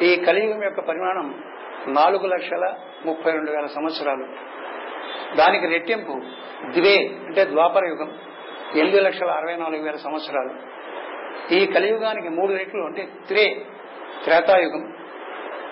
ఈ 0.01 0.15
కలియుగం 0.15 0.63
యొక్క 0.63 0.79
పరిమాణం 0.79 1.43
నాలుగు 1.87 2.27
లక్షల 2.27 2.73
ముప్పై 3.05 3.31
రెండు 3.31 3.51
వేల 3.51 3.65
సంవత్సరాలు. 3.65 4.25
దానికి 5.35 5.67
రెట్టింపు 5.67 6.11
ద్వే 6.79 7.09
అంటే 7.25 7.45
ద్వాపర 7.45 7.87
యుగం 7.87 8.11
ఎనిమిది 8.75 8.99
లక్షల 8.99 9.29
అరవై 9.29 9.55
నాలుగు 9.55 9.83
వేల 9.83 9.95
సంవత్సరాలు. 9.95 10.53
ఈ 11.53 11.65
కలియుగానికి 11.65 12.29
మూడు 12.29 12.53
రెట్లు 12.53 12.83
అంటే 12.83 13.07
త్రే 13.27 13.65
త్రేతాయుగం 14.23 14.93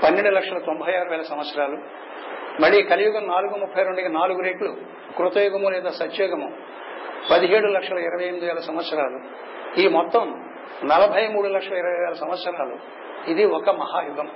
పన్నెండు 0.04 0.30
లక్షల 0.30 0.58
తొంభై 0.58 0.96
ఆరు 0.96 1.10
వేల 1.10 1.22
సంవత్సరాలు. 1.22 1.78
మళ్ళీ 2.62 2.84
కలియుగం 2.84 3.28
నాలుగు 3.28 3.58
ముప్పై 3.58 3.84
రెండుకి 3.84 4.10
నాలుగు 4.10 4.42
రెట్లు 4.42 4.76
కృతయుగము 5.18 5.70
లేదా 5.70 5.90
సత్యుగము 5.90 6.58
పదిహేడు 7.32 7.68
లక్షల 7.68 7.98
ఇరవై 7.98 8.24
ఎనిమిది 8.24 8.46
వేల 8.46 8.60
సంవత్సరాలు. 8.60 9.20
ఈ 9.80 9.88
మొత్తం 9.88 10.46
నలభై 10.84 11.28
మూడు 11.28 11.48
లక్షల 11.48 11.74
ఇరవై 11.74 12.00
వేల 12.00 12.14
సంవత్సరాలు. 12.14 12.78
ఇది 13.30 13.46
ఒక 13.46 13.70
మహాయుగం. 13.70 14.32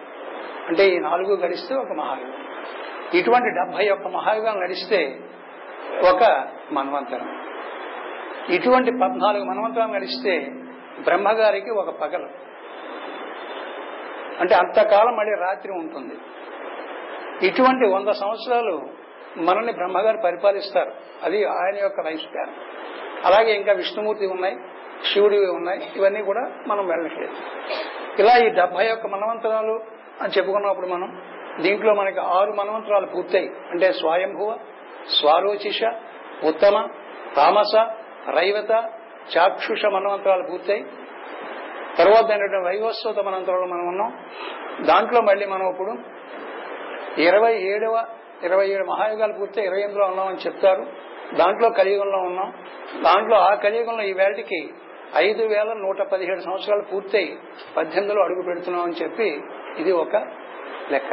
అంటే 0.68 0.88
ఈ 0.88 1.00
నాలుగు 1.00 1.36
గడిస్తే 1.36 1.75
ఒక 1.75 1.91
మహాయుగం. 1.91 2.34
ఇటువంటి 3.13 3.50
డెబ్బై 3.50 3.90
ఒక్క 3.90 4.08
మహాయుగం 4.08 4.63
గడిస్తే 4.63 5.19
ఒక 6.12 6.47
మన్వంతరం. 6.72 7.42
ఇటువంటి 8.50 8.92
పద్నాలుగు 8.92 9.44
మన్వంతరం 9.44 9.94
నడిస్తే 9.94 10.40
బ్రహ్మగారికి 11.03 11.69
ఒక 11.69 12.02
పగలు. 12.02 12.30
అంటే 14.40 14.56
అంతకాలం 14.56 15.16
మళ్ళీ 15.16 15.36
రాత్రి 15.40 15.72
ఉంటుంది. 15.72 16.13
ఇటువంటి 17.44 17.85
వంద 17.88 18.09
సంవత్సరాలు 18.09 18.90
మనల్ని 19.38 19.73
బ్రహ్మగారు 19.73 20.18
పరిపాలిస్తారు. 20.18 20.91
అది 21.23 21.46
ఆయన 21.46 21.75
యొక్క 21.81 22.01
లైఫ్ 22.01 22.22
స్పాన్. 22.22 22.50
అలాగే 23.25 23.53
ఇంకా 23.53 23.73
విష్ణుమూర్తి 23.73 24.25
ఉన్నాయి 24.25 24.57
శివుడివి 25.13 25.47
ఉన్నాయి 25.47 25.91
ఇవన్నీ 25.95 26.22
కూడా 26.22 26.51
మనం 26.68 26.88
వెళ్ళట్లేదు 26.88 27.34
ఇలా 28.19 28.38
ఈ 28.38 28.50
డెబ్బై 28.50 28.85
యొక్క 28.88 29.07
మనవంతరాలు 29.07 29.84
అని 30.22 30.34
చెప్పుకున్నప్పుడు 30.38 30.88
మనం 30.88 31.22
దీంట్లో 31.62 31.94
మనకి 31.94 32.19
ఆరు 32.19 32.51
మనవంతరాలు 32.51 33.06
పూర్తయి. 33.06 33.50
అంటే 33.72 33.91
స్వయంభువ 33.91 34.57
స్వారోచిష 35.19 35.84
ఉత్తమ 36.44 36.88
తామస 37.35 37.75
రైవత 38.29 38.72
చాక్షుష 39.38 39.85
మనవంతరాలు 39.85 40.44
పూర్తయి. 40.51 40.85
తర్వాత 41.97 42.31
ఏంటంటే 42.31 42.57
వైవస్వత 42.57 43.19
మనంతరంలో 43.19 43.66
మనం 43.66 43.88
ఉన్నాం. 43.88 44.25
దాంట్లో 44.85 45.22
మళ్ళీ 45.22 45.45
మనం 45.45 45.69
ఇప్పుడు 45.69 46.15
ఇరవై 47.18 47.53
ఏడవ 47.53 48.06
ఇరవై 48.44 48.68
ఏడు 48.68 48.86
మహాయుగాలు 48.86 49.34
పూర్తి 49.34 49.62
ఇరవై 49.62 49.78
ఎనిమిదిలో 49.78 50.06
ఉన్నామని 50.06 50.36
చెప్తారు. 50.36 50.86
దాంట్లో 51.34 51.70
కలియుగంలో 51.70 52.18
ఉన్నాం. 52.18 52.53
దాంట్లో 53.02 53.38
ఆ 53.38 53.53
కలియుగంలో 53.53 54.03
ఈ 54.03 54.14
వేళకి 54.14 54.70
ఐదు 55.16 55.44
వేల 55.44 55.74
నూట 55.74 56.02
పదిహేడు 56.02 56.40
సంవత్సరాలు 56.40 56.81
పూర్తయి 56.81 57.38
పద్దెనిమిదిలో 57.78 58.24
అడుగు 58.24 58.42
పెడుతున్నాం 58.42 58.84
అని 58.84 58.94
చెప్పి 58.94 59.42
ఇది 59.78 59.92
ఒక 59.92 60.16
లెక్క. 60.92 61.12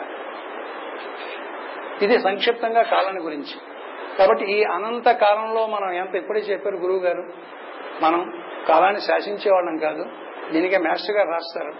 ఇది 2.02 2.20
సంక్షిప్తంగా 2.20 2.82
కాలాన్ని 2.82 3.22
గురించి. 3.22 3.60
కాబట్టి 4.18 4.44
ఈ 4.44 4.64
అనంత 4.64 5.10
కాలంలో 5.10 5.66
మనం 5.66 5.92
ఎంత 5.92 6.14
ఇప్పుడే 6.14 6.40
చెప్పారు 6.40 6.76
గురువు 6.76 6.98
గారు 6.98 7.32
మనం 8.02 8.42
కాలాన్ని 8.68 9.00
శాసించేవాళ్ళం 9.00 9.76
కాదు. 9.76 10.06
దీనికే 10.52 10.78
మాస్టర్ 10.78 11.16
గారు 11.16 11.30
రాస్తారు. 11.30 11.72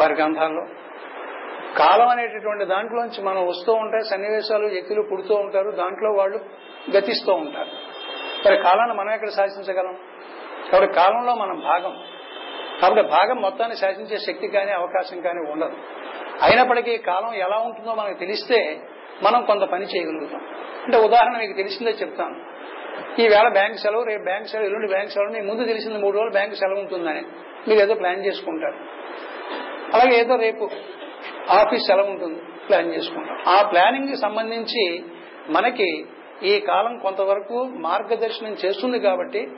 వారి 0.00 0.14
గ్రంథాల్లో. 0.14 0.66
కాలం 1.76 2.08
అనేటటువంటి 2.08 2.64
దాంట్లోంచి 2.64 3.22
మనం 3.22 3.46
వస్తూ 3.46 3.72
ఉంటాయి 3.72 4.04
సన్నివేశాలు 4.04 4.66
వ్యక్తులు 4.66 5.02
పుడుతూ 5.02 5.34
ఉంటారు 5.34 5.70
దాంట్లో 5.70 6.12
వాళ్ళు 6.12 6.40
గతిస్తూ 6.96 7.34
ఉంటారు. 7.34 7.68
మరి 8.48 8.56
కాలాన్ని 8.56 8.96
మనం 8.96 9.12
ఎక్కడ 9.12 9.28
శాసించగలం? 9.28 9.98
కాబట్టి 10.72 10.94
కాలంలో 10.94 11.34
మనం 11.34 11.60
భాగం. 11.60 11.96
కాబట్టి 12.82 13.02
భాగం 13.02 13.36
మొత్తాన్ని 13.36 13.76
శాసించే 13.76 14.18
శక్తి 14.18 14.48
కానీ 14.48 14.72
అవకాశం 14.72 15.20
కానీ 15.20 15.50
ఉండదు. 15.50 15.76
అయినప్పటికీ 16.42 16.96
కాలం 16.96 17.34
ఎలా 17.34 17.56
ఉంటుందో 17.58 17.94
మనకు 17.94 18.18
తెలిస్తే 18.18 18.80
మనం 19.22 19.44
కొంత 19.44 19.62
పని 19.62 19.84
చేయగలుగుతాం. 19.84 20.40
అంటే 20.84 20.98
ఉదాహరణ 20.98 21.38
మీకు 21.38 21.52
తెలిసిందే 21.52 21.90
చెప్తాను. 21.90 22.58
ఈ 23.20 23.28
వేళ 23.28 23.48
బ్యాంక్ 23.48 23.76
సెలవు 23.76 24.02
రేపు 24.02 24.22
బ్యాంక్ 24.22 24.48
సెలవు 24.48 24.64
ఎల్లుండి 24.64 24.88
బ్యాంక్ 24.88 25.10
సెలవు 25.10 25.32
మీకు 25.32 25.46
ముందు 25.46 25.64
తెలిసింది 25.64 25.98
మూడు 25.98 26.14
రోజులు 26.16 26.30
బ్యాంక్ 26.30 26.54
సెలవు 26.54 26.78
ఉంటుందని. 26.78 27.22
మీరు 27.68 27.80
ఏదో 27.80 27.94
ప్లాన్ 27.94 28.26
చేసుకుంటారు. 28.26 28.76
అలాగే 29.94 30.20
ఏదో 30.20 30.36
రేపు 30.36 30.70
ఆఫీస్ 31.50 31.90
ఎలా 31.90 32.02
ఉంటుంది 32.02 32.42
ప్లాన్ 32.68 32.94
చేసుకుంటాం. 32.94 33.38
ఆ 33.48 33.62
ప్లానింగ్కి 33.62 34.16
సంబంధించి 34.16 35.04
మనకి 35.48 36.06
ఈ 36.42 36.60
కాలం 36.60 36.98
కొంతవరకు 36.98 37.64
మార్గదర్శనం 37.64 38.52
చేస్తుంది 38.52 38.98
కాబట్టి 38.98 39.48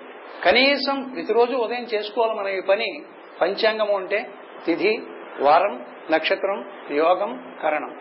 కనీసం 0.44 1.12
ప్రతిరోజు 1.14 1.56
ఉదయం 1.56 1.82
చేసుకోవాలి 1.82 2.34
మనం 2.34 2.48
ఈ 2.48 2.60
పని 2.60 3.02
పంచాంగము 3.40 3.96
అంటే 3.96 4.30
తిథి 4.66 5.02
వారం 5.40 5.86
నక్షత్రం 6.10 6.70
యోగం 6.90 7.54
కరణం. 7.62 7.98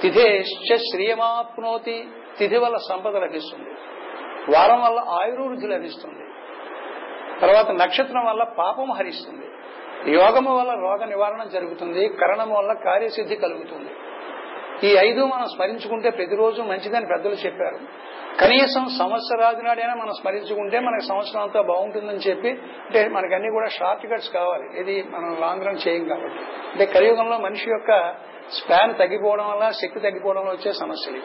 తిథేశ్చ 0.00 0.76
శ్రియమాప్నోతి 0.76 2.08
తిథి 2.38 2.58
వల్ల 2.58 2.76
సంపద 2.76 3.16
లభిస్తుంది. 3.16 3.70
వారం 4.56 4.80
వల్ల 4.80 4.98
ఆయుర్వృద్ధి 4.98 5.66
లభిస్తుంది. 5.66 6.24
తర్వాత 7.40 7.70
నక్షత్రం 7.70 8.24
వల్ల 8.24 8.44
పాపం 8.44 8.90
హరిస్తుంది. 8.90 9.43
యోగము 10.08 10.58
వల్ల 10.58 10.70
రోగ 10.70 11.04
నివారణ 11.04 11.44
జరుగుతుంది 11.44 12.08
కరణము 12.08 12.56
వల్ల 12.56 12.72
కార్యసిద్ధి 12.72 13.36
కలుగుతుంది. 13.36 13.90
ఈ 14.86 14.96
ఐదు 14.96 15.26
మనం 15.26 15.46
స్మరించుకుంటే 15.46 16.10
ప్రతిరోజు 16.10 16.62
మంచిదని 16.62 17.06
పెద్దలు 17.06 17.34
చెప్పారు. 17.34 17.78
కనీసం 18.40 18.86
సంవత్సరాది 18.98 19.62
నాడైనా 19.62 19.94
మనం 19.94 20.12
స్మరించుకుంటే 20.20 20.80
మనకి 20.80 21.06
సంవత్సరం 21.06 21.42
అంతా 21.42 21.62
బాగుంటుందని 21.62 22.18
చెప్పి 22.18 22.48
అంటే 22.50 23.08
మనకన్నీ 23.08 23.50
కూడా 23.50 23.68
షార్ట్ 23.68 24.06
కట్స్ 24.06 24.30
కావాలి. 24.30 24.80
ఇది 24.80 25.02
మనం 25.10 25.36
లాంగ్ 25.40 25.66
రన్ 25.66 25.88
చేయం 25.88 26.08
కాబట్టి. 26.08 26.38
అంటే 26.72 26.86
కలియుగంలో 26.86 27.38
మనిషి 27.38 27.70
యొక్క 27.70 28.14
స్పాన్ 28.52 28.94
తగ్గిపోవడం 28.94 29.50
వల్ల 29.50 29.70
శక్తి 29.70 30.00
తగ్గిపోవడం 30.00 30.40
వల్ల 30.40 30.52
వచ్చే 30.52 30.72
సమస్యలు. 30.72 31.20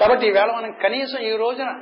కాబట్టి 0.00 0.26
ఈవేళ 0.26 0.52
మనం 0.52 0.72
కనీసం 0.72 1.18
ఈ 1.18 1.36
రోజున 1.36 1.80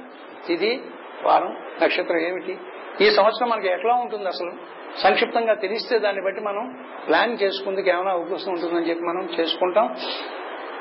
ఇది 0.50 0.82
వారం 1.22 1.56
నక్షత్రం 1.82 2.18
ఏమిటి? 2.18 2.58
ఈ 3.00 3.10
సంవత్సరం 3.10 3.48
మనకి 3.48 3.68
ఎట్లా 3.68 3.94
ఉంటుంది 3.94 4.26
అసలు? 4.26 4.85
సంక్షిప్తంగా 4.98 5.54
తెలిస్తే 5.54 5.98
దాన్ని 5.98 6.22
బట్టి 6.22 6.40
మనం 6.40 6.84
ప్లాన్ 7.06 7.38
చేసుకుందుకు 7.42 7.88
ఏమైనా 7.88 8.10
అవకాశం 8.10 8.52
ఉంటుందని 8.52 8.88
చెప్పి 8.88 9.04
మనం 9.04 9.28
చేసుకుంటాం. 9.40 9.96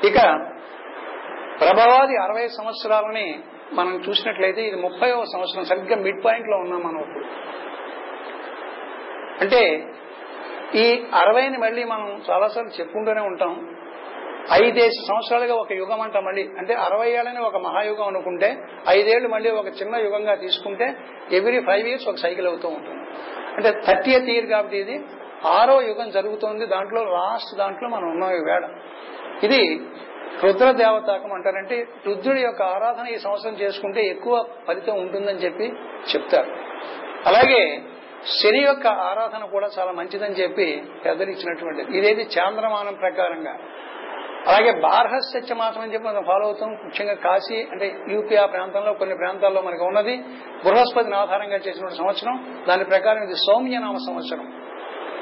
ఇక 0.04 0.14
ప్రభావాది 1.60 2.16
అరవై 2.16 2.48
సంవత్సరాలని 2.48 3.38
మనం 3.72 4.02
చూసినట్లయితే 4.08 4.62
ఇది 4.62 4.76
ముప్పైవ 4.76 5.24
సంవత్సరం 5.24 5.64
సరిగ్గా 5.64 5.96
మిడ్ 5.96 6.24
పాయింట్లో 6.24 6.56
ఉన్నాం 6.56 6.80
మనం 6.80 7.00
ఇప్పుడు. 7.00 7.24
అంటే 9.40 9.86
ఈ 10.74 11.04
అరవైని 11.14 11.58
మళ్ళీ 11.58 11.84
మనం 11.84 12.22
చాలాసార్లు 12.30 12.80
చెప్పుకుంటూనే 12.80 13.20
ఉంటాం. 13.20 13.76
ఐదేసి 14.52 15.06
సంవత్సరాలుగా 15.08 15.54
ఒక 15.54 15.72
యుగం 15.72 16.00
అంట 16.00 16.16
మళ్ళీ. 16.16 16.50
అంటే 16.58 16.74
అరవై 16.74 17.10
ఏళ్ళని 17.10 17.40
ఒక 17.40 17.56
మహాయుగం 17.56 18.06
అనుకుంటే 18.06 18.58
ఐదేళ్ళు 18.88 19.28
మళ్ళీ 19.28 19.50
ఒక 19.50 19.66
చిన్న 19.66 19.96
యుగంగా 19.96 20.34
తీసుకుంటే 20.34 20.96
ఎవ్రీ 21.32 21.60
ఫైవ్ 21.60 21.88
ఇయర్స్ 21.88 22.08
ఒక 22.08 22.14
సైకిల్ 22.14 22.46
అవుతూ 22.46 22.68
ఉంటుంది. 22.68 23.02
అంటే 23.56 23.70
థర్టీ 23.86 24.10
ఇయర్ 24.34 24.48
కాబట్టి 24.54 24.76
ఇది 24.84 24.96
ఆరో 25.56 25.76
యుగం 25.88 26.08
జరుగుతోంది. 26.16 26.64
దాంట్లో 26.74 27.00
లాస్ట్ 27.16 27.52
దాంట్లో 27.62 27.88
మనం 27.94 28.06
ఉన్నాం 28.14 28.30
వేడ 28.50 28.64
ఇది 29.46 29.60
రుద్ర 30.42 30.68
దేవతాకం 30.80 31.32
అంటారంటే 31.36 31.76
రుద్రుడి 32.06 32.40
యొక్క 32.46 32.62
ఆరాధన 32.76 33.06
ఈ 33.14 33.18
సంవత్సరం 33.24 33.54
చేసుకుంటే 33.60 34.00
ఎక్కువ 34.14 34.34
ఫలితం 34.66 34.96
ఉంటుందని 35.04 35.42
చెప్పి 35.44 35.66
చెప్తారు. 36.12 36.50
అలాగే 37.30 37.60
శని 38.38 38.60
యొక్క 38.64 38.86
ఆరాధన 39.10 39.42
కూడా 39.54 39.68
చాలా 39.76 39.92
మంచిదని 39.98 40.36
చెప్పి 40.42 40.66
పెద్దలు 41.04 41.30
ఇచ్చినటువంటిది. 41.34 41.98
ఇదేది 41.98 42.24
చాంద్రమానం 42.36 42.94
ప్రకారంగా. 43.04 43.54
అలాగే 44.46 44.80
బార్హస్యచ్చ 44.80 45.52
మాసం 45.54 45.80
అని 45.80 45.94
చెప్పి 45.94 46.08
మనం 46.08 46.24
ఫాలో 46.24 46.46
అవుతాం. 46.46 46.70
ముఖ్యంగా 46.70 47.14
కాశీ 47.14 47.66
అంటే 47.72 47.96
యూపీ 48.08 48.36
ఆ 48.36 48.46
ప్రాంతంలో 48.46 48.92
కొన్ని 48.92 49.16
ప్రాంతాల్లో 49.16 49.62
మనకు 49.62 49.84
ఉన్నది. 49.84 50.16
బృహస్పతిని 50.64 51.16
ఆధారంగా 51.16 51.56
చేసిన 51.56 51.88
సంవత్సరం. 51.88 52.64
దాని 52.68 52.84
ప్రకారం 52.84 53.22
ఇది 53.22 53.34
సౌమ్యనామ 53.34 53.96
సంవత్సరం. 54.06 54.62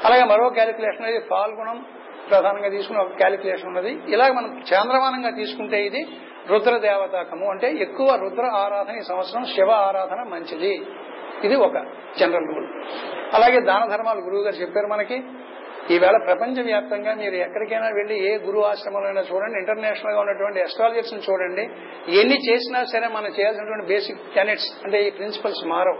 అలాగే 0.05 0.23
మరో 0.23 0.49
క్యాలిక్యులేషన్ 0.49 1.05
అనేది 1.05 1.19
పాల్గొనం 1.31 1.85
ప్రధానంగా 2.29 2.69
తీసుకున్న 2.69 3.01
ఒక 3.01 3.07
క్యాలిక్యులేషన్ 3.07 3.67
ఉన్నది. 3.67 3.91
ఇలాగ 4.07 4.31
మనం 4.31 4.63
చాంద్రమానంగా 4.73 5.29
తీసుకుంటే 5.29 5.85
ఇది 5.85 6.07
రుద్ర 6.49 6.77
దేవతాకము 6.77 7.49
అంటే 7.49 7.71
ఎక్కువ 7.71 8.15
రుద్ర 8.15 8.45
ఆరాధన 8.45 8.95
ఈ 8.95 9.01
సంవత్సరం 9.01 9.45
శివ 9.45 9.71
ఆరాధన 9.71 10.23
మంచిది. 10.23 10.85
ఇది 11.43 11.55
ఒక 11.55 11.73
జనరల్ 12.19 12.47
రూల్ 12.47 12.67
అలాగే 13.33 13.59
దాన 13.59 13.85
ధర్మాలు 13.91 14.19
గురువు 14.19 14.43
గారు 14.43 14.55
చెప్పారు 14.55 14.87
మనకి. 14.87 15.23
ఈవేళ 15.91 16.17
ప్రపంచ 16.25 16.61
వ్యాప్తంగా 16.61 17.13
మీరు 17.13 17.35
ఎక్కడికైనా 17.35 17.87
వెళ్ళి 17.87 18.33
ఏ 18.33 18.37
గురు 18.37 18.59
ఆశ్రమంలో 18.59 19.21
చూడండి 19.21 19.59
ఇంటర్నేషనల్గా 19.59 20.19
ఉన్నటువంటి 20.19 20.61
అస్ట్రాలజర్స్ 20.61 21.13
చూడండి. 21.13 21.61
ఎన్ని 22.19 22.51
చేసినా 22.51 22.83
సరే 22.83 23.07
మనం 23.07 23.27
చేయాల్సినటువంటి 23.27 23.85
బేసిక్ 23.85 24.35
టెనెట్స్ 24.35 24.85
అంటే 24.85 25.07
ఈ 25.07 25.09
ప్రిన్సిపల్స్ 25.09 25.67
మారవు. 25.67 25.97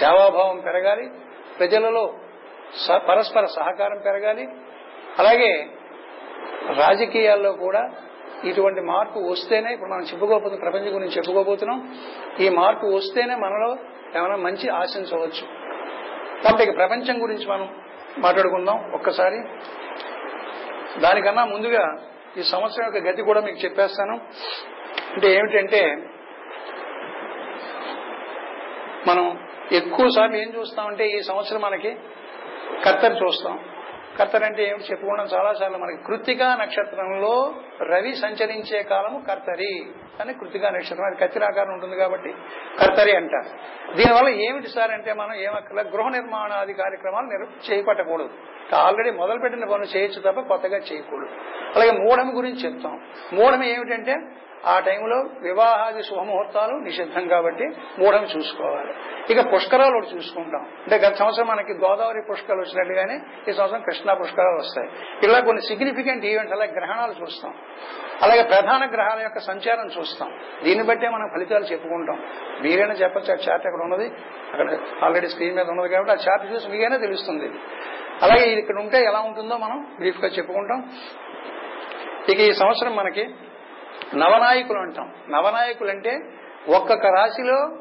సేవాభావం 0.00 0.60
పెరగాలి 0.60 1.10
ప్రజలలో 1.58 2.14
స- 2.88 3.00
పరస్పర 3.08 3.44
సహకారం 3.44 3.98
పెరగాలి. 4.04 4.48
అలాగే 5.18 5.66
రాజకీయాల్లో 6.78 7.52
కూడా 7.52 7.90
ఇటువంటి 8.44 8.80
మార్పు 8.80 9.18
వస్తేనే 9.18 9.72
ఇప్పుడు 9.72 9.90
మనం 9.90 10.02
చెప్పుకోబోతున్న 10.02 10.62
ప్రపంచం 10.62 10.94
గురించి 10.94 11.16
చెప్పుకోబోతున్నాం 11.16 11.96
ఈ 12.40 12.48
మార్పు 12.48 12.86
వస్తేనే 12.86 13.34
మనలో 13.34 13.76
ఏమైనా 14.18 14.36
మంచి 14.36 14.68
ఆశించవచ్చు. 14.68 15.46
కాబట్టి 16.44 16.72
ప్రపంచం 16.72 17.22
గురించి 17.22 17.46
మనం 17.46 17.68
మాట్లాడుకుందాం 18.18 18.92
ఒక్కసారి. 18.92 19.38
దానికన్నా 21.00 21.44
ముందుగా 21.44 21.96
ఈ 22.38 22.42
సంవత్సరం 22.42 22.84
యొక్క 22.84 23.08
గతి 23.08 23.22
కూడా 23.22 23.40
మీకు 23.40 23.64
చెప్పేస్తాను. 23.64 24.14
అంటే 25.14 25.32
ఏమిటంటే 25.32 25.96
మనం 29.06 29.38
ఎక్కువ 29.72 30.08
సార్లు 30.16 30.36
ఏం 30.36 30.52
చూస్తామంటే 30.56 31.08
ఈ 31.08 31.20
సంవత్సరం 31.20 31.60
మనకి 31.60 31.96
కత్తరి 32.84 33.14
చూస్తాం. 33.24 33.75
కర్తరంటే 34.18 34.68
ఏమిటి 34.68 34.84
చెప్పుకోవడం 34.84 35.24
చాలా 35.24 35.52
సార్లు 35.52 35.78
మనకి 35.78 36.04
కృతికా 36.04 36.56
నక్షత్రంలో 36.56 37.54
రవి 37.82 38.14
సంచరించే 38.14 38.82
కాలము 38.82 39.22
కర్తరి. 39.28 39.86
అని 40.20 40.34
కృతికా 40.34 40.70
నక్షత్రం 40.70 41.04
అది 41.04 41.16
కత్తిరాకారం 41.16 41.72
ఉంటుంది 41.72 41.96
కాబట్టి 41.96 42.34
కర్తరి 42.78 43.16
అంటారు. 43.16 43.48
దీనివల్ల 43.96 44.28
ఏమిటి 44.28 44.66
సార్ 44.66 44.90
అంటే 44.90 45.12
మనం 45.12 45.34
ఏమక్కల 45.34 45.82
గృహ 45.82 46.08
నిర్మాణాది 46.08 46.72
కార్యక్రమాలు 46.72 47.72
చేపట్టకూడదు. 47.72 48.30
ఆల్రెడీ 48.74 49.10
మొదలుపెట్టిన 49.10 49.64
పనులు 49.64 49.96
చేయొచ్చు 49.96 50.20
తప్ప 50.20 50.40
కొత్తగా 50.40 50.76
చేయకూడదు. 50.76 51.34
అలాగే 51.76 51.90
మూఢం 51.90 52.36
గురించి 52.36 52.72
చెప్తాం. 52.72 53.00
మూఢం 53.32 53.64
ఏమిటంటే 53.64 54.16
ఆ 54.64 54.78
టైంలో 54.78 55.16
వివాహాది 55.42 56.02
శుభముహూర్తాలు 56.02 56.74
నిషిద్ధం 56.76 57.28
కాబట్టి 57.28 57.64
మూఢం 57.98 58.24
చూసుకోవాలి. 58.36 58.94
ఇక 59.30 59.54
పుష్కరాలు 59.54 59.96
ఒకటి 59.96 60.16
చూసుకుంటాం. 60.16 60.60
అంటే 60.60 60.96
గత 60.96 61.14
సంవత్సరం 61.14 61.46
మనకి 61.46 61.72
గోదావరి 61.72 62.22
పుష్కరాలు 62.30 62.60
వచ్చినట్టుగానే 62.60 63.20
ఈ 63.48 63.52
సంవత్సరం 63.52 63.80
కృష్ణా 63.80 64.14
పుష్కరాలు 64.14 64.56
వస్తాయి. 64.56 64.90
ఇలా 65.24 65.40
కొన్ని 65.40 65.62
సిగ్నిఫికెంట్ 65.62 66.24
ఈవెంట్స్ 66.24 66.54
అలాగే 66.54 66.72
గ్రహణాలు 66.72 67.22
చూస్తాం. 67.22 67.54
అలాగే 68.22 68.42
ప్రధాన 68.42 68.90
గ్రహాల 68.94 69.20
యొక్క 69.20 69.38
సంచారం 69.38 69.90
చూస్తాం. 69.98 70.38
దీన్ని 70.64 70.86
బట్టే 70.86 71.08
మనం 71.08 71.30
ఫలితాలు 71.34 71.64
చెప్పుకుంటాం. 71.64 72.26
మీరైనా 72.62 72.94
చెప్పచ్చు 72.94 73.32
ఆ 73.32 73.36
చార్ట్ 73.36 73.66
అక్కడ 73.66 73.82
ఉన్నది? 73.82 74.06
అక్కడ 74.52 74.78
ఆల్రెడీ 75.04 75.28
స్క్రీన్ 75.28 75.56
మీద 75.56 75.70
ఉన్నది 75.70 75.88
కాబట్టి 75.88 76.12
ఆ 76.12 76.16
చార్ట్ 76.28 76.54
చూసి 76.54 76.68
మీకైనా 76.68 76.96
తెలుస్తుంది. 76.96 77.48
అలాగే 78.22 78.52
ఇక్కడ 78.52 78.78
ఉంటే 78.78 79.04
ఎలా 79.04 79.20
ఉంటుందో 79.20 79.56
మనం 79.56 79.92
బ్రీఫ్గా 79.98 80.28
చెప్పుకుంటాం. 80.28 80.90
ఇక 82.28 82.40
ఈ 82.40 82.52
సంవత్సరం 82.52 82.96
మనకి 82.96 83.34
నవనాయకులు 84.14 84.78
అంటాం. 84.78 85.12
నవనాయకులు 85.28 85.90
అంటే 85.90 86.20
ఒక్కొక్క 86.68 87.06
రాశిలో 87.06 87.78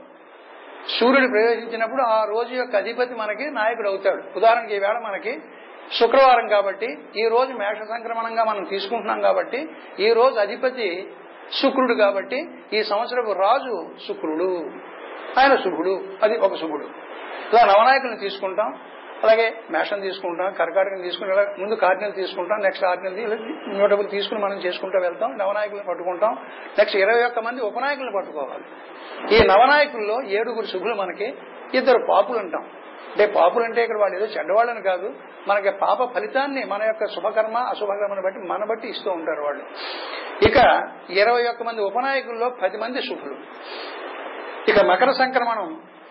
సూర్యుడు 0.99 1.27
ప్రవేశించినప్పుడు 1.27 2.01
ఆ 2.01 2.23
రోజు 2.23 2.55
యొక్క 2.55 2.75
అధిపతి 2.75 3.13
మనకి 3.13 3.51
నాయకుడు 3.51 3.89
అవుతాడు. 3.89 4.23
ఉదాహరణకి 4.35 4.75
ఈవేళ 4.75 4.99
మనకి 4.99 5.41
శుక్రవారం 5.99 6.47
కాబట్టి 6.47 6.97
ఈ 7.15 7.27
రోజు 7.27 7.53
మేష 7.53 7.77
సంక్రమణంగా 7.77 8.43
మనం 8.43 8.63
తీసుకుంటున్నాం 8.63 9.21
కాబట్టి 9.21 9.69
ఈ 9.99 10.13
రోజు 10.13 10.39
అధిపతి 10.39 11.13
శుక్రుడు 11.61 11.93
కాబట్టి 11.93 12.49
ఈ 12.73 12.83
సంవత్సరపు 12.83 13.31
రాజు 13.31 13.89
శుక్రుడు. 14.07 14.71
ఆయన 15.39 15.55
శుభుడు. 15.55 16.03
అది 16.23 16.37
ఒక 16.37 16.55
శుభుడు. 16.55 16.85
ఇలా 17.53 17.65
నవనాయకులను 17.65 18.17
తీసుకుంటాం. 18.17 18.79
అలాగే 19.25 19.47
మేషం 19.73 19.99
తీసుకుంటాం 20.05 20.49
కర్కాటకం 20.61 21.01
తీసుకుని 21.07 21.35
ముందు 21.61 21.75
కార్డినల్ 21.83 22.15
తీసుకుంటాం 22.21 22.59
నెక్స్ట్ 22.67 22.85
ఆర్డినల్ 22.91 23.15
న్యూటబుల్ 23.77 24.07
తీసుకుని 24.15 24.41
మనం 24.45 24.57
చేసుకుంటూ 24.65 24.97
వెళ్తాం 25.07 25.31
నవనాయకులను 25.41 25.87
పట్టుకుంటాం. 25.91 26.33
నెక్స్ట్ 26.79 26.97
ఇరవై 27.03 27.23
ఒక్క 27.29 27.39
మంది 27.47 27.61
ఉపనాయకులను 27.69 28.15
పట్టుకోవాలి. 28.17 28.65
ఈ 29.35 29.39
నవనాయకుల్లో 29.51 30.17
ఏడుగురు 30.39 30.67
శుభులు 30.73 30.95
మనకి 31.03 31.27
ఇద్దరు 31.79 32.01
పాపులు 32.11 32.39
అంటాం 32.43 32.65
అంటే 33.11 33.25
పాపులు 33.35 33.63
అంటే 33.65 33.81
ఇక్కడ 33.85 33.97
వాళ్ళు 34.01 34.15
ఏదో 34.17 34.27
చెడ్డవాళ్ళని 34.35 34.81
కాదు 34.87 35.07
మనకి 35.49 35.71
పాప 35.83 35.99
ఫలితాన్ని 36.13 36.61
మన 36.71 36.81
యొక్క 36.89 37.05
శుభకర్మ 37.13 37.57
అశుభకర్మను 37.73 38.23
బట్టి 38.25 38.39
మన 38.51 38.63
బట్టి 38.71 38.87
ఇస్తూ 38.93 39.09
ఉంటారు 39.19 39.41
వాళ్ళు. 39.47 39.63
ఇక 40.47 40.57
ఇరవై 41.21 41.43
ఒక్క 41.51 41.63
మంది 41.63 41.81
ఉపనాయకుల్లో 41.89 42.49
పది 42.63 42.77
మంది 42.83 43.01
శుభులు. 43.09 43.37
ఇక 44.71 44.79
మకర 44.91 45.11
సంక్రమణం 45.21 45.69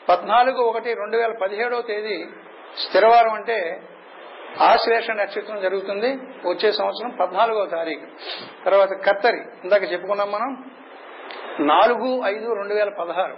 పద్నాలుగు 0.09 0.61
ఒకటి 0.71 0.91
రెండు 1.03 1.17
వేల 1.21 1.33
పదిహేడవ 1.43 1.83
తేదీ 1.91 2.17
స్థిరవారం 2.79 3.33
అంటే 3.33 3.81
ఆశ్లేష 4.61 5.11
నక్షత్రం 5.11 5.61
జరుగుతుంది. 5.61 6.09
వచ్చే 6.49 6.73
సంవత్సరం 6.73 7.11
పద్నాలుగో 7.11 7.67
తారీఖు. 7.67 8.07
తర్వాత 8.65 8.89
కత్తరి 8.89 9.41
ఇందాక 9.65 9.93
చెప్పుకున్నాం 9.93 10.31
మనం. 10.33 10.71
నాలుగు 11.61 12.23
ఐదు 12.25 12.53
రెండు 12.53 12.75
వేల 12.75 12.89
పదహారు. 12.89 13.37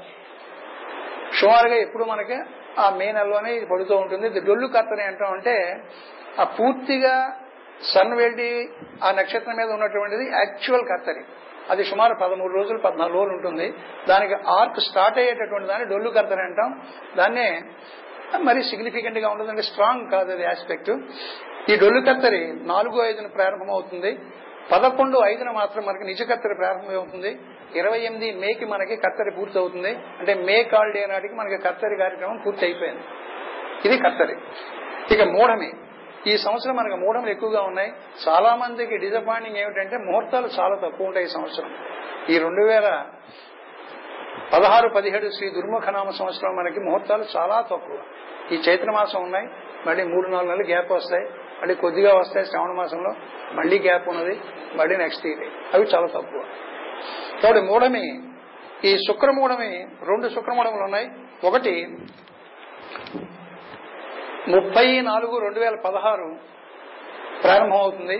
సుమారుగా 1.34 1.74
ఎప్పుడు 1.74 2.04
మనకి 2.04 2.38
ఆ 2.78 2.90
మే 2.90 3.12
నెలలోనే 3.12 3.54
ఇది 3.54 3.66
పడుతూ 3.66 3.96
ఉంటుంది. 3.96 4.26
ఇది 4.26 4.40
డొల్లు 4.40 4.66
కత్తరి 4.66 5.02
అంటాం 5.02 5.32
అంటే 5.32 5.84
ఆ 6.40 6.44
పూర్తిగా 6.44 7.36
సన్ 7.94 8.14
వెళ్ళి 8.14 8.68
ఆ 9.04 9.10
నక్షత్రం 9.10 9.56
మీద 9.56 9.70
ఉన్నటువంటిది 9.70 10.30
యాక్చువల్ 10.30 10.82
కత్తరి. 10.82 11.24
అది 11.70 11.84
సుమారు 11.84 12.14
పదమూడు 12.14 12.52
రోజులు 12.52 12.78
పద్నాలుగు 12.78 13.18
రోజులు 13.18 13.34
ఉంటుంది. 13.34 13.74
దానికి 14.08 14.34
ఆర్క్ 14.34 14.80
స్టార్ట్ 14.80 15.18
అయ్యేటటువంటి 15.18 15.68
దాన్ని 15.68 15.88
డొల్లు 15.88 16.10
కత్తరి 16.10 16.40
అంటాం. 16.40 16.82
దాన్నే 17.16 17.60
మరి 18.34 18.62
సిగ్నిఫికెంట్గా 18.62 19.28
ఉండదు. 19.28 19.48
అంటే 19.48 19.62
స్ట్రాంగ్ 19.62 20.10
కాదు 20.10 20.32
అది 20.32 20.44
ఆస్పెక్ట్ 20.44 20.90
ఈ 21.70 21.76
డొల్లు 21.76 22.00
కత్తరి 22.00 22.52
నాలుగు 22.66 23.04
ఐదున 23.04 23.26
ప్రారంభమవుతుంది. 23.26 24.18
పదకొండు 24.72 25.22
ఐదున 25.24 25.50
మాత్రం 25.50 25.84
మనకి 25.84 26.04
నిజ 26.04 26.22
కత్తరి 26.22 26.54
ప్రారంభమవుతుంది 26.54 27.38
ఇరవై 27.76 27.98
ఎనిమిది 27.98 28.32
మేకి 28.32 28.64
మనకి 28.64 28.96
కత్తరి 28.96 29.30
పూర్తి 29.30 29.58
అవుతుంది 29.58 29.88
అంటే 29.88 30.34
మే 30.34 30.62
కాల్ 30.62 30.92
డే 30.92 31.06
నాటికి 31.06 31.34
మనకి 31.34 31.62
కత్తరి 31.62 31.96
కార్యక్రమం 31.96 32.42
పూర్తి 32.46 32.64
అయిపోయింది 32.64 33.02
ఇది 33.84 33.98
కత్తరి. 33.98 34.36
ఇక 35.14 35.22
మూఢమి. 35.22 35.72
ఈ 36.26 36.36
సంవత్సరం 36.36 36.76
మనకు 36.76 36.96
మూఢములు 36.96 37.30
ఎక్కువగా 37.30 37.62
ఉన్నాయి. 37.62 37.92
చాలా 38.28 38.56
మందికి 38.56 38.96
డిసప్పాయింటింగ్ 38.96 39.56
ఏమిటంటే 39.56 39.96
ముహూర్తాలు 39.96 40.48
చాలా 40.60 40.74
తక్కువ 40.74 41.06
ఉంటాయి 41.06 41.26
ఈ 41.26 41.28
సంవత్సరం. 41.28 41.76
ఈ 42.30 42.38
రెండు 42.38 42.66
వేల 42.66 43.04
పదహారు 44.52 44.88
పదిహేడు 44.88 45.28
శ్రీ 45.36 45.46
దుర్ముఖనామ 45.50 46.08
సంవత్సరం 46.10 46.56
మనకి 46.56 46.80
ముహూర్తాలు 46.80 47.24
చాలా 47.36 47.56
తక్కువ. 47.60 47.96
ఈ 48.52 48.56
చైత్ర 48.56 48.90
మాసం 48.90 49.22
ఉన్నాయి 49.22 49.46
మళ్ళీ 49.86 50.02
మూడు 50.04 50.26
నాలుగు 50.28 50.50
నెలలు 50.50 50.66
గ్యాప్ 50.66 50.92
వస్తాయి 50.92 51.26
మళ్ళీ 51.60 51.74
కొద్దిగా 51.74 52.12
వస్తాయి 52.18 52.46
శ్రావణ 52.46 52.72
మాసంలో 52.72 53.12
మళ్ళీ 53.52 53.78
గ్యాప్ 53.78 54.08
ఉన్నది 54.08 54.34
మళ్ళీ 54.74 54.96
నెక్స్ట్ 54.96 55.26
ఇయర్ 55.26 55.74
అవి 55.74 55.84
చాలా 55.94 56.06
తక్కువ. 56.06 56.40
కాబట్టి 57.42 57.62
మూడమి 57.66 58.04
ఈ 58.84 58.92
శుక్రమూఢమి 59.08 59.70
రెండు 60.08 60.28
శుక్రమూఢములు 60.28 60.82
ఉన్నాయి. 60.82 61.08
ఒకటి 61.44 61.74
ముప్పై 64.54 65.00
నాలుగు 65.00 65.38
రెండు 65.38 65.60
వేల 65.60 65.76
పదహారు 65.84 66.28
ప్రారంభమవుతుంది. 67.42 68.18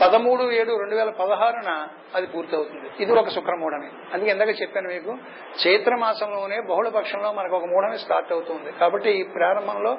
పదమూడు 0.00 0.50
ఏడు 0.52 0.78
రెండు 0.78 0.94
వేల 0.94 1.10
పదహారున 1.10 1.88
అది 2.14 2.26
పూర్తవుతుంది. 2.26 2.90
ఇది 3.00 3.12
ఒక 3.12 3.28
శుక్రమూఢమే. 3.28 3.88
అందుకే 4.12 4.30
ఇందాక 4.30 4.48
చెప్పాను 4.48 4.88
మీకు 4.88 5.18
చైత్ర 5.66 5.94
మాసంలోనే 5.94 6.60
బహుళ 6.60 6.88
పక్షంలో 6.88 7.32
మనకు 7.32 7.56
ఒక 7.56 7.64
మూఢమే 7.64 7.96
స్టార్ట్ 7.96 8.32
అవుతుంది. 8.32 8.72
కాబట్టి 8.72 9.10
ఈ 9.10 9.22
ప్రారంభంలో 9.22 9.98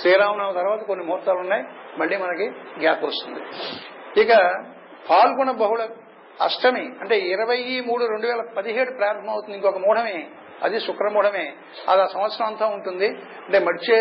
శ్రీరామనవం 0.00 0.54
తర్వాత 0.54 0.82
కొన్ని 0.82 1.06
ముహూర్తాలు 1.06 1.38
ఉన్నాయి 1.38 1.64
మళ్ళీ 1.98 2.16
మనకి 2.16 2.46
గ్యాప్ 2.80 3.04
వస్తుంది. 3.04 3.40
ఇక 4.20 4.32
పాల్గొన 5.10 5.50
బహుళ 5.50 5.88
అష్టమి 6.40 6.84
అంటే 7.00 7.18
ఇరవై 7.18 7.82
మూడు 7.86 8.04
రెండు 8.04 8.26
వేల 8.26 8.42
పదిహేడు 8.56 8.90
ప్రారంభం 8.98 9.30
అవుతుంది 9.30 9.56
ఇంకొక 9.58 9.78
మూఢమే. 9.78 10.28
అది 10.64 10.78
శుక్రమూఢమే 10.86 11.44
అది 11.90 12.00
ఆ 12.04 12.06
సంవత్సరం 12.14 12.46
అంతా 12.46 12.66
ఉంటుంది. 12.76 13.08
అంటే 13.44 13.58
మడిచే 13.68 13.98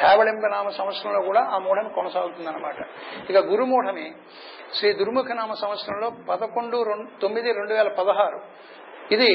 హేవళింబ 0.00 0.46
నామ 0.54 0.68
సంవత్సరంలో 0.78 1.20
కూడా 1.28 1.42
ఆ 1.54 1.58
మూఢం 1.66 1.88
కొనసాగుతుంది 1.98 2.48
అనమాట 2.48 2.78
ఇక 3.30 3.38
గురుమూఢమే 3.50 4.06
శ్రీ 4.76 4.88
దుర్ముఖ 5.00 5.30
నామ 5.40 5.52
సంవత్సరంలో 5.64 6.08
పదకొండు 6.30 6.78
తొమ్మిది 7.22 7.48
రెండు 7.52 7.74
వేల 7.74 7.88
పదహారు. 8.00 8.40
ఇది 9.14 9.30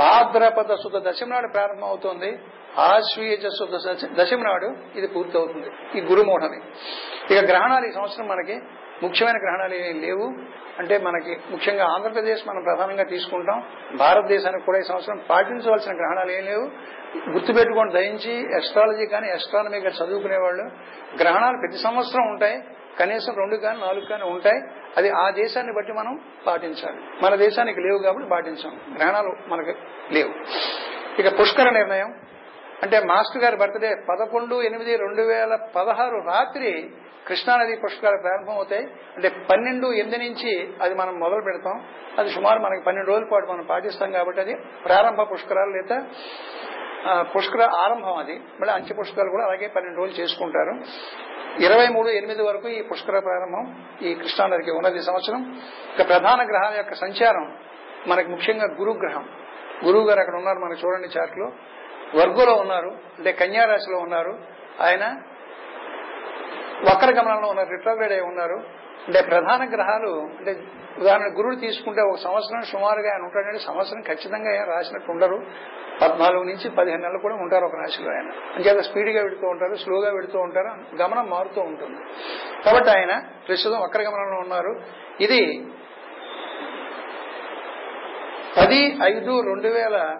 భాద్రపద 0.00 0.72
శుద్ధ 0.82 0.96
దశమి 1.08 1.30
నాడు 1.30 1.48
ప్రారంభం 1.52 1.88
అవుతుంది 1.88 2.30
ఆశ్వీయజ 2.78 3.46
శుద్ధ 3.58 3.76
దశమి 4.20 4.44
నాడు 4.48 4.68
ఇది 4.98 5.06
పూర్తవుతుంది. 5.06 5.70
ఈ 5.98 6.00
గురుమూఢమే 6.10 6.60
ఇక 7.30 7.40
గ్రహణాలు 7.50 7.86
ఈ 7.86 7.92
సంవత్సరం 7.98 8.28
మనకి 8.28 8.56
ముఖ్యమైన 9.02 9.36
గ్రహణాలు 9.36 9.74
ఏమీ 9.74 10.00
లేవు. 10.00 10.34
అంటే 10.78 10.98
మనకి 10.98 11.36
ముఖ్యంగా 11.50 11.86
ఆంధ్రప్రదేశ్ 11.86 12.48
మనం 12.48 12.62
ప్రధానంగా 12.62 13.02
తీసుకుంటాం. 13.02 13.64
భారతదేశానికి 13.96 14.66
కూడా 14.66 14.78
ఈ 14.78 14.82
సంవత్సరం 14.82 15.20
పాటించవలసిన 15.30 15.92
గ్రహణాలు 15.92 16.30
ఏం 16.30 16.44
లేవు. 16.44 16.70
గుర్తుపెట్టుకొని 17.30 17.92
దయించి 17.92 18.56
ఎస్ట్రాలజీ 18.56 19.06
కానీ 19.06 19.28
ఎస్ట్రానమీ 19.28 19.80
కానీ 19.80 20.04
చదువుకునే 20.04 20.36
వాళ్ళు 20.36 20.62
గ్రహణాలు 21.22 21.56
ప్రతి 21.56 21.78
సంవత్సరం 21.78 22.28
ఉంటాయి. 22.28 22.62
కనీసం 23.00 23.34
రెండు 23.36 23.56
కానీ 23.56 23.80
నాలుగు 23.80 24.04
కానీ 24.04 24.24
ఉంటాయి. 24.24 24.62
అది 24.96 25.10
ఆ 25.10 25.30
దేశాన్ని 25.30 25.72
బట్టి 25.72 25.92
మనం 25.92 26.20
పాటించాలి. 26.46 26.98
మన 27.22 27.34
దేశానికి 27.34 27.80
లేవు 27.80 27.98
కాబట్టి 27.98 28.30
పాటించాం. 28.30 28.80
గ్రహణాలు 28.96 29.36
మనకు 29.48 29.74
లేవు. 30.12 30.34
ఇక 31.20 31.40
పుష్కర 31.40 31.70
నిర్ణయం. 31.70 32.14
అంటే 32.82 33.00
మాస్టర్ 33.00 33.42
గారి 33.42 33.56
బర్త్డే 33.56 33.94
పదకొండు 34.08 34.62
ఎనిమిది 34.62 34.96
రెండు 34.96 35.22
వేల 35.22 35.54
పదహారు 35.76 36.16
రాత్రి 36.16 36.90
కృష్ణానది 37.28 37.76
పుష్కరాలు 37.76 38.18
ప్రారంభం 38.22 38.54
అవుతాయి. 38.54 38.84
అంటే 39.16 39.28
పన్నెండు 39.28 39.92
ఎనిమిది 39.92 40.18
నుంచి 40.18 40.74
అది 40.82 40.94
మనం 40.94 41.20
మొదలు 41.20 41.42
పెడతాం. 41.44 41.86
అది 42.18 42.30
సుమారు 42.30 42.58
మనకి 42.58 42.82
పన్నెండు 42.84 43.10
రోజుల 43.10 43.28
పాటు 43.32 43.46
మనం 43.46 43.64
పాటిస్తాం 43.64 44.12
కాబట్టి 44.12 44.40
అది 44.40 44.54
ప్రారంభ 44.84 45.20
పుష్కరాలు 45.32 45.70
లేదా 45.70 45.98
పుష్కర 47.20 47.62
ఆరంభం 47.62 48.16
అది. 48.16 48.32
మళ్ళీ 48.32 48.72
అంచె 48.74 48.94
పుష్కరాలు 48.94 49.30
కూడా 49.30 49.44
అలాగే 49.44 49.66
పన్నెండు 49.66 49.98
రోజులు 49.98 50.22
చేసుకుంటారు. 50.22 50.74
ఇరవై 51.62 51.88
మూడు 51.88 52.08
ఎనిమిది 52.08 52.42
వరకు 52.42 52.68
ఈ 52.68 52.82
పుష్కర 52.82 53.18
ప్రారంభం 53.18 53.84
ఈ 54.02 54.14
కృష్ణానదికి 54.14 54.70
ఉన్నది 54.70 55.02
సంవత్సరం. 55.02 55.60
ఇక 55.94 56.08
ప్రధాన 56.08 56.46
గ్రహాల 56.50 56.74
యొక్క 56.76 56.94
సంచారం 56.94 57.56
మనకి 58.06 58.28
ముఖ్యంగా 58.28 58.64
గురుగ్రహం. 58.64 59.28
గురువు 59.84 60.08
గారు 60.08 60.20
అక్కడ 60.20 60.34
ఉన్నారు 60.34 60.58
మనకు 60.58 60.86
చూడండి 60.86 61.08
చార్ట్లో 61.18 61.50
వర్గంలో 62.14 62.54
ఉన్నారు 62.54 62.88
అంటే 62.88 63.32
కన్యారాశిలో 63.32 63.98
ఉన్నారు 63.98 64.38
ఆయన 64.80 65.04
వక్ర 66.90 67.10
గమనంలో 67.10 67.48
ఉన్నారు 67.48 67.68
రిట్రోగ్రేడ్ 67.68 68.12
అయి 68.12 68.20
ఉన్నారు. 68.20 68.80
అంటే 69.06 69.22
ప్రధాన 69.22 69.70
గ్రహాలు 69.74 70.08
అంటే 70.38 70.56
ఉదాహరణ 70.98 71.24
గురుడు 71.38 71.56
తీసుకుంటే 71.56 72.02
ఒక 72.02 72.16
సంవత్సరం 72.16 72.62
సుమారుగా 72.62 73.12
ఆయన 73.12 73.22
ఉంటాడంటే 73.22 73.58
సంవత్సరం 73.58 74.00
ఖచ్చితంగా 74.00 74.50
ఆయన 74.50 74.64
రాసినట్టు 74.64 75.10
ఉండరు. 75.10 75.42
పద్నాలుగు 76.02 76.42
నుంచి 76.42 76.70
పదిహేను 76.70 77.02
నెలలు 77.02 77.18
కూడా 77.18 77.34
ఉంటారు 77.34 77.64
ఒక 77.64 77.74
రాశిలో 77.74 78.10
ఆయన. 78.10 78.30
అంచేత 78.56 78.82
స్పీడ్గా 78.82 79.22
వెళుతూ 79.22 79.46
ఉంటారు 79.46 79.74
స్లోగా 79.74 80.10
వెళుతూ 80.10 80.38
ఉంటారు 80.38 80.96
గమనం 80.96 81.30
మారుతూ 81.30 81.60
ఉంటుంది. 81.60 81.98
కాబట్టి 82.62 82.90
ఆయన 82.90 83.22
ప్రస్తుతం 83.48 83.80
వక్ర 83.80 84.02
గమనంలో 84.02 84.38
ఉన్నారు. 84.40 84.80
ఇది 85.20 85.66
పది 88.56 88.98
ఐదు 89.02 89.40
రెండు 89.40 89.68
వేల 89.68 90.18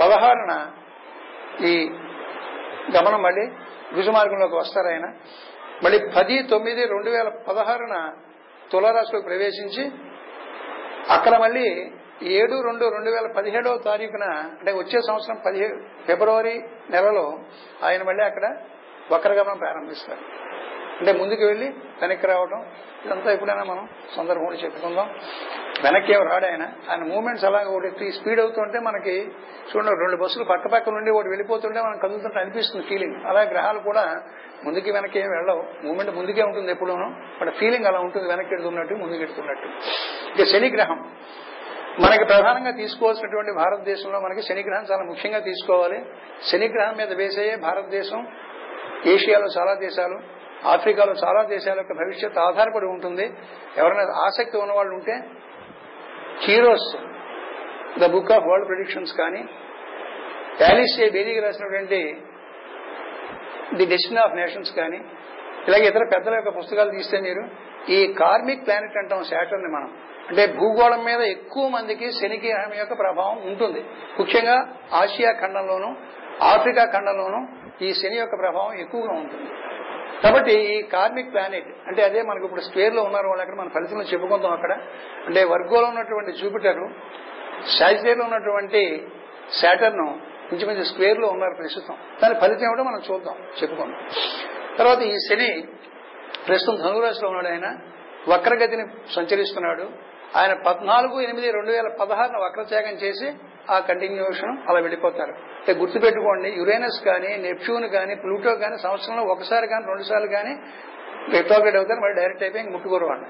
పదహారున 0.00 0.52
ఈ 1.66 1.74
గమనం 2.96 3.22
మళ్ళీ 3.22 3.44
రుజుమార్గంలోకి 3.96 4.56
వస్తారు 4.56 4.86
ఆయన. 4.86 5.06
మళ్ళీ 5.84 5.98
పది 6.16 6.42
తొమ్మిది 6.42 6.86
రెండు 6.86 7.10
వేల 7.10 7.28
పదహారున 7.28 8.12
తులారాశిలోకి 8.70 9.26
ప్రవేశించి 9.26 9.84
అక్కడ 11.10 11.34
మళ్ళీ 11.36 11.66
ఏడు 12.22 12.56
రెండు 12.62 12.84
రెండు 12.88 13.10
వేల 13.10 13.26
పదిహేడవ 13.36 13.76
తారీఖున 13.76 14.24
అంటే 14.32 14.72
వచ్చే 14.72 15.00
సంవత్సరం 15.00 15.36
పదిహేడు 15.46 15.76
ఫిబ్రవరి 16.06 16.54
నెలలో 16.90 17.38
ఆయన 17.86 18.02
మళ్ళీ 18.02 18.24
అక్కడ 18.24 18.46
వక్రగమనం 19.12 19.58
ప్రారంభిస్తారు. 19.58 20.22
అంటే 21.00 21.12
ముందుకు 21.12 21.44
వెళ్ళి 21.44 21.66
వెనక్కి 22.02 22.26
రావడం 22.26 22.60
ఇదంతా 23.06 23.32
ఎప్పుడైనా 23.32 23.64
మనం 23.64 23.88
సందర్భంలో 24.16 24.56
చెప్పుకుందాం. 24.56 25.08
వెనక్కి 25.84 26.12
ఏమి 26.12 26.24
రాడు 26.24 26.46
ఆయన? 26.46 26.62
ఆయన 26.90 27.02
మూమెంట్స్ 27.04 27.44
అలాగే 27.44 27.66
ఒకటి 27.66 28.12
స్పీడ్ 28.12 28.40
అవుతుంటే 28.40 28.78
మనకి 28.78 29.14
చూడండి 29.70 29.90
రెండు 29.90 30.16
బస్సులు 30.16 30.44
పక్క 30.44 30.66
పక్క 30.66 30.90
నుండి 30.90 31.10
ఒకటి 31.10 31.28
వెళ్ళిపోతుంటే 31.28 31.80
మనం 31.80 31.98
కదులుతుంటే 31.98 32.38
అనిపిస్తుంది 32.40 32.86
ఫీలింగ్ 32.86 33.26
అలా 33.26 33.40
గ్రహాలు 33.40 33.78
కూడా 33.78 34.04
ముందుకి 34.64 34.90
వెనక్కి 34.90 35.18
ఏమి 35.18 35.28
వెళ్ళవు. 35.28 35.62
మూమెంట్ 35.84 36.12
ముందుకే 36.14 36.42
ఉంటుంది 36.42 36.70
ఎప్పుడూనూ 36.72 37.08
బట్ 37.40 37.54
ఫీలింగ్ 37.54 37.86
అలా 37.86 37.98
ఉంటుంది 37.98 38.28
వెనక్కి 38.28 38.54
ఎడుతున్నట్టు 38.54 38.94
ముందుకు 38.94 39.22
ఎడుతున్నట్టు 39.22 39.68
ఇక 40.32 40.48
శని 40.48 40.70
గ్రహం 40.70 41.00
మనకి 42.04 42.24
ప్రధానంగా 42.24 42.70
తీసుకోవాల్సినటువంటి 42.70 43.52
భారతదేశంలో 43.52 44.20
మనకి 44.20 44.42
శనిగ్రహం 44.42 44.84
చాలా 44.90 45.04
ముఖ్యంగా 45.04 45.38
తీసుకోవాలి. 45.38 46.04
శనిగ్రహం 46.50 46.96
మీద 46.96 47.12
వేసే 47.12 47.56
భారతదేశం 47.56 48.26
ఏషియాలో 49.06 49.46
చాలా 49.58 49.74
దేశాలు 49.74 50.35
ఆఫ్రికాలో 50.64 51.12
చాలా 51.12 51.42
దేశాల 51.42 51.76
యొక్క 51.76 51.92
భవిష్యత్తు 51.92 52.40
ఆధారపడి 52.40 52.86
ఉంటుంది. 52.86 53.26
ఎవరైనా 53.76 54.02
ఆసక్తి 54.02 54.56
ఉన్న 54.56 54.72
వాళ్ళు 54.72 54.94
ఉంటే 54.94 55.16
heroes 56.46 56.96
the 57.98 58.10
book 58.10 58.32
of 58.32 58.46
world 58.46 58.68
predictions 58.68 59.12
కానీ 59.16 59.48
యాలిసియా 60.60 61.10
బేరీకి 61.12 61.40
రాసినటువంటి 61.40 62.22
ది 63.76 63.86
డెస్టినీ 63.86 64.20
ఆఫ్ 64.20 64.34
నేషన్స్ 64.34 64.72
కానీ 64.72 64.96
ఇలాగే 65.68 65.84
ఇతర 65.84 66.04
పెద్దల 66.14 66.34
యొక్క 66.34 66.58
పుస్తకాలు 66.58 66.90
తీస్తే 66.90 67.20
మీరు 67.20 67.42
ఈ 67.88 68.12
కార్మిక్ 68.12 68.66
ప్లానెట్ 68.66 68.96
అంటాం 68.96 69.24
శాటర్ని 69.24 69.68
మనం. 69.68 69.90
అంటే 70.28 70.46
భూగోళం 70.46 71.04
మీద 71.04 71.20
ఎక్కువ 71.20 71.68
మందికి 71.68 72.10
శనికి 72.10 72.52
ఆమె 72.52 72.76
యొక్క 72.76 72.98
ప్రభావం 72.98 73.36
ఉంటుంది. 73.46 73.80
ముఖ్యంగా 74.18 74.68
ఆసియా 74.92 75.32
ఖండంలోనూ 75.32 75.88
ఆఫ్రికా 76.42 76.84
ఖండంలోనూ 76.84 77.46
ఈ 77.84 77.92
శని 77.92 78.16
యొక్క 78.16 78.38
ప్రభావం 78.38 78.74
ఎక్కువగా 78.74 79.12
ఉంటుంది. 79.12 79.65
కాబట్టి 80.22 80.52
ఈ 80.52 80.82
కార్మిక్ 80.82 81.32
ప్లానెట్ 81.32 81.66
అంటే 81.86 82.02
అదే 82.02 82.22
మనకు 82.22 82.44
ఇప్పుడు 82.44 82.60
స్క్వేర్లో 82.60 83.02
ఉన్నారు 83.02 83.26
వాళ్ళు 83.26 83.42
అక్కడ 83.42 83.56
మన 83.56 83.68
ఫలితంలో 83.68 84.04
చెప్పుకుందాం 84.04 84.52
అక్కడ. 84.52 84.72
అంటే 85.26 85.44
వర్గంలో 85.44 85.88
ఉన్నటువంటి 85.88 86.32
జూపిటర్ 86.32 86.92
సాజిటేర్లో 87.78 88.24
ఉన్నటువంటి 88.24 89.06
శాటర్ను 89.62 90.20
ఇంచుమించు 90.52 90.82
స్క్వేర్లో 90.82 91.28
ఉన్నారు 91.28 91.54
ప్రస్తుతం. 91.54 91.96
దాని 92.22 92.34
ఫలితం 92.34 92.64
ఏమిటో 92.64 92.82
మనం 92.82 93.02
చూద్దాం 93.10 93.34
చెప్పుకుందాం. 93.62 94.08
తర్వాత 94.78 94.98
ఈ 94.98 95.14
శని 95.30 95.64
ప్రస్తుతం 96.48 96.76
ధనురాశిలో 96.76 97.28
ఉన్నాడు 97.28 97.48
ఆయన 97.48 97.78
వక్రగతిని 98.28 99.14
సంచరిస్తున్నాడు. 99.14 99.90
ఆయన 100.36 100.52
పద్నాలుగు 100.54 101.20
ఎనిమిది 101.20 101.50
రెండు 101.52 101.70
వేల 101.70 101.88
పదహారును 102.00 102.40
వక్రత్యాగం 102.40 102.92
చేసి 102.92 103.32
ఆ 103.70 103.78
కంటిన్యూషన్ 103.78 104.68
అలా 104.68 104.80
వెళ్ళిపోతారు. 104.80 105.30
అంటే 105.30 105.74
గుర్తుపెట్టుకోండి 105.74 106.48
యురేనస్ 106.48 107.04
కానీ 107.04 107.36
నెప్ట్యూన్ 107.36 107.88
కానీ 107.88 108.14
ప్లూటో 108.14 108.54
కానీ 108.54 108.76
సంవత్సరంలో 108.78 109.22
ఒకసారి 109.22 109.68
కానీ 109.68 109.84
రెండు 109.86 110.02
సార్లు 110.02 110.26
కానీ 110.26 110.56
రెట్రోగ్రేడ్ 111.32 111.76
అవుతారు 111.76 112.00
మరి 112.00 112.14
డైరెక్ట్ 112.14 112.42
అయిపోయి 112.42 112.64
ముట్టుకోరు 112.64 113.06
వాళ్ళు 113.06 113.26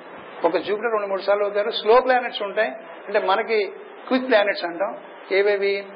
ఒక 0.46 0.56
జూపిటర్ 0.56 0.92
రెండు 0.92 1.06
మూడు 1.06 1.20
సార్లు 1.20 1.44
అవుతారు. 1.44 1.70
స్లో 1.70 2.00
ప్లానెట్స్ 2.00 2.42
ఉంటాయి. 2.42 2.68
అంటే 3.06 3.18
మనకి 3.18 3.72
క్విక్ 4.08 4.28
ప్లానెట్స్ 4.28 4.64
అంటాం. 4.64 4.98
ఏవేవి? 5.32 5.86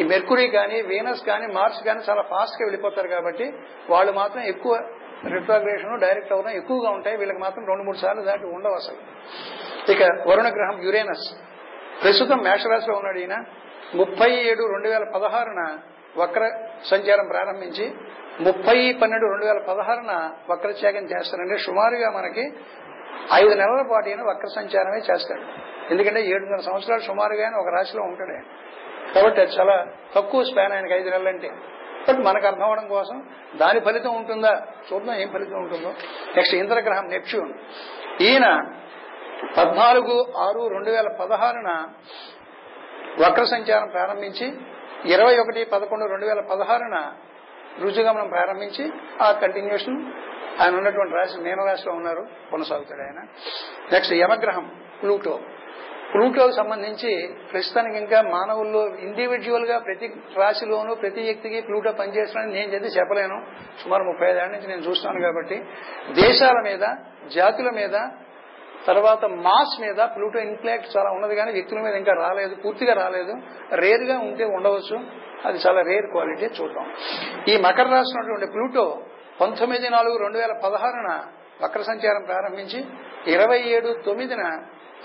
ఈ 0.00 0.04
మెర్కురీ 0.04 0.48
కానీ 0.48 0.82
వీనస్ 0.82 1.26
కానీ 1.26 1.46
మార్స్ 1.46 1.84
కానీ 1.84 2.00
చాలా 2.10 2.22
ఫాస్ట్గా 2.22 2.66
వెళ్ళిపోతారు 2.66 3.08
కాబట్టి 3.08 3.54
వాళ్ళు 3.90 4.12
మాత్రం 4.12 4.42
ఎక్కువ 4.42 4.88
రిట్రాగ్రేషన్ 5.28 6.00
డైరెక్ట్ 6.00 6.32
అవడం 6.32 6.50
ఎక్కువగా 6.50 6.90
ఉంటాయి. 6.90 7.16
వీళ్ళకి 7.16 7.38
మాత్రం 7.38 7.66
రెండు 7.66 7.82
మూడు 7.82 7.96
సార్లు 7.96 8.22
దాటి 8.22 8.46
ఉండవు 8.46 8.74
అసలు. 8.74 8.96
ఇక 9.92 10.28
వరుణ 10.28 10.48
గ్రహం 10.48 10.82
యురేనస్ 10.82 11.55
ప్రస్తుతం 12.02 12.38
మేషరాశిలో 12.38 12.96
ఉన్నాడు 12.96 13.18
ఈయన. 13.18 13.44
ముప్పై 13.94 14.30
ఏడు 14.30 14.62
రెండు 14.66 14.88
వేల 14.88 15.04
పదహారున 15.14 15.78
వక్ర 16.16 16.50
సంచారం 16.84 17.28
ప్రారంభించి 17.28 17.94
ముప్పై 18.40 18.92
పన్నెండు 19.02 19.26
రెండు 19.26 19.44
వేల 19.44 19.58
పదహారున 19.58 20.30
వక్రత్యాగం 20.50 21.04
చేస్తారంటే 21.04 21.56
సుమారుగా 21.56 22.10
మనకి 22.10 22.52
ఐదు 23.34 23.54
నెలల 23.54 23.84
పాటు 23.90 24.08
ఈయన 24.08 24.22
వక్ర 24.22 24.46
సంచారమే 24.54 24.98
చేస్తాడు. 24.98 25.42
ఎందుకంటే 25.90 26.26
ఏడున్నర 26.26 26.60
సంవత్సరాలు 26.60 27.00
సుమారుగా 27.00 27.44
ఆయన 27.44 27.54
ఒక 27.54 27.68
రాశిలో 27.68 28.02
ఉంటాడు. 28.02 28.32
కాబట్టి 29.14 29.40
అది 29.40 29.50
చాలా 29.50 29.86
తక్కువ 30.14 30.44
స్పాన్ 30.44 30.72
ఆయనకి 30.72 30.94
ఐదు 30.94 31.10
నెలలంటే. 31.10 31.50
బట్ 32.08 32.16
మనకు 32.16 32.46
అర్థం 32.46 32.64
అవడం 32.64 32.88
కోసం 32.88 33.28
దాని 33.56 33.80
ఫలితం 33.80 34.16
ఉంటుందా? 34.16 34.62
చూద్దాం 34.92 35.16
ఏం 35.16 35.28
ఫలితం 35.28 35.56
ఉంటుందో. 35.56 35.88
నెక్స్ట్ 36.36 36.54
ఇంద్రగ్రహం 36.54 37.04
నెప్ట్యూన్. 37.04 37.52
ఈయన 38.22 38.70
పద్నాలుగు 39.56 40.32
ఆరు 40.36 40.68
రెండు 40.68 40.90
వేల 40.90 41.08
పదహారున 41.20 41.86
వక్ర 43.20 43.44
సంచారం 43.44 43.88
ప్రారంభించి 43.88 44.46
ఇరవై 45.04 45.38
ఒకటి 45.38 45.64
పదకొండు 45.64 46.04
రెండు 46.04 46.26
వేల 46.26 46.40
పదహారున 46.40 47.12
రుజుగమనం 47.80 48.28
ప్రారంభించి 48.28 48.92
ఆ 49.22 49.32
కంటిన్యూషన్ 49.32 50.12
ఆయన 50.62 50.76
ఉన్నటువంటి 50.76 51.14
రాశి 51.14 51.40
మీనరాశిలో 51.40 51.92
ఉన్నారు 51.92 52.26
కొనసాగుతాడు 52.50 53.00
ఆయన. 53.00 53.20
Next 53.92 54.14
యమగ్రహం 54.14 54.70
Pluto. 55.02 55.40
ప్లూటోకి 56.12 56.56
సంబంధించి 56.56 57.34
ప్రస్తుతానికి 57.52 57.98
ఇంకా 57.98 58.22
మానవుల్లో 58.22 58.86
ఇండివిజువల్గా 58.86 59.78
ప్రతి 59.78 60.12
రాశిలోనూ 60.36 60.94
ప్రతి 60.94 61.20
వ్యక్తికి 61.20 61.60
ప్లూటో 61.60 61.92
పనిచేస్తున్నాడని 61.92 62.54
నేను 62.54 62.72
చెప్పి 62.72 62.88
చెప్పలేను. 62.88 63.46
సుమారు 63.82 64.04
ముప్పై 64.04 64.26
ఐదేళ్ళ 64.26 64.52
నుంచి 64.52 64.66
నేను 64.66 64.80
చూస్తాను 64.80 65.20
కాబట్టి 65.20 65.56
దేశాల 66.12 66.60
మీద 66.64 66.80
జాతుల 67.34 67.70
మీద 67.70 67.96
తర్వాత 68.86 69.24
మాస్ 69.24 69.80
మీద 69.80 69.96
ప్లూటో 69.96 70.38
ఇన్ఫ్లాక్ట్ 70.38 70.96
చాలా 70.96 71.10
ఉన్నది 71.10 71.34
కానీ 71.34 71.52
వ్యక్తుల 71.52 71.78
మీద 71.78 71.94
ఇంకా 71.94 72.12
రాలేదు 72.12 72.54
పూర్తిగా 72.54 72.94
రాలేదు. 72.94 73.34
రేర్గా 73.74 74.18
ఉంటే 74.18 74.44
ఉండవచ్చు. 74.44 75.00
అది 75.44 75.58
చాలా 75.58 75.80
రేర్ 75.80 76.06
క్వాలిటీ 76.06 76.46
చూద్దాం. 76.46 76.94
ఈ 77.48 77.56
మకర 77.56 77.82
రాసినటువంటి 77.82 78.46
ప్లూటో 78.46 79.02
పంతొమ్మిది 79.40 79.88
నాలుగు 79.88 80.18
రెండు 80.18 80.38
వేల 80.38 80.52
పదహారున 80.64 81.24
వక్ర 81.62 81.82
సంచారం 81.82 82.24
ప్రారంభించి 82.26 82.84
ఇరవై 83.26 83.58
ఏడు 83.58 83.94
తొమ్మిదిన 84.06 84.42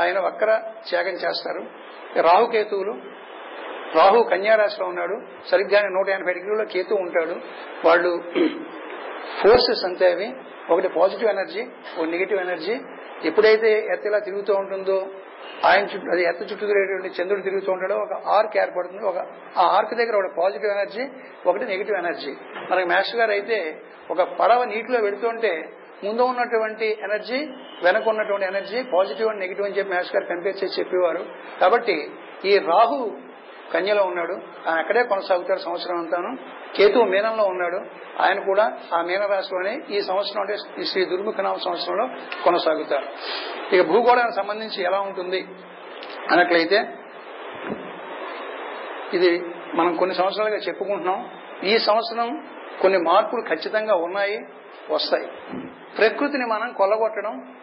ఆయన 0.01 0.20
వక్ర 0.20 0.62
త్యాగం 0.90 1.12
చేస్తారు. 1.12 1.66
రాహుకేతువులు 2.22 2.92
రాహు 3.96 4.24
కన్యారాశిలో 4.24 4.88
ఉన్నాడు. 4.88 5.22
సరిగ్గా 5.51 5.82
నూట 5.82 6.10
ఎనభై 6.10 6.34
డిగ్రీలో 6.34 6.66
కేతు 6.66 6.94
ఉంటాడు. 6.94 7.36
వాళ్ళు 7.88 8.24
ఫోర్సెస్ 9.44 9.86
అంతే 9.86 10.12
అవి. 10.12 10.34
ఒకటి 10.70 10.88
పాజిటివ్ 10.88 11.30
ఎనర్జీ 11.30 11.62
ఒక 12.00 12.08
నెగిటివ్ 12.08 12.40
ఎనర్జీ 12.40 12.75
ఎప్పుడైతే 13.25 13.72
ఎత్త 13.94 14.06
ఇలా 14.06 14.20
తిరుగుతూ 14.20 14.54
ఉంటుందో 14.54 14.98
ఆయన 15.66 15.84
చుట్టూ 15.84 16.12
అది 16.12 16.24
ఎత్త 16.24 16.42
చుట్టూ 16.42 16.66
తిరిగేటువంటి 16.68 17.22
చంద్రుడు 17.22 17.42
తిరుగుతూ 17.42 17.72
ఉంటాడో 17.72 17.96
ఒక 17.96 18.13
ఆర్క్ 18.28 18.58
ఏర్పడుతుంది. 18.58 19.04
ఒక 19.06 19.18
ఆ 19.58 19.78
ఆర్క్ 19.78 19.96
దగ్గర 19.96 20.16
ఒక 20.16 20.32
పాజిటివ్ 20.38 20.72
ఎనర్జీ 20.72 21.04
ఒకటి 21.46 21.66
నెగిటివ్ 21.66 21.98
ఎనర్జీ. 21.98 22.32
మనకి 22.72 22.88
మాస్టర్ 22.88 23.20
గారు 23.20 23.32
అయితే 23.32 23.82
ఒక 24.12 24.22
పడవ 24.22 24.63
నీటిలో 24.63 25.00
వెళుతుంటే 25.00 25.54
ముందు 26.04 26.22
ఉన్నటువంటి 26.22 26.98
ఎనర్జీ 27.04 27.40
వెనక 27.84 28.08
ఉన్నటువంటి 28.08 28.46
ఎనర్జీ 28.46 28.84
పాజిటివ్ 28.84 29.30
అండ్ 29.30 29.40
నెగిటివ్ 29.40 29.68
అని 29.68 29.75
చెప్పి 29.78 29.94
మాస్టర్ 29.94 30.16
గారు 30.16 30.25
కంపేర్ 30.25 30.63
చేసి 30.63 30.80
చెప్పేవారు. 30.80 31.25
కాబట్టి 31.60 32.12
ఈ 32.46 32.58
రాహు 32.58 33.12
కన్యలో 33.74 34.04
ఉన్నాడు. 34.04 34.34
ఆయన 34.70 34.80
అక్కడే 34.80 35.04
కొనసాగుతాడు 35.04 35.60
సంవత్సరం 35.60 35.98
అంతాను. 35.98 36.38
కేతు 36.75 37.00
మీనంలో 37.00 37.44
ఉన్నాడు. 37.44 37.82
ఆయన 38.22 38.40
కూడా 38.40 38.78
ఆ 38.94 39.01
మీన 39.01 39.25
రాశిలోనే 39.25 39.80
ఈ 39.90 40.01
సంవత్సరం 40.01 40.42
అంటే 40.42 40.56
ఈ 40.80 40.84
శ్రీ 40.84 41.06
దుర్ముఖనామ 41.06 41.56
సంవత్సరంలో 41.56 42.08
కొనసాగుతారు. 42.44 43.06
ఇక 43.75 43.88
భూగోళానికి 43.88 44.36
సంబంధించి 44.36 44.84
ఎలా 44.84 45.00
ఉంటుంది 45.00 45.48
అన్నట్లయితే 46.32 46.96
ఇది 49.13 49.46
మనం 49.75 49.96
కొన్ని 49.96 50.16
సంవత్సరాలుగా 50.16 50.58
చెప్పుకుంటున్నాం. 50.58 51.30
ఈ 51.63 51.78
సంవత్సరం 51.78 52.48
కొన్ని 52.82 53.00
మార్పులు 53.00 53.42
ఖచ్చితంగా 53.42 53.96
ఉన్నాయి 53.96 54.40
వస్తాయి. 54.90 55.28
ప్రకృతిని 55.98 56.46
మనం 56.46 56.74
కొల్లగొట్టడం 56.74 57.56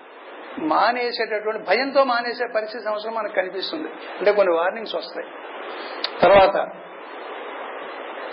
మానేసేటటువంటి 0.59 1.63
భయంతో 1.63 2.05
మానేసే 2.05 2.47
పరిస్థితి 2.55 2.85
సంవత్సరం 2.85 3.15
మనకు 3.15 3.33
కనిపిస్తుంది. 3.33 3.89
అంటే 4.19 4.33
కొన్ని 4.33 4.55
వార్నింగ్స్ 4.55 4.95
వస్తాయి. 4.95 5.29
తర్వాత 6.21 6.69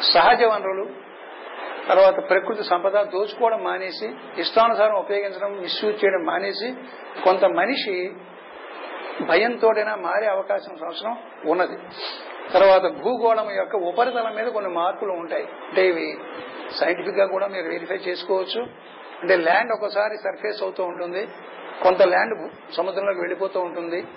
సహజ 0.01 0.43
వనరులు 0.43 0.89
తర్వాత 1.89 2.29
ప్రకృతి 2.29 2.63
సంపద 2.63 3.03
దోచుకోవడం 3.03 3.63
మానేసి 3.63 4.15
ఇష్టానుసారం 4.37 4.95
ఉపయోగించడం 4.95 5.61
మిస్యూజ్ 5.61 6.05
చేయడం 6.05 6.25
మానేసి 6.25 6.73
కొంత 7.23 7.45
మనిషి 7.45 8.13
భయంతోడైనా 9.21 9.95
మారే 9.95 10.27
అవకాశం 10.27 10.77
సంవత్సరం 10.77 11.17
ఉన్నది. 11.45 11.77
తర్వాత 12.53 12.81
భూగోళం 12.81 13.51
యొక్క 13.51 13.75
ఉపరితలం 13.75 14.35
మీద 14.35 14.47
కొన్ని 14.47 14.71
మార్పులు 14.71 15.11
ఉంటాయి. 15.11 15.43
అంటే 15.43 15.87
ఇవి 15.87 16.17
సైంటిఫిక్గా 16.71 17.25
కూడా 17.25 17.47
మీరు 17.47 17.67
వెరిఫై 17.67 17.95
చేసుకోవచ్చు. 17.95 18.61
అంటే 19.21 19.35
ల్యాండ్ 19.35 19.71
ఒకసారి 19.71 20.17
సర్ఫేస్ 20.17 20.63
అవుతూ 20.63 20.83
ఉంటుంది. 20.83 21.27
కొంత 21.83 22.01
ల్యాండ్ 22.01 22.51
సముద్రంలోకి 22.73 23.19
వెళ్ళిపోతూ 23.19 23.59
ఉంటుంది. 23.59 24.07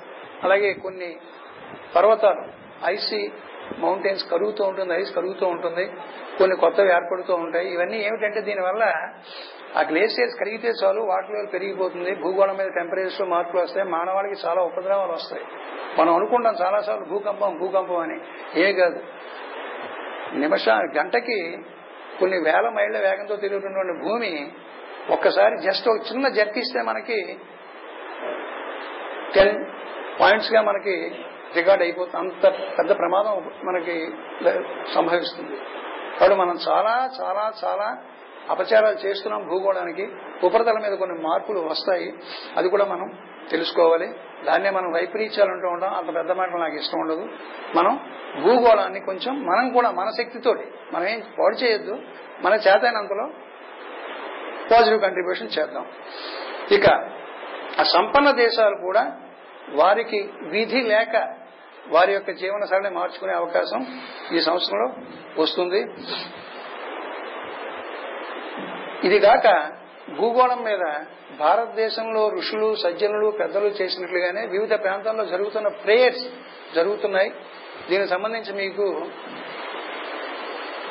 అలాగే 0.43 0.73
కొన్ని 0.73 1.17
పర్వతాలు 1.97 2.45
ఐసీ 2.85 3.31
మౌంటైన్స్ 3.79 4.31
కరుగుతూ 4.31 4.65
ఉంటుంది 4.65 4.95
ఐస్ 4.95 5.15
కరుగుతూ 5.15 5.47
ఉంటుంది 5.47 5.87
కొన్ని 6.39 6.57
కొత్తవి 6.57 6.89
ఏర్పడుతూ 6.89 7.35
ఉంటాయి. 7.35 7.69
ఇవన్నీ 7.69 7.99
ఏమిటంటే 7.99 8.41
దీనివల్ల 8.41 8.83
ఆ 9.77 9.81
గ్లేసియర్స్ 9.81 10.37
కరిగితే 10.41 10.73
చాలు 10.85 11.01
వాటర్ 11.01 11.31
లెవెల్ 11.31 11.53
పెరిగిపోతుంది 11.53 12.15
భూగోళం 12.15 12.57
మీద 12.57 12.67
టెంపరేచర్ 12.67 13.29
మార్పులు 13.29 13.63
వస్తాయి 13.63 13.89
మానవాళికి 13.89 14.47
చాలా 14.47 14.63
ఉపద్రవాలు 14.63 15.13
వస్తాయి. 15.13 15.43
మనం 15.99 16.15
అనుకుంటాం 16.15 16.55
చాలాసార్లు 16.63 17.05
భూకంపం 17.05 17.59
భూకంపం 17.59 17.97
అని. 17.97 18.21
ఏ 18.61 18.73
కాదు. 18.73 19.01
నిమిష 20.35 20.69
గంటకి 20.69 21.59
కొన్ని 22.21 22.39
వేల 22.39 22.69
మైళ్ళ 22.69 22.99
వేగంతో 22.99 23.37
తిరుగుతున్నటువంటి 23.37 24.09
భూమి 24.09 24.53
ఒక్కసారి 25.11 25.57
జస్ట్ 25.63 25.89
ఒక 25.89 25.97
చిన్న 25.97 26.29
జర్కిస్తే 26.29 26.83
మనకి 26.83 27.39
టెన్ 29.35 29.67
పాయింట్స్గా 30.21 30.63
మనకి 30.63 31.13
రికార్డ్ 31.57 31.83
అయిపోతుంది 31.83 32.17
అంత 32.17 32.47
పెద్ద 32.79 32.99
ప్రమాదం 32.99 33.51
మనకి 33.65 34.11
సంభవిస్తుంది. 34.95 35.57
కాబట్టి 36.21 36.37
మనం 36.37 36.59
చాలా 36.69 37.11
చాలా 37.21 37.53
చాలా 37.65 37.97
అపచారాలు 38.51 38.97
చేస్తున్నాం 38.97 39.49
భూగోళానికి. 39.49 40.09
ఉపరితల 40.43 40.79
మీద 40.79 40.99
కొన్ని 40.99 41.23
మార్పులు 41.23 41.59
వస్తాయి. 41.61 42.13
అది 42.57 42.69
కూడా 42.69 42.85
మనం 42.85 43.13
తెలుసుకోవాలి. 43.51 44.07
దాన్నే 44.47 44.71
మనం 44.71 44.93
వైపరీత్యాలు 44.93 45.51
ఉంటూ 45.51 45.69
ఉంటాం. 45.69 45.95
అంత 45.95 46.15
పెద్ద 46.15 46.33
మాట 46.33 46.49
నాకు 46.51 46.75
ఇష్టం 46.75 47.01
ఉండదు. 47.01 47.29
మనం 47.77 48.01
భూగోళాన్ని 48.43 49.01
కొంచెం 49.01 49.47
మనం 49.47 49.71
కూడా 49.71 49.91
మన 49.91 50.11
శక్తితోటి 50.19 50.65
మనం 50.93 51.09
ఏం 51.09 51.23
పాడు 51.39 51.55
చేయొద్దు. 51.55 51.99
మన 52.43 52.53
చేతైనంతలో 52.55 53.31
పాజిటివ్ 54.73 55.03
కంట్రిబ్యూషన్ 55.07 55.55
చేద్దాం. 55.59 55.87
ఇక 56.77 56.87
ఆ 57.81 57.85
సంపన్న 57.95 58.31
దేశాలు 58.45 58.77
కూడా 58.87 59.05
వారికి 59.81 60.21
విధి 60.55 60.81
లేక 60.93 61.15
వారి 61.95 62.13
యొక్క 62.13 62.31
జీవన 62.31 62.65
సరళి 62.65 62.91
మార్చుకునే 62.95 63.33
అవకాశం 63.33 63.81
ఈ 64.33 64.41
సంవత్సరంలో 64.41 64.89
వస్తుంది. 65.43 65.81
ఇది 69.09 69.19
కాక 69.21 69.47
భూగోళం 70.19 70.61
మీద 70.69 70.85
భారతదేశంలో 71.39 72.23
ఋషులు 72.37 72.69
సజ్జనులు 72.83 73.29
పెద్దలు 73.41 73.69
చేసినట్లుగానే 73.79 74.43
వివిధ 74.47 74.75
ప్రాంతాల్లో 74.85 75.25
జరుగుతున్న 75.25 75.69
ప్రేయర్స్ 75.85 76.25
జరుగుతున్నాయి. 76.75 77.31
దీనికి 77.91 78.11
సంబంధించి 78.11 78.53
మీకు 78.63 78.87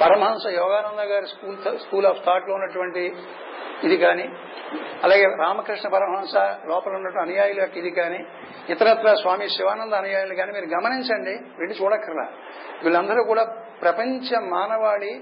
పరమహంస 0.02 0.46
యోగానంద 0.60 1.04
గారి 1.12 1.28
స్కూల్ 1.28 1.58
స్కూల్ 1.84 2.06
ఆఫ్ 2.06 2.22
థాట్లో 2.26 2.54
ఉన్నటువంటి 2.54 3.04
ఇది 3.84 3.98
కానీ 3.98 4.26
అలాగే 5.04 5.26
రామకృష్ణ 5.44 5.88
పరమహంస 5.96 6.36
లోపల 6.70 6.94
ఉన్నటువంటి 6.96 7.24
అనుయాయుల 7.26 7.60
యొక్క 7.62 7.78
ఇది 7.78 7.92
కానీ 7.92 8.20
ఇతరత్ర 8.70 9.10
స్వామి 9.22 9.46
శివానంద 9.50 9.94
అనుయాయులు 9.94 10.36
కానీ 10.36 10.52
మీరు 10.52 10.68
గమనించండి 10.76 11.36
వెళ్ళి 11.60 11.76
చూడక్కర్లా. 11.82 12.26
వీళ్ళందరూ 12.84 13.24
కూడా 13.24 13.44
ప్రపంచ 13.82 14.40
మానవాళి 14.56 15.14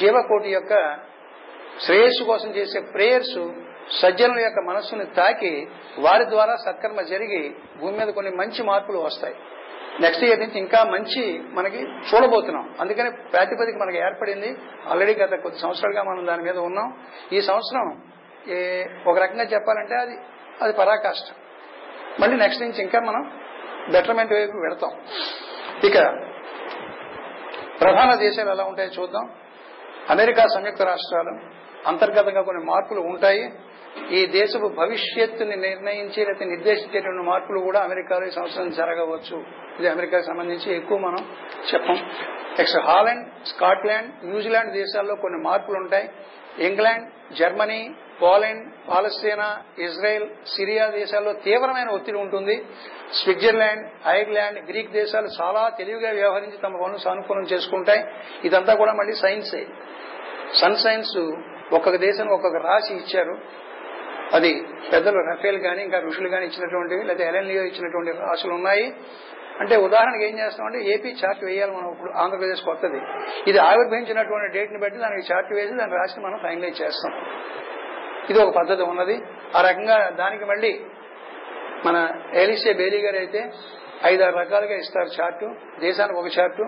జీవకోటి 0.00 0.50
యొక్క 0.50 0.74
శ్రేయస్సు 1.86 2.24
కోసం 2.24 2.50
చేసే 2.50 2.80
ప్రేయర్స్ 2.94 3.38
సజ్జనుల 4.00 4.40
యొక్క 4.40 4.60
మనస్సుని 4.66 5.06
తాకి 5.18 5.52
వారి 5.98 6.24
ద్వారా 6.30 6.54
సత్కర్మ 6.56 7.00
జరిగి 7.12 7.42
భూమి 7.80 7.94
మీద 7.98 8.08
కొన్ని 8.08 8.30
మంచి 8.30 8.62
మార్పులు 8.62 8.98
వస్తాయి. 8.98 9.36
నెక్స్ట్ 10.00 10.24
ఇయర్ 10.24 10.40
నుంచి 10.40 10.58
ఇంకా 10.58 10.80
మంచి 10.84 11.22
మనకి 11.56 11.80
చూడబోతున్నాం. 12.10 12.66
అందుకని 12.80 13.10
ప్రాతిపదిక 13.32 13.76
మనకి 13.82 13.98
ఏర్పడింది. 13.98 14.50
ఆల్రెడీ 14.88 15.14
గత 15.14 15.32
కొద్ది 15.42 15.60
సంవత్సరాలుగా 15.60 16.02
మనం 16.02 16.26
దాని 16.26 16.42
మీద 16.42 16.58
ఉన్నాం. 16.68 16.88
ఈ 17.32 17.40
సంవత్సరం 17.40 17.86
ఒక 19.06 19.16
రకంగా 19.18 19.44
చెప్పాలంటే 19.54 19.94
అది 20.04 20.16
అది 20.62 20.72
పరాకాష్ట. 20.72 21.28
మళ్ళీ 22.20 22.36
నెక్స్ట్ 22.36 22.62
నుంచి 22.62 22.82
ఇంకా 22.82 23.00
మనం 23.00 23.22
బెటర్మెంట్ 23.92 24.32
వైపు 24.32 24.58
వెళతాం. 24.66 24.92
ఇక 25.84 25.96
ప్రధాన 27.80 28.14
దేశాలు 28.14 28.50
ఎలా 28.50 28.64
ఉంటాయో 28.64 28.90
చూద్దాం. 28.98 29.26
అమెరికా 30.10 30.42
సంయుక్త 30.54 30.82
రాష్ట్రాలు 30.82 31.32
అంతర్గతంగా 31.88 32.42
కొన్ని 32.42 32.62
మార్పులు 32.64 33.00
ఉంటాయి. 33.12 33.42
ఈ 34.12 34.26
దేశపు 34.26 34.68
భవిష్యత్తుని 34.68 35.56
నిర్ణయించి 35.56 36.24
లేకపోతే 36.24 36.44
నిర్దేశించేటువంటి 36.44 37.26
మార్పులు 37.26 37.60
కూడా 37.60 37.80
అమెరికాలో 37.80 38.26
ఈ 38.26 38.30
సంవత్సరం 38.30 38.70
జరగవచ్చు. 38.70 39.44
ఇది 39.78 39.88
అమెరికాకి 39.88 40.26
సంబంధించి 40.26 40.76
ఎక్కువ 40.76 40.98
మనం 40.98 41.18
చెప్పం. 41.74 41.94
నెక్స్ట్ 42.58 42.78
హాలండ్ 42.78 43.46
స్కాట్లాండ్ 43.46 44.24
న్యూజిలాండ్ 44.24 44.72
దేశాల్లో 44.72 45.14
కొన్ని 45.14 45.44
మార్పులు 45.44 45.76
ఉంటాయి. 45.76 46.10
ఇంగ్లాండ్ 46.58 47.34
జర్మనీ 47.34 47.94
పోలాండ్ 48.22 48.72
పాలస్తీనా 48.88 49.62
ఇజ్రాయెల్ 49.78 50.28
సిరియా 50.46 50.88
దేశాల్లో 50.88 51.32
తీవ్రమైన 51.32 51.88
ఒత్తిడి 51.88 52.18
ఉంటుంది. 52.18 52.64
స్విట్జర్లాండ్ 53.12 53.90
ఐర్లాండ్ 54.06 54.70
గ్రీక్ 54.70 54.92
దేశాలు 54.92 55.28
చాలా 55.40 55.68
తెలివిగా 55.68 56.10
వ్యవహరించి 56.10 56.56
తమ 56.56 56.76
పనులు 56.82 56.96
సానుకూలం 56.96 57.42
చేసుకుంటాయి. 57.42 58.04
ఇదంతా 58.44 58.74
కూడా 58.74 58.92
మళ్ళీ 58.92 59.12
సైన్సే. 59.12 59.66
సన్ 60.54 60.76
సైన్స్ 60.76 61.18
ఒక్కొక్క 61.74 61.96
దేశానికి 61.96 62.34
ఒక్కొక్క 62.34 62.66
రాశి 62.66 62.94
ఇచ్చారు. 62.94 63.38
అది 64.34 64.66
పెద్దలు 64.92 65.18
రఫేల్ 65.18 65.56
గాని 65.56 65.82
ఇంకా 65.82 65.98
ఋషులు 65.98 66.28
గాని 66.28 66.46
ఇచ్చినటువంటివి 66.46 67.04
లేదా 67.04 67.24
ఎలెన్లియో 67.24 67.62
ఇచ్చినటువంటి 67.62 68.10
రాసులు 68.10 68.54
ఉన్నాయి. 68.54 68.94
అంటే 69.60 69.76
ఉదాహరణకి 69.76 70.24
ఏం 70.24 70.38
చేస్తామంటే 70.38 70.78
ఏపీ 70.82 71.08
చార్ట్ 71.08 71.44
వేయాలి 71.44 71.72
మనం 71.72 71.92
ఇప్పుడు 71.92 72.12
ఆంధ్రప్రదేశ్ 72.12 72.62
కొత్తది. 72.62 73.00
ఇది 73.46 73.58
ఆవిర్భవించినటువంటి 73.58 74.58
డేట్ని 74.58 74.78
బట్టి 74.78 74.98
దానికి 74.98 75.32
చార్ట్ 75.32 75.52
వేసి 75.52 75.74
దాన్ని 75.74 75.96
రాసి 75.96 76.20
మనం 76.20 76.38
ఫైనలైజ్ 76.42 76.82
చేస్తాం. 76.82 77.12
ఇది 78.30 78.42
ఒక 78.42 78.54
పద్ధతి 78.54 78.82
ఉన్నది. 78.82 79.22
ఆ 79.56 79.60
రకంగా 79.60 80.10
దానికి 80.10 80.44
మళ్ళీ 80.44 80.80
మన 81.86 82.10
ఏలిసే 82.34 82.72
బేలీ 82.72 82.98
గారు 82.98 83.16
అయితే 83.16 83.50
ఐదారు 84.04 84.36
రకాలుగా 84.36 84.76
ఇస్తారు 84.76 85.22
చార్టు. 85.22 85.54
దేశానికి 85.80 86.18
ఒక 86.18 86.26
చార్టు. 86.38 86.62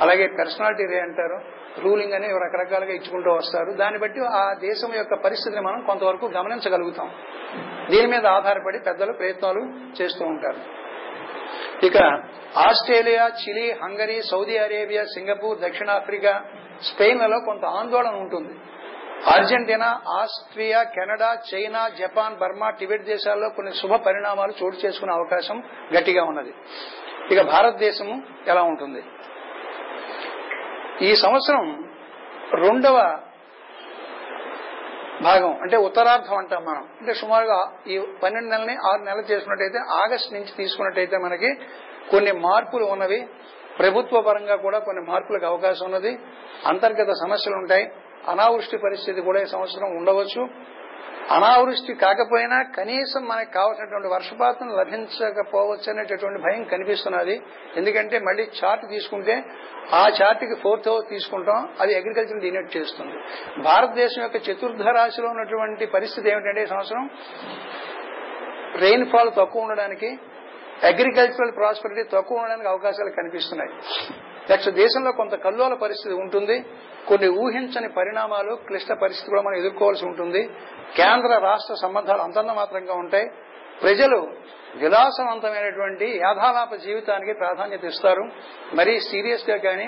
అలాగే 0.00 0.26
పర్సనాలిటీ 0.26 0.86
రే 0.86 1.00
అంటారు. 1.00 1.61
రూలింగ్ 1.78 2.12
అని 2.12 2.26
రకరకాలుగా 2.26 2.92
ఇచ్చుకుంటూ 2.92 3.30
వస్తారు. 3.30 3.72
దాన్ని 3.72 4.00
బట్టి 4.00 4.20
ఆ 4.20 4.54
దేశం 4.60 4.94
యొక్క 4.94 5.14
పరిస్థితిని 5.14 5.62
మనం 5.62 5.80
కొంతవరకు 5.80 6.26
గమనించగలుగుతాం. 6.26 7.10
దీని 7.90 8.06
మీద 8.06 8.26
ఆధారపడి 8.26 8.78
పెద్దలు 8.78 9.12
ప్రయత్నాలు 9.12 9.60
చేస్తూ 10.02 10.24
ఉంటారు. 10.24 10.82
ఇక 11.86 11.96
Australia 12.56 13.28
Chile 13.28 13.72
Hungary 13.72 14.22
Saudi 14.22 14.56
Arabia 14.56 15.04
Singapore 15.04 15.58
దక్షిణాఫ్రికా 15.58 16.44
స్పెయిన్లలో 16.82 17.40
కొంత 17.40 17.64
ఆందోళన 17.64 18.10
ఉంటుంది. 18.10 18.54
Argentina 19.36 20.00
Austria 20.20 20.82
Canada 20.82 21.38
China 21.54 21.88
Japan 21.88 22.36
Burma 22.36 22.70
Tibet 22.70 23.04
దేశాల్లో 23.04 23.48
కొన్ని 23.48 23.72
శుభ 23.72 23.94
పరిణామాలు 23.94 24.52
చోటు 24.64 24.86
చేసుకునే 24.86 25.12
అవకాశం 25.12 25.62
గట్టిగా 25.98 26.24
ఉన్నది. 26.24 26.54
ఇక 27.30 27.40
భారతదేశము 27.42 28.22
ఎలా 28.46 28.62
ఉంటుంది? 28.62 29.02
ఈ 31.02 31.16
సంవత్సరం 31.16 31.88
రెండవ 32.52 33.18
భాగం 35.22 35.58
అంటే 35.62 35.76
ఉత్తరార్థం 35.76 36.36
అంటాం 36.36 36.64
మనం. 36.64 36.88
అంటే 37.00 37.14
సుమారుగా 37.14 37.72
ఈ 37.86 38.02
పన్నెండు 38.22 38.48
నెలని 38.48 38.76
ఆరు 38.76 39.02
నెలలు 39.02 39.20
చేసుకున్నట్టయితే 39.20 39.78
ఆగస్టు 39.78 40.34
నుంచి 40.34 40.52
తీసుకున్నట్టయితే 40.56 41.18
మనకి 41.18 41.54
కొన్ని 42.10 42.32
మార్పులు 42.32 42.84
ఉన్నవి. 42.84 43.26
ప్రభుత్వ 43.78 44.20
పరంగా 44.20 44.56
కూడా 44.56 44.78
కొన్ని 44.78 45.10
మార్పులకు 45.10 45.46
అవకాశం 45.46 45.84
ఉన్నది. 45.84 46.18
అంతర్గత 46.66 47.12
సమస్యలు 47.12 47.56
ఉంటాయి. 47.56 47.92
అనావృష్టి 48.28 48.76
పరిస్థితి 48.76 49.20
కూడా 49.20 49.42
ఈ 49.42 49.46
సంవత్సరం 49.46 49.96
ఉండవచ్చు. 49.96 50.48
అనావృష్టి 51.30 51.94
కాకపోయినా 51.94 52.62
కనీసం 52.62 53.24
మనకు 53.24 53.52
కావలసినటువంటి 53.52 54.08
వర్షపాతం 54.08 54.68
లభించకపోవచ్చు 54.68 55.90
అనేటటువంటి 55.90 56.42
భయం 56.42 56.64
కనిపిస్తున్నది. 56.64 57.42
ఎందుకంటే 57.76 58.18
మళ్ళీ 58.18 58.48
చార్ట్ 58.64 58.88
తీసుకుంటే 58.88 59.44
ఆ 59.92 60.08
చార్ట్కి 60.08 60.54
ఫోర్త్ 60.54 60.88
అవర్ 60.88 61.10
తీసుకుంటాం 61.10 61.68
అది 61.80 61.94
అగ్రికల్చర్ 61.94 62.40
డినేట్ 62.40 62.76
చేస్తుంది. 62.76 63.14
భారతదేశం 63.62 64.22
యొక్క 64.22 64.36
చతుర్థ 64.36 64.82
రాశిలో 64.82 65.28
ఉన్నటువంటి 65.28 65.86
పరిస్థితి 65.86 66.30
ఏమిటంటే 66.30 66.62
ఈ 66.62 66.66
సంవత్సరం? 66.66 67.10
రెయిన్ 68.74 69.06
ఫాల్ 69.06 69.30
తక్కువ 69.36 69.62
ఉండడానికి 69.62 70.18
అగ్రికల్చరల్ 70.84 71.56
ప్రాస్పరిటీ 71.56 72.02
తక్కువ 72.02 72.38
ఉండడానికి 72.38 72.68
అవకాశాలు 72.68 73.10
కనిపిస్తున్నాయి. 73.10 73.70
నెక్స్ట్ 74.50 74.70
దేశంలో 74.74 75.12
కొంత 75.12 75.34
కల్లోల 75.34 75.74
పరిస్థితి 75.74 76.14
ఉంటుంది. 76.14 76.56
కొన్ని 77.08 77.28
ఊహించని 77.28 77.88
పరిణామాలు 77.88 78.52
క్లిష్ట 78.54 78.92
పరిస్థితి 78.92 79.30
కూడా 79.30 79.42
మనం 79.42 79.56
ఎదుర్కోవాల్సి 79.58 80.04
ఉంటుంది. 80.06 80.42
కేంద్ర 80.96 81.38
రాష్ట్ర 81.38 81.74
సంబంధాలు 81.82 82.22
అంతంత 82.22 82.52
మాత్రంగా 82.52 82.94
ఉంటాయి. 82.94 83.26
ప్రజలు 83.82 84.18
విలాసవంతమైనటువంటి 84.76 86.06
యాథాలాప 86.24 86.74
జీవితానికి 86.74 87.32
ప్రాధాన్యత 87.32 87.84
ఇస్తారు. 87.84 88.24
మరీ 88.74 89.00
సీరియస్గా 89.00 89.56
కానీ 89.56 89.86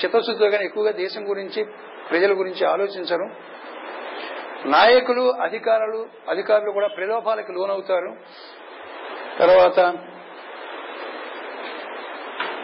చిత్తశుద్ధితో 0.00 0.50
కానీ 0.50 0.64
ఎక్కువగా 0.64 0.90
దేశం 0.90 1.22
గురించి 1.30 1.64
ప్రజల 2.10 2.32
గురించి 2.32 2.66
ఆలోచించరు. 2.66 3.26
నాయకులు 4.68 5.24
అధికారులు 5.46 6.06
అధికారులు 6.30 6.70
కూడా 6.70 6.88
ప్రలోభాలకు 6.96 7.52
లోనవుతారు. 7.52 8.10
తర్వాత 9.38 9.80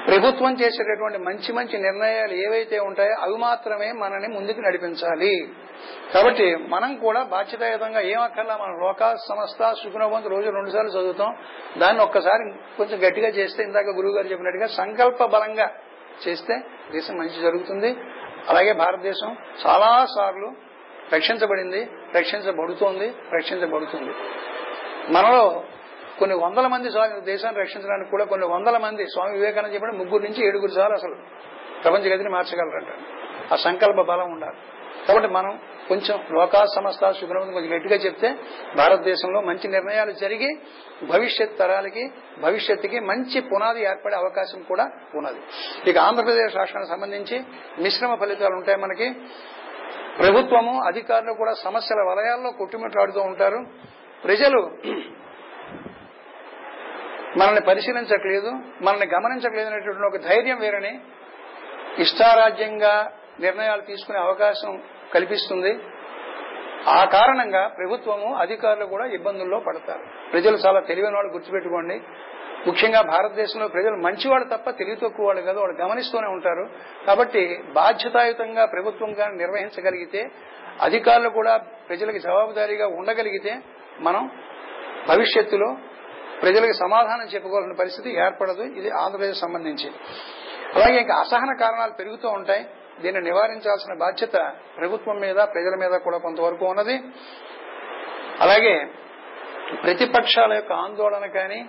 ప్రభుత్వం 0.07 0.53
చేసేటటువంటి 0.61 1.19
మంచి 1.19 1.53
మంచి 1.53 1.79
నిర్ణయాలు 1.79 2.33
ఏవైతే 2.33 2.79
ఉంటాయో 2.79 3.15
అవి 3.23 3.37
మాత్రమే 3.37 3.93
మనని 3.93 4.29
ముందుకు 4.29 4.61
నడిపించాలి. 4.61 5.49
కాబట్టి 6.15 6.57
మనం 6.57 6.97
కూడా 6.97 7.23
బాధ్యతాయుతంగా 7.23 8.01
ఏమక్కర్లా 8.01 8.57
మనం 8.57 8.81
లోక 8.81 9.15
సంస్థ 9.29 9.73
సుగుణవంతు 9.83 10.29
రోజు 10.29 10.51
రెండు 10.51 10.71
సార్లు 10.71 10.91
చదువుతాం. 10.91 11.37
దాన్ని 11.79 12.03
ఒక్కసారి 12.03 12.53
కొంచెం 12.77 13.09
గట్టిగా 13.09 13.29
చేస్తే 13.29 13.63
ఇందాక 13.63 13.85
గురువు 13.85 14.13
గారు 14.13 14.27
చెప్పినట్టుగా 14.27 14.67
సంకల్ప 14.67 15.25
బలంగా 15.25 15.71
చేస్తే 16.29 16.57
దేశం 16.93 17.15
మంచి 17.19 17.43
జరుగుతుంది. 17.43 17.97
అలాగే 18.49 18.73
భారతదేశం 18.73 19.37
చాలా 19.67 20.07
సార్లు 20.17 20.53
రక్షించబడింది 21.15 21.91
రక్షించబడుతోంది 22.17 23.13
రక్షించబడుతుంది. 23.33 24.13
మనలో 25.13 25.65
కొన్ని 26.23 26.37
వందల 26.37 26.67
మంది 26.67 26.91
స్వామి 26.91 27.21
దేశాన్ని 27.21 27.61
రక్షించడానికి 27.61 28.11
కూడా 28.11 28.25
కొన్ని 28.25 28.47
వందల 28.47 28.77
మంది 28.79 29.05
స్వామి 29.07 29.33
వివేకానంద 29.33 29.75
చెప్పిన 29.75 29.93
ముగ్గురు 29.99 30.23
నుంచి 30.23 30.47
ఏడుగురు 30.49 30.71
సార్లు 30.71 30.97
అసలు 30.97 31.17
ప్రపంచ 31.83 32.05
గతిని 32.13 32.29
మార్చగలరంట. 32.29 32.93
ఆ 33.53 33.57
సంకల్ప 33.57 34.01
బలం 34.01 34.31
ఉండాలి. 34.33 34.59
కాబట్టి 35.09 35.29
మనం 35.31 35.61
కొంచెం 35.89 36.17
లోకా 36.31 36.65
సంస్థ 36.75 37.11
సుగ్రహం 37.21 37.53
కొంచెం 37.53 37.71
గట్టిగా 37.77 37.97
చెప్తే 37.97 38.29
భారతదేశంలో 38.77 39.41
మంచి 39.41 39.69
నిర్ణయాలు 39.69 40.13
జరిగి 40.13 40.51
భవిష్యత్ 41.13 41.59
తరాలకి 41.59 42.05
భవిష్యత్తుకి 42.41 43.01
మంచి 43.01 43.41
పునాది 43.41 43.83
ఏర్పడే 43.83 44.17
అవకాశం 44.17 44.63
కూడా 44.63 44.85
ఉన్నది. 45.15 45.41
ఇక 45.91 45.99
ఆంధ్రప్రదేశ్ 45.99 46.57
రాష్ట్రానికి 46.57 46.93
సంబంధించి 46.93 47.39
మిశ్రమ 47.83 48.15
ఫలితాలు 48.15 48.55
ఉంటాయి 48.55 48.79
మనకి. 48.79 49.09
ప్రభుత్వము 50.19 50.75
అధికారులు 50.83 51.33
కూడా 51.33 51.53
సమస్యల 51.65 52.01
వలయాల్లో 52.11 52.51
కొట్టుమిట్లాడుతూ 52.51 53.21
ఉంటారు. 53.21 53.61
ప్రజలు 54.25 54.61
మనల్ని 57.37 57.61
పరిశీలించట్లేదు 57.61 58.51
మనల్ని 58.83 59.07
గమనించట్లేదు 59.07 59.67
అనేటువంటి 59.67 60.07
ఒక 60.07 60.17
ధైర్యం 60.29 60.59
వేరని 60.59 61.01
ఇష్టారాజ్యంగా 61.99 63.13
నిర్ణయాలు 63.41 63.81
తీసుకునే 63.81 64.19
అవకాశం 64.19 64.83
కల్పిస్తుంది. 65.15 65.79
ఆ 66.89 67.05
కారణంగా 67.05 67.67
ప్రభుత్వము 67.67 68.35
అధికారులు 68.35 68.85
కూడా 68.85 69.07
ఇబ్బందుల్లో 69.07 69.61
పడతారు. 69.61 70.05
ప్రజలు 70.33 70.57
చాలా 70.57 70.81
తెలివైన 70.81 71.15
వాళ్ళు 71.15 71.33
గుర్తుపెట్టుకోండి. 71.33 72.01
ముఖ్యంగా 72.67 73.01
భారతదేశంలో 73.03 73.69
ప్రజలు 73.69 73.97
మంచివాడు 73.97 74.45
తప్ప 74.45 74.71
తెలివి 74.71 74.97
తక్కువ 74.97 75.27
వాళ్ళు 75.27 75.43
కదా 75.43 75.61
వాళ్ళు 75.61 75.83
గమనిస్తూనే 75.83 76.29
ఉంటారు. 76.29 76.71
కాబట్టి 77.07 77.63
బాధ్యతాయుతంగా 77.73 78.65
ప్రభుత్వం 78.65 79.13
కానీ 79.13 79.37
నిర్వహించగలిగితే 79.37 80.31
అధికారులు 80.83 81.29
కూడా 81.29 81.57
ప్రజలకు 81.57 82.19
జవాబుదారీగా 82.19 82.87
ఉండగలిగితే 82.87 83.59
మనం 84.01 84.31
భవిష్యత్తులో 85.09 85.77
ప్రజలకు 86.43 86.73
సమాధానం 86.73 87.27
చెప్పుకోవాల్సిన 87.27 87.75
పరిస్థితి 87.81 88.11
ఏర్పడదు. 88.19 88.63
ఇది 88.63 88.91
ఆంధ్రప్రదేశ్ 88.91 89.39
సంబంధించి. 89.39 89.91
అలాగే 90.75 90.99
ఇంకా 90.99 91.15
అసహన 91.15 91.57
కారణాలు 91.61 91.93
పెరుగుతూ 91.93 92.29
ఉంటాయి. 92.29 92.67
దీన్ని 93.03 93.23
నివారించాల్సిన 93.23 93.99
బాధ్యత 93.99 94.53
ప్రభుత్వం 94.79 95.19
మీద 95.21 95.35
ప్రజల 95.35 95.75
మీద 95.81 95.99
కూడా 95.99 96.19
కొంతవరకు 96.19 96.65
ఉన్నది. 96.67 97.01
అలాగే 98.41 98.87
ప్రతిపక్షాల 99.83 100.53
యొక్క 100.53 100.73
ఆందోళన 100.73 101.27
కానీ 101.27 101.69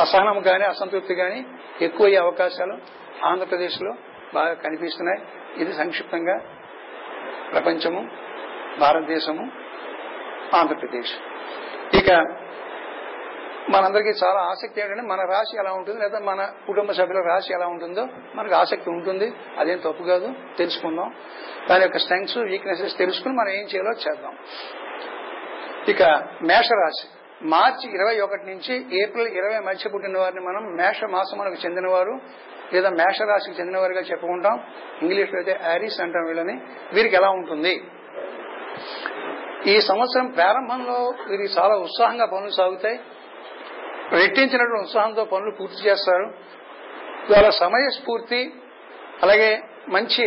అసహనం 0.00 0.42
కానీ 0.42 0.64
అసంతృప్తి 0.64 1.14
కానీ 1.14 1.46
ఎక్కువయ్యే 1.80 2.18
అవకాశాలు 2.18 2.78
ఆంధ్రప్రదేశ్లో 3.26 3.94
బాగా 4.34 4.54
కనిపిస్తున్నాయి. 4.54 5.28
ఇది 5.62 5.72
సంక్షిప్తంగా 5.72 6.38
ప్రపంచము 7.52 8.10
భారతదేశము 8.78 9.52
ఆంధ్రప్రదేశ్. 10.56 11.12
ఇక 11.96 12.10
మనందరికీ 13.70 14.08
చాలా 14.08 14.40
ఆసక్తి 14.40 14.80
ఏంటంటే 14.80 15.02
మన 15.02 15.20
రాశి 15.20 15.58
ఎలా 15.58 15.72
ఉంటుంది 15.72 16.00
లేదా 16.00 16.18
మన 16.18 16.48
కుటుంబ 16.66 16.92
సభ్యుల 16.92 17.24
రాశి 17.26 17.54
ఎలా 17.54 17.66
ఉంటుందో 17.66 18.06
మనకు 18.34 18.54
ఆసక్తి 18.54 18.90
ఉంటుంది. 18.90 19.32
అదేం 19.58 19.78
తప్పు 19.78 20.02
కాదు 20.02 20.32
తెలుసుకుందాం. 20.58 21.14
దాని 21.70 21.82
యొక్క 21.82 21.98
స్ట్రెంగ్స్ 21.98 22.38
వీక్నెసెస్ 22.38 22.98
తెలుసుకుని 22.98 23.34
మనం 23.34 23.48
ఏం 23.48 23.64
చేయాలో 23.64 23.90
చేద్దాం. 23.90 24.38
ఇక 25.88 26.02
మేషరాశి. 26.42 27.08
మార్చి 27.42 27.94
ఇరవై 27.94 28.20
ఒకటి 28.20 28.46
నుంచి 28.46 29.02
ఏప్రిల్ 29.02 29.28
ఇరవై 29.28 29.58
మధ్య 29.58 29.90
పుట్టిన 29.90 30.18
వారిని 30.18 30.40
మనం 30.40 30.76
మేష 30.76 31.04
మాసమునకు 31.04 31.54
చెందినవారు 31.54 32.18
లేదా 32.72 32.90
మేషరాశికి 32.90 33.60
చెందినవారుగా 33.60 34.00
చెప్పుకుంటాం. 34.00 34.62
ఇంగ్లీష్లో 35.02 35.38
అయితే 35.38 35.60
యారీస్ 35.64 36.00
అంటాం 36.00 36.24
వీళ్ళని. 36.26 36.60
వీరికి 36.92 37.16
ఎలా 37.16 37.28
ఉంటుంది? 37.28 37.84
ఈ 39.66 39.80
సంవత్సరం 39.80 40.26
ప్రారంభంలో 40.26 41.12
వీరికి 41.28 41.54
చాలా 41.58 41.74
ఉత్సాహంగా 41.74 42.24
పనులు 42.24 42.50
సాగుతాయి. 42.50 43.00
రెట్టించినటువంటి 44.12 44.84
ఉత్సాహంతో 44.84 45.24
పనులు 45.24 45.50
పూర్తి 45.50 45.88
చేస్తారు. 45.88 46.26
వాళ్ళ 47.32 47.48
సమయస్ఫూర్తి 47.48 48.54
అలాగే 49.22 49.62
మంచి 49.88 50.24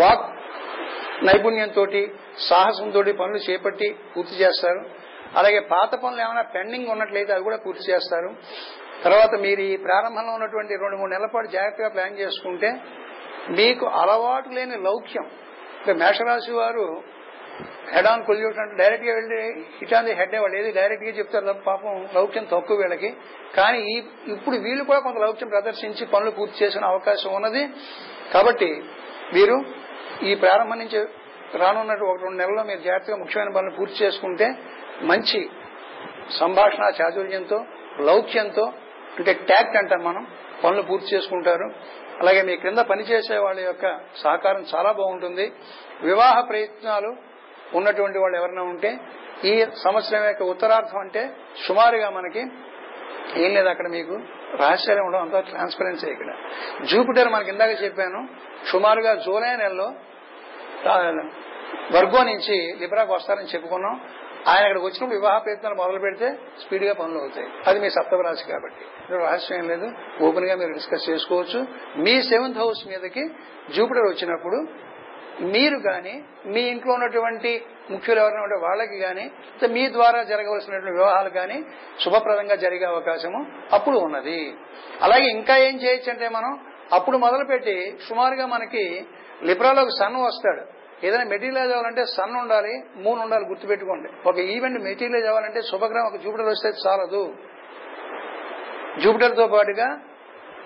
వాక్ 0.00 0.26
నైపుణ్యంతో 1.24 1.86
సాహసంతో 2.48 3.02
పనులు 3.02 3.50
చేపట్టి 3.50 3.96
పూర్తి 4.16 4.34
చేస్తారు. 4.34 4.80
అలాగే 5.36 5.60
పాత 5.60 5.94
పనులు 5.94 6.20
ఏమైనా 6.20 6.42
పెండింగ్ 6.42 6.88
ఉన్నట్లయితే 6.88 7.32
అవి 7.32 7.42
కూడా 7.42 7.56
పూర్తి 7.56 7.92
చేస్తారు. 7.92 8.30
తర్వాత 9.04 9.34
మీరు 9.34 9.60
ఈ 9.60 9.76
ప్రారంభంలో 9.76 10.32
ఉన్నటువంటి 10.32 10.74
రెండు 10.76 10.96
మూడు 10.96 11.10
నెలల 11.10 11.26
పాటు 11.26 11.46
జాగ్రత్తగా 11.46 11.88
ప్లాన్ 11.88 12.18
చేసుకుంటే 12.18 12.70
మీకు 13.50 13.86
అలవాటు 13.86 14.48
లేని 14.48 14.76
లౌక్యం. 14.76 15.26
మేషరాశి 16.02 16.52
వారు 16.52 17.02
హెడ్ 17.94 18.08
ఆన్ 18.12 18.22
కొల్యూట్ 18.28 18.58
అంటే 18.62 18.74
డైరెక్ట్గా 18.82 19.12
వెళ్ళి 19.18 19.40
హిట్ 19.80 19.94
ఆన్ 19.98 20.06
ది 20.08 20.14
హెడ్ 20.20 20.34
వాళ్ళు 20.44 20.56
ఏది 20.60 20.70
డైరెక్ట్గా 20.78 21.12
చెప్తారు 21.18 21.54
పాపం 21.68 21.92
లౌక్యం 22.16 22.46
తక్కువ 22.54 22.76
వీళ్ళకి. 22.82 23.10
కానీ 23.58 23.82
ఇప్పుడు 24.34 24.56
వీళ్ళు 24.66 24.82
కూడా 24.90 25.00
కొంత 25.06 25.18
లౌక్యం 25.26 25.50
ప్రదర్శించి 25.54 26.06
పనులు 26.14 26.32
పూర్తి 26.38 26.56
చేసిన 26.62 26.84
అవకాశం 26.94 27.30
ఉన్నది. 27.38 27.62
కాబట్టి 28.34 28.70
మీరు 29.36 29.56
ఈ 30.30 30.32
ప్రారంభం 30.42 30.78
నుంచి 30.82 30.98
రానున్నట్టు 31.62 32.04
ఒక 32.12 32.18
రెండు 32.24 32.38
నెలల్లో 32.42 32.62
మీరు 32.70 32.80
జాగ్రత్తగా 32.86 33.16
ముఖ్యమైన 33.22 33.52
పనులు 33.56 33.72
పూర్తి 33.78 33.96
చేసుకుంటే 34.04 34.46
మంచి 35.10 35.40
సంభాషణ 36.40 36.84
చాతుర్యంతో 36.98 37.58
లౌక్యంతో 38.08 38.64
అంటే 39.18 39.32
ట్యాక్ట్ 39.50 39.76
అంటాం 39.80 40.00
మనం 40.08 40.24
పనులు 40.62 40.82
పూర్తి 40.90 41.08
చేసుకుంటారు. 41.14 41.66
అలాగే 42.20 42.40
మీ 42.48 42.54
క్రింద 42.62 42.80
పనిచేసే 42.90 43.36
వాళ్ళ 43.44 43.58
యొక్క 43.60 43.86
సహకారం 44.22 44.62
చాలా 44.74 44.90
బాగుంటుంది. 45.00 45.46
వివాహ 46.08 46.36
ప్రయత్నాలు 46.50 47.10
ఉన్నటువంటి 47.74 48.18
వాళ్ళు 48.18 48.38
ఎవరైనా 48.38 48.62
ఉంటే 48.62 48.98
ఈ 49.44 49.66
సంవత్సరం 49.84 50.24
యొక్క 50.24 50.42
ఉత్తరార్థం 50.42 50.98
అంటే 50.98 51.30
సుమారుగా 51.66 52.10
మనకి 52.10 52.40
ఏం 53.36 53.54
లేదు 53.54 53.68
అక్కడ 53.68 53.88
మీకు 53.88 54.20
రహస్యాలు 54.54 55.00
ఉండడం 55.00 55.22
అంతా 55.22 55.40
ట్రాన్స్పరెన్సీ 55.40 56.06
ఇక్కడ. 56.10 56.34
జూపిటర్ 56.84 57.28
మనకి 57.28 57.50
ఇందాక 57.50 57.82
చెప్పాను 57.82 58.28
సుమారుగా 58.66 59.14
జూలై 59.14 59.56
నెలలో 59.56 59.92
వర్గో 61.92 62.24
నుంచి 62.24 62.76
లిబ్రాకు 62.80 63.14
వస్తారని 63.14 63.46
చెప్పుకున్నాం. 63.46 64.00
ఆయన 64.48 64.62
అక్కడికి 64.62 64.86
వచ్చినప్పుడు 64.86 65.20
వివాహ 65.20 65.38
ప్రయత్నాలు 65.38 65.74
మొదలు 65.74 65.98
పెడితే 65.98 66.38
స్పీడ్గా 66.66 66.92
పనులు 66.92 67.18
అవుతాయి. 67.18 67.46
అది 67.66 67.80
మీ 67.80 67.90
సప్తమరాశి 67.90 68.44
కాబట్టి. 68.44 69.14
రహస్యం 69.14 69.58
ఏం 69.58 69.68
లేదు. 69.68 69.92
ఓపెన్గా 70.22 70.54
మీరు 70.54 70.72
డిస్కస్ 70.72 71.10
చేసుకోవచ్చు. 71.10 71.66
మీ 71.96 72.22
సెవెంత్ 72.22 72.58
హౌస్ 72.58 72.88
మీదకి 72.88 73.28
జూపిటర్ 73.76 74.02
వచ్చినప్పుడు 74.02 74.56
మీరు 75.40 75.78
గాని 75.78 76.24
మీ 76.46 76.60
ఇంట్లో 76.60 76.92
ఉన్నటువంటి 76.92 77.64
ముఖ్యులు 77.90 78.20
ఎవరైనా 78.20 78.42
ఉంటే 78.42 78.56
వాళ్ళకి 78.66 78.96
గాని 78.96 79.30
మీ 79.72 79.92
ద్వారా 79.92 80.22
జరగవలసినటువంటి 80.22 80.98
వివాహాలు 80.98 81.28
కానీ 81.28 81.64
శుభప్రదంగా 82.04 82.54
జరిగే 82.54 82.84
అవకాశము 82.84 83.46
అప్పుడు 83.72 83.98
ఉన్నది. 83.98 84.54
అలాగే 85.02 85.24
ఇంకా 85.24 85.56
ఏం 85.56 85.76
చేయొచ్చు 85.76 86.12
అంటే 86.12 86.28
మనం 86.28 86.58
అప్పుడు 86.92 87.16
మొదలుపెట్టి 87.16 87.98
సుమారుగా 88.08 88.46
మనకి 88.46 89.06
లిబ్రాలోకి 89.42 89.90
సన్ 89.90 90.16
వస్తాడు. 90.16 90.76
ఏదైనా 91.06 91.24
మెటీరియల్ 91.24 91.72
అవ్వాలంటే 91.72 92.04
సన్ 92.04 92.36
ఉండాలి 92.36 92.82
మూన్ 92.96 93.20
ఉండాలి 93.20 93.44
గుర్తుపెట్టుకోండి. 93.44 94.28
ఒక 94.28 94.38
ఈవెంట్ 94.38 94.82
మెటీరియల్ 94.82 95.26
అవ్వాలంటే 95.26 95.62
శుభగ్రహం 95.62 96.06
ఒక 96.06 96.16
జూపిటర్ 96.22 96.46
వస్తే 96.46 96.68
చాలదు. 96.86 97.34
జూపిటర్తో 98.98 99.46
పాటుగా 99.46 100.00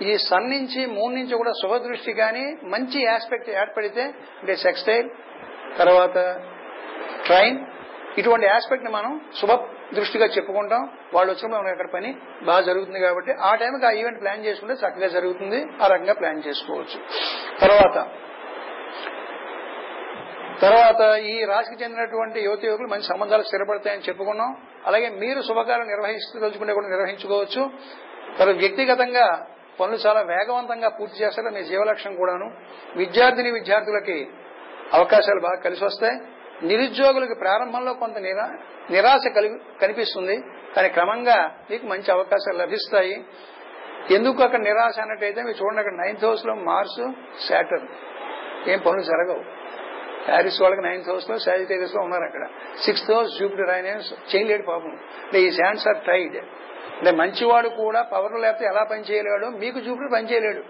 ఈ 0.03 0.17
సన్ 0.17 0.51
నుంచి 0.51 0.87
మూన్ 0.87 1.15
నుంచి 1.15 1.35
కూడా 1.37 1.53
శుభ 1.63 1.77
దృష్టి 1.77 2.13
కానీ 2.13 2.57
మంచి 2.63 3.07
ఆస్పెక్ట్ 3.07 3.51
ఏర్పడితే 3.51 4.03
అంటే 4.41 4.57
సెక్స్టైల్ 4.57 5.11
తర్వాత 5.79 6.19
ట్రైన్ 7.27 7.67
ఇటువంటి 8.19 8.47
ఆస్పెక్ట్ని 8.47 8.91
మనం 8.91 9.21
శుభ 9.41 9.53
దృష్టిగా 9.95 10.27
చెప్పుకుంటాం. 10.27 10.89
వాళ్ళు 11.15 11.33
వచ్చినప్పుడు 11.33 11.57
మనకి 11.57 11.71
అక్కడ 11.71 11.89
పని 11.95 12.15
బాగా 12.43 12.61
జరుగుతుంది 12.61 13.01
కాబట్టి 13.01 13.33
ఆ 13.33 13.55
టైంకి 13.55 13.87
ఆ 13.87 13.91
ఈవెంట్ 13.91 14.21
ప్లాన్ 14.21 14.45
చేసుకుంటే 14.45 14.75
చక్కగా 14.75 15.09
జరుగుతుంది. 15.09 15.67
ఆ 15.83 15.87
రకంగా 15.87 16.13
ప్లాన్ 16.13 16.43
చేసుకోవచ్చు. 16.49 16.99
తర్వాత 17.61 18.09
తర్వాత 20.63 21.19
ఈ 21.19 21.45
రాశికి 21.45 21.85
చెందినటువంటి 21.85 22.41
యువతి 22.41 22.67
యువకులు 22.67 22.89
మంచి 22.89 23.03
సంబంధాలు 23.03 23.43
స్థిరపడతాయని 23.43 24.03
చెప్పుకున్నాం. 24.03 24.57
అలాగే 24.87 25.09
మీరు 25.09 25.43
శుభకార్యం 25.43 25.87
నిర్వహిస్తూ 25.87 26.41
కూడా 26.75 26.89
నిర్వహించుకోవచ్చు. 26.89 27.71
తర్వాత 28.39 28.57
వ్యక్తిగతంగా 28.57 29.47
పనులు 29.81 29.97
చాలా 29.97 30.21
వేగవంతంగా 30.21 30.89
పూర్తి 30.89 31.25
చేస్తారు 31.25 31.51
మీ 31.57 31.63
జీవలక్ష్యం 31.63 32.15
కూడాను 32.17 32.49
విద్యార్థిని 32.97 33.51
విద్యార్థులకి 33.51 34.19
అవకాశాలు 34.93 35.41
బాగా 35.41 35.59
కలిసి 35.65 35.85
వస్తాయి. 35.85 36.17
నిరుద్యోగులకు 36.67 37.35
ప్రారంభంలో 37.41 37.93
కొంత 37.93 38.19
నిరా 38.19 38.47
నిరాశ 38.91 39.25
కనిపిస్తుంది. 39.83 40.37
కానీ 40.77 40.89
క్రమంగా 40.89 41.39
మీకు 41.71 41.87
మంచి 41.87 42.09
అవకాశాలు 42.13 42.59
లభిస్తాయి. 42.59 43.17
ఎందుకు 44.15 44.43
అక్కడ 44.43 44.61
నిరాశ 44.61 44.97
అన్నట్టయితే 45.01 45.43
మీరు 45.43 45.59
చూడండి 45.63 45.81
అక్కడ 45.81 45.95
నైన్త్ 45.95 46.25
హౌస్లో 46.25 46.55
మార్స్ 46.55 47.01
శాటర్ 47.49 47.85
ఏం 48.71 48.79
పనులు 48.79 49.05
జరగవు. 49.11 49.43
ప్యారిస్ 50.27 50.63
వాళ్ళకి 50.63 50.83
నైన్త్ 50.83 51.11
హౌస్లో 51.11 51.37
సాజిటేరియస్లో 51.39 52.01
ఉన్నారు 52.03 52.25
అక్కడ. 52.25 52.45
సిక్స్త్ 52.85 53.11
హౌస్ 53.13 53.39
జూపిటర్ 53.41 53.71
ఆయన 53.71 53.87
చేయలేడు 54.33 54.63
పాపం 54.63 54.93
ఈ 55.37 55.51
శాండ్స్ 55.51 55.87
ఆర్ 55.89 56.01
టైడ్ 56.07 56.37
అంటే 57.01 57.11
మంచివాడు 57.11 57.69
కూడా 57.69 58.03
పవర్ 58.03 58.41
లేకపోతే 58.41 58.65
ఎలా 58.65 58.85
పనిచేయలేడు 58.85 59.47
మీకు 59.47 59.79
చూపుడు 59.79 60.09
పని 60.09 60.33
చేయలేడు. 60.33 60.63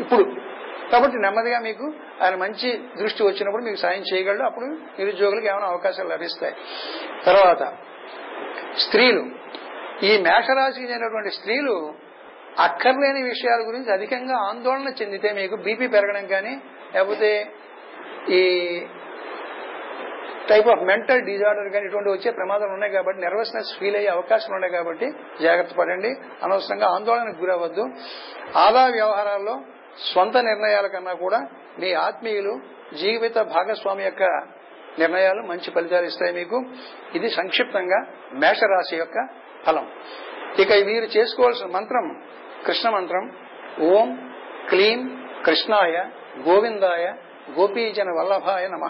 ఇప్పుడు. 0.00 0.24
కాబట్టి 0.92 1.18
నెమ్మదిగా 1.18 1.60
మీకు 1.60 1.92
ఆయన 2.22 2.34
మంచి 2.34 2.80
దృష్టి 2.98 3.22
వచ్చినప్పుడు 3.22 3.62
మీకు 3.62 3.76
సాయం 3.76 4.02
చేయగలడు. 4.14 4.42
అప్పుడు 4.42 4.64
నిరుద్యోగులకు 4.66 5.46
ఏమైనా 5.46 5.66
అవకాశాలు 5.66 6.08
లభిస్తాయి. 6.08 6.54
తర్వాత 7.26 7.76
స్త్రీలు. 8.78 9.26
ఈ 10.02 10.18
మేషరాశికి 10.18 10.92
చెందినటువంటి 10.92 11.30
స్త్రీలు 11.30 11.94
అక్కర్లేని 12.58 13.22
విషయాల 13.22 13.60
గురించి 13.66 13.92
అధికంగా 13.92 14.36
ఆందోళన 14.36 14.92
చెందితే 15.02 15.32
మీకు 15.32 15.56
బీపీ 15.56 15.86
పెరగడం 15.86 16.26
కానీ 16.26 16.60
లేకపోతే 16.94 17.52
ఈ 18.30 18.42
టైప్ 20.52 20.68
ఆఫ్ 20.74 20.82
మెంటల్ 20.90 21.22
డిజార్డర్ 21.30 21.68
కానీ 21.74 21.86
ఇటువంటి 21.88 22.10
వచ్చే 22.10 22.30
ప్రమాదాలు 22.38 22.72
ఉన్నాయి 22.76 22.92
కాబట్టి 22.96 23.20
నెర్వస్నెస్ 23.24 23.70
ఫీల్ 23.80 23.96
అయ్యే 23.96 24.10
అవకాశాలు 24.16 24.54
ఉన్నాయి 24.58 24.74
కాబట్టి 24.78 25.06
జాగ్రత్త 25.42 25.74
పడండి. 25.80 26.10
అనవసరంగా 26.42 26.88
ఆందోళనకు 26.96 27.40
గురవద్దు 27.44 27.84
ఆదా 28.64 28.84
వ్యవహారాల్లో 28.98 29.54
స్వంత 30.08 30.36
నిర్ణయాల 30.50 30.86
కన్నా 30.86 31.14
కూడా 31.24 31.38
మీ 31.80 31.90
ఆత్మీయులు 32.06 32.54
జీవిత 33.00 33.38
భాగస్వామి 33.54 34.04
యొక్క 34.04 34.24
నిర్ణయాలు 34.98 35.42
మంచి 35.50 35.68
ఫలితాలు 35.74 36.06
ఇస్తాయి 36.10 36.32
మీకు. 36.38 36.58
ఇది 37.14 37.28
సంక్షిప్తంగా 37.30 38.00
మేషరాశి 38.42 38.96
యొక్క 38.96 39.18
ఫలం. 39.66 39.86
ఇక 40.62 40.72
వీరు 40.88 41.08
చేసుకోవాల్సిన 41.16 41.68
మంత్రం 41.76 42.06
కృష్ణ 42.66 42.88
మంత్రం 42.96 43.24
ఓం 43.90 44.08
క్లీం 44.70 45.00
కృష్ణాయ 45.46 45.94
గోవిందాయ 46.48 47.04
గోపీజన 47.58 48.10
వల్లభాయ 48.18 48.64
నమ. 48.74 48.84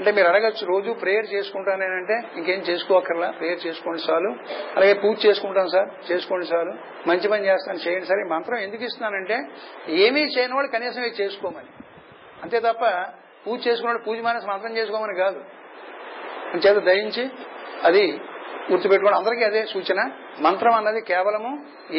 అంటే 0.00 0.10
మీరు 0.16 0.28
అడగచ్చు 0.28 0.64
రోజు 0.72 0.90
ప్రేయర్ 1.00 1.26
చేసుకుంటానేనంటే 1.34 2.16
ఇంకేం 2.38 2.60
చేసుకోకర్లా 2.68 3.28
ప్రేయర్ 3.38 3.66
చేసుకోండి 3.66 4.02
చాలు. 4.10 4.30
అలాగే 4.76 4.94
పూజ 5.02 5.16
చేసుకుంటాం 5.26 5.66
సార్ 5.68 5.88
చేసుకోండి 6.10 6.46
చాలు. 6.52 6.72
మంచి 7.08 7.28
పని 7.28 7.46
చేస్తాను 7.46 7.82
చేయండి 7.86 8.06
సార్ 8.06 8.20
ఈ 8.24 8.28
మంత్రం 8.30 8.58
ఎందుకు 8.58 8.84
ఇస్తున్నానంటే 8.84 9.36
ఏమీ 10.04 10.22
చేయని 10.36 10.54
వాళ్ళు 10.54 10.70
కనీసం 10.76 11.02
ఇది 11.02 11.22
చేసుకోమని. 11.22 11.70
అంతే 12.42 12.60
తప్ప 12.60 12.84
పూజ 13.46 13.58
చేసుకున్నాడు 13.68 14.00
పూజ 14.06 14.18
మానేసి 14.20 14.46
మంత్రం 14.46 14.76
చేసుకోమని 14.76 15.16
కాదు. 15.16 15.40
చేత 16.64 16.76
దయించి 16.90 17.24
అది 17.88 18.04
గుర్తుపెట్టుకోండి. 18.70 19.18
అందరికీ 19.18 19.44
అదే 19.44 19.62
సూచన. 19.64 20.00
మంత్రం 20.40 20.72
అన్నది 20.74 21.00
కేవలము 21.00 21.50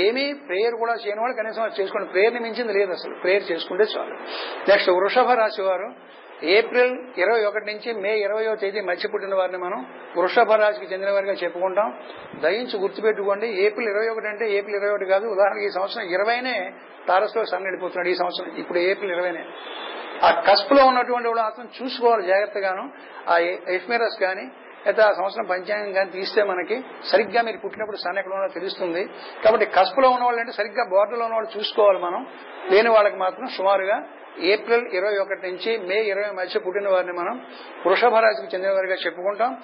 ఏమీ 0.05 0.25
ప్రేయర్ 0.47 0.75
కూడా 0.75 0.93
చేయని 0.93 1.21
వాళ్ళు 1.21 1.37
కనీసం 1.37 1.71
చేసుకోండి. 1.79 2.07
ప్రేయర్ని 2.11 2.39
మించింది 2.39 2.73
లేదు 2.79 2.91
అసలు. 2.91 3.13
ప్రేయర్ 3.23 3.45
చేసుకుంటే 3.51 3.83
చాలు. 3.83 4.15
నెక్స్ట్ 4.69 4.89
వృషభ 4.89 5.31
రాశి 5.31 5.61
వారు 5.61 5.89
ఏప్రిల్ 6.43 6.97
ఇరవై 7.17 7.43
ఒకటి 7.43 7.65
నుంచి 7.65 7.93
మే 7.93 8.17
ఇరవయో 8.17 8.55
తేదీ 8.55 8.81
మధ్య 8.81 9.09
పుట్టిన 9.09 9.35
వారిని 9.35 9.57
మనం 9.57 9.87
వృషభ 10.17 10.51
రాశికి 10.51 10.93
చెందిన 10.93 11.11
వారిగా 11.11 11.33
చెప్పుకుంటాం. 11.33 11.99
దయించి 12.41 12.79
గుర్తుపెట్టుకోండి 12.79 13.47
ఏప్రిల్ 13.47 13.89
ఇరవై 13.89 14.07
ఒకటి 14.07 14.27
అంటే 14.27 14.51
ఏప్రిల్ 14.51 14.77
ఇరవై 14.77 14.91
ఒకటి 14.91 15.05
కాదు 15.05 15.27
ఉదాహరణకి 15.27 15.65
ఈ 15.65 15.69
సంవత్సరం 15.69 16.03
ఇరవైనే 16.03 16.73
తారస్లో 17.07 17.45
సన్నడిపోతున్నాడు 17.45 18.07
ఈ 18.07 18.15
సంవత్సరం. 18.15 18.55
ఇప్పుడు 18.57 18.79
ఏప్రిల్ 18.79 19.11
ఇరవైనే. 19.11 19.45
ఆ 20.23 20.41
కస్ప్లో 20.47 20.85
ఉన్నటువంటి 20.85 21.27
వాళ్ళు 21.27 21.41
మాత్రం 21.41 21.69
చూసుకోవాలి 21.83 22.27
జాగ్రత్తగాను. 22.27 22.91
ఆ 23.29 23.37
ఎఫ్మిరస్ 23.69 24.19
కానీ 24.19 24.51
అయితే 24.85 25.01
ఆ 25.01 25.11
సంవత్సరం 25.11 25.45
పంచాంగం 25.45 25.91
కానీ 25.91 26.09
తీస్తే 26.09 26.43
మనకి 26.43 26.81
సరిగ్గా 27.11 27.41
మీరు 27.41 27.57
పుట్టినప్పుడు 27.57 27.97
సన్ 27.97 28.17
ఎక్కడ 28.17 28.33
ఉన్నదో 28.33 28.53
తెలుస్తుంది. 28.53 29.09
కాబట్టి 29.43 29.65
కస్పులో 29.65 30.09
ఉన్న 30.09 30.23
వాళ్ళు 30.23 30.39
అంటే 30.39 30.51
సరిగ్గా 30.51 30.85
బోర్డర్లో 30.89 31.25
ఉన్న 31.25 31.35
వాళ్ళు 31.35 31.57
చూసుకోవాలి 31.57 31.99
మనం. 31.99 32.27
లేని 32.71 32.89
వాళ్ళకి 32.89 33.15
మాత్రం 33.15 33.47
సుమారుగా 33.47 34.03
ఏప్రిల్ 34.39 34.87
ఇరవై 34.87 35.17
ఒకటి 35.17 35.51
నుంచి 35.51 35.77
మే 35.77 35.95
ఇరవై 35.95 36.31
మధ్య 36.31 36.59
పుట్టిన 36.59 36.89
వారిని 36.89 37.13
మనం 37.13 37.45
వృషభ 37.85 38.15
రాశికి 38.15 38.55
చెందిన 38.55 38.71
వారిగా 38.71 38.95
చెప్పుకుంటాం. 38.95 39.57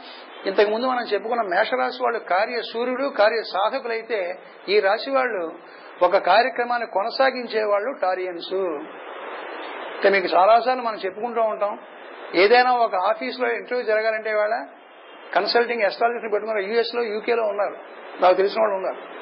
ఇంతకు 0.45 0.69
ముందు 0.69 0.87
మనం 0.87 1.05
చెప్పుకున్న 1.05 1.41
మేషరాశి 1.41 2.03
వాళ్ళు 2.03 2.19
కార్య 2.19 2.61
సూర్యుడు 2.73 3.07
కార్య 3.07 3.41
సాధకులైతే 3.53 4.39
ఈ 4.69 4.79
రాశి 4.79 5.11
వాళ్ళు 5.11 5.51
ఒక 6.01 6.17
కార్యక్రమాన్ని 6.17 6.87
కొనసాగించే 6.87 7.63
వాళ్ళు 7.63 7.95
టారియన్స్. 8.01 8.53
మీకు 10.11 10.27
చాలాసార్లు 10.35 10.83
మనం 10.83 10.97
చెప్పుకుంటూ 10.97 11.41
ఉంటాం. 11.41 11.79
ఏదైనా 12.35 12.71
ఒక 12.71 12.95
ఆఫీస్లో 12.95 13.51
ఇంటర్వ్యూ 13.51 13.85
జరగాలంటే 13.85 14.33
వాళ్ళ 14.33 14.65
కన్సల్టింగ్ 15.35 15.81
ఎస్ట్రాలజీ 15.81 16.29
పెట్టుకున్నారు. 16.29 16.67
యూఎస్లో 16.67 17.03
యూకేలో 17.03 17.43
ఉన్నారు. 17.43 17.77
నాకు 18.21 18.33
తెలిసిన 18.33 18.61
వాళ్ళు 18.61 18.75
ఉన్నారు. 18.75 19.17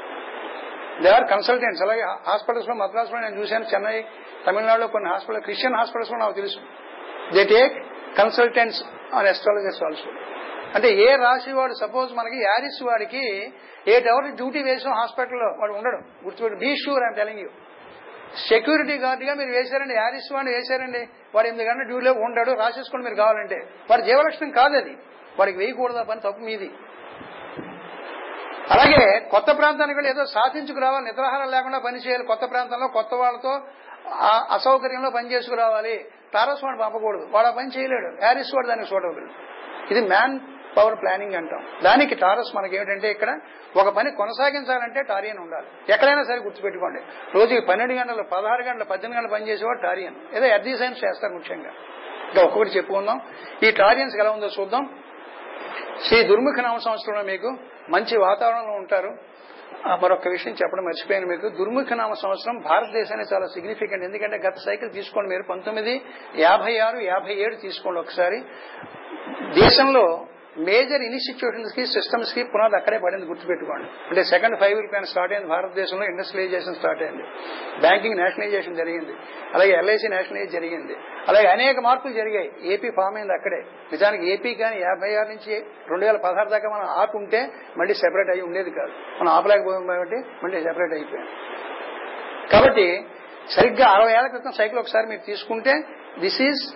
దే 1.04 1.10
ఆర్ 1.10 1.30
కన్సల్టెంట్స్ 1.30 1.82
అలాగే 1.82 2.02
హాస్పిటల్స్లో 2.02 2.76
మద్రాస్లో 2.76 3.20
నేను 3.20 3.36
చూశాను 3.36 3.64
చెన్నై 3.64 4.06
తమిళనాడులో 4.48 4.88
కొన్ని 4.88 5.10
హాస్పిటల్ 5.10 5.42
క్రిస్టియన్ 5.42 5.76
హాస్పిటల్స్ 5.76 6.10
కూడా 6.10 6.20
నాకు 6.20 6.34
తెలుసు. 6.34 6.60
They 7.34 7.44
take 7.44 7.74
consultants 8.18 8.84
on 9.16 9.28
astrologers 9.28 9.84
also 9.84 10.10
అంటే 10.76 10.90
ఏ 10.92 11.16
రాశి 11.16 11.52
వాడు 11.52 11.74
సపోజ్ 11.74 12.14
మనకి 12.14 12.38
యారిస్ 12.38 12.84
వాడికి 12.84 13.52
ఎయిట్ 13.88 14.08
అవర్స్ 14.08 14.36
డ్యూటీ 14.36 14.64
వేసాం 14.64 14.94
హాస్పిటల్లో 14.94 15.56
వాడు 15.60 15.74
ఉండడు. 15.74 16.26
గుర్తుపెట్టు 16.26 16.60
be 16.60 16.76
sure 16.76 17.04
I'm 17.04 17.16
telling 17.16 17.40
you 17.40 17.50
security 18.50 18.98
గార్డ్గా 18.98 19.34
మీరు 19.34 19.50
వేశారండి 19.50 19.94
యారిస్ 19.94 20.34
వాడిని 20.34 20.56
వేశారండి. 20.56 21.10
వాడు 21.36 21.48
ఎనిమిది 21.48 21.70
గంటల 21.70 21.84
డ్యూటీలో 21.84 22.12
ఉండడు 22.12 22.52
రాసేసుకోండి 22.52 23.04
మీరు 23.04 23.16
కావాలంటే. 23.16 23.56
వాడు 23.90 24.02
జీవలక్షణం 24.02 24.52
కాదు 24.52 24.78
అది. 24.78 24.98
వాడికి 25.40 25.58
వేయకూడదు 25.58 26.04
పని 26.04 26.20
తప్పు 26.20 26.40
మీది. 26.40 26.72
అలాగే 28.72 29.20
కొత్త 29.20 29.58
ప్రాంతానికి 29.58 29.98
వెళ్ళి 29.98 30.12
ఏదో 30.12 30.26
సాధించుకురావాలి 30.26 31.06
నిద్రాహారం 31.06 31.52
లేకుండా 31.52 31.80
పని 31.80 31.98
చేయాలి 31.98 32.24
కొత్త 32.24 32.46
ప్రాంతంలో 32.52 32.88
కొత్త 32.88 33.14
వాళ్ళతో 33.14 33.60
ఆ 34.14 34.48
అసౌకర్యంలో 34.52 35.10
పని 35.10 35.32
చేసుకురావాలి. 35.32 36.06
టారస్ 36.34 36.64
వాడు 36.64 36.78
పంపకూడదు. 36.78 37.28
వాడు 37.32 37.48
ఆ 37.48 37.52
పని 37.52 37.80
చేయలేడు. 37.80 38.08
హ్యారిస్ 38.08 38.56
వాడు 38.56 38.68
దానికి 38.68 38.96
చూడగలడు 38.96 39.30
ఇది 39.92 40.08
మ్యాన్ 40.08 40.40
పవర్ 40.78 41.02
ప్లానింగ్ 41.02 41.34
అంటాం. 41.34 41.66
దానికి 41.84 42.16
టారస్ 42.16 42.56
మనకి 42.56 42.76
ఏమిటంటే 42.76 43.12
ఇక్కడ 43.12 43.40
ఒక 43.78 43.90
పని 43.90 44.12
కొనసాగించాలంటే 44.12 45.04
టారియన్ 45.04 45.38
ఉండాలి. 45.38 45.68
ఎక్కడైనా 45.90 46.24
సరే 46.24 46.36
గుర్తుపెట్టుకోండి. 46.36 47.02
రోజుకి 47.36 47.60
పన్నెండు 47.60 47.94
గంటలు 47.94 48.24
పదహారు 48.24 48.64
గంటలు 48.64 48.84
పద్దెనిమిది 48.84 49.26
గంటలు 49.26 49.40
పనిచేసేవాడు 49.40 49.82
టారియన్. 49.82 50.16
ఏదో 50.34 50.46
ఎర్జీ 50.46 50.78
సైన్స్ 50.78 51.06
చేస్తారు 51.06 51.34
ముఖ్యంగా. 51.34 51.70
ఇంకా 52.28 52.42
ఒక్కొక్కటి 52.42 52.70
చెప్పుకుందాం. 52.70 53.22
ఈ 53.64 53.72
టారియన్స్ 53.72 54.16
ఎలా 54.16 54.32
ఉందో 54.32 54.50
చూద్దాం. 54.60 55.00
శ్రీ 56.08 56.24
దుర్ముఖ 56.24 56.60
నామ 56.60 56.78
సంవత్సరంలో 56.78 57.24
మీకు 57.24 57.58
మంచి 57.90 58.18
వాతావరణంలో 58.18 58.74
ఉంటారు. 58.74 59.18
మరొక 59.84 60.28
విషయం 60.28 60.54
చెప్పడం 60.54 60.84
మర్చిపోయాను 60.84 61.28
మీకు. 61.28 61.50
దుర్ముఖ 61.50 61.94
నామ 61.94 62.14
సంవత్సరం 62.14 62.58
భారతదేశానికి 62.58 63.34
చాలా 63.34 63.46
సిగ్నిఫికెంట్ 63.46 64.04
ఎందుకంటే 64.04 64.38
గత 64.38 64.56
సైకిల్ 64.56 64.92
తీసుకోండి 64.92 65.30
మీరు. 65.30 65.44
పంతొమ్మిది 65.44 66.02
యాభై 66.36 66.78
ఆరు 66.78 66.98
యాభై 66.98 67.34
ఏడు 67.34 67.56
తీసుకోండి 67.56 68.00
ఒకసారి. 68.00 68.42
దేశంలో 69.54 70.28
మేజర్ 70.58 71.02
ఇన్స్టిట్యూషన్స్కి 71.02 71.86
సిస్టమ్స్కి 71.86 72.44
పునాది 72.44 72.76
అక్కడే 72.76 72.98
పడింది 72.98 73.26
గుర్తుపెట్టుకోండి. 73.26 73.84
అంటే 73.84 74.24
second 74.24 74.60
five 74.60 74.72
year 74.72 74.92
plan 74.92 75.06
start 75.06 75.34
అయింది 75.34 75.50
భారతదేశంలో 75.50 76.06
ఇండస్ట్రియలైజేషన్ 76.06 76.76
స్టార్ట్ 76.76 77.04
అయింది. 77.04 77.24
బ్యాంకింగ్ 77.80 78.18
నేషనలైజేషన్ 78.18 78.76
జరిగింది. 78.76 79.14
అలాగే 79.54 79.72
ఎల్ఐసి 79.72 80.10
నేషనలైజ్ 80.10 80.52
జరిగింది. 80.52 80.94
అలాగే 81.28 81.48
అనేక 81.48 81.80
మార్పులు 81.80 82.14
జరిగాయి. 82.14 82.52
ఏపీ 82.62 82.90
ఫామ్ 82.90 83.16
అయింది 83.16 83.34
అక్కడే. 83.34 83.62
నిజానికి 83.92 84.30
ఏపీ 84.32 84.54
కానీ 84.54 84.82
యాభై 84.82 85.16
ఆరు 85.16 85.28
నుంచి 85.28 85.66
రెండు 85.90 86.06
వేల 86.06 86.18
పదహారు 86.18 86.50
దాకా 86.50 86.70
మనం 86.70 86.86
ఆపి 86.86 87.18
ఉంటే 87.18 87.50
మళ్ళీ 87.78 87.94
సెపరేట్ 87.94 88.30
అయ్యి 88.30 88.44
ఉండేది 88.44 88.70
కాదు. 88.70 88.92
మనం 88.92 89.28
ఆపలేకపోయాం 89.28 89.88
కాబట్టి 89.88 90.16
మళ్ళీ 90.16 90.64
సెపరేట్ 90.64 90.94
అయిపోయాం. 90.94 91.28
కాబట్టి 92.52 93.06
సరిగ్గా 93.50 93.88
అరవై 93.88 94.12
ఏళ్ళ 94.12 94.28
క్రితం 94.28 94.52
సైకిల్ 94.52 94.80
ఒకసారి 94.80 95.08
మీరు 95.08 95.22
తీసుకుంటే 95.26 95.84
this 96.20 96.42
is 96.42 96.76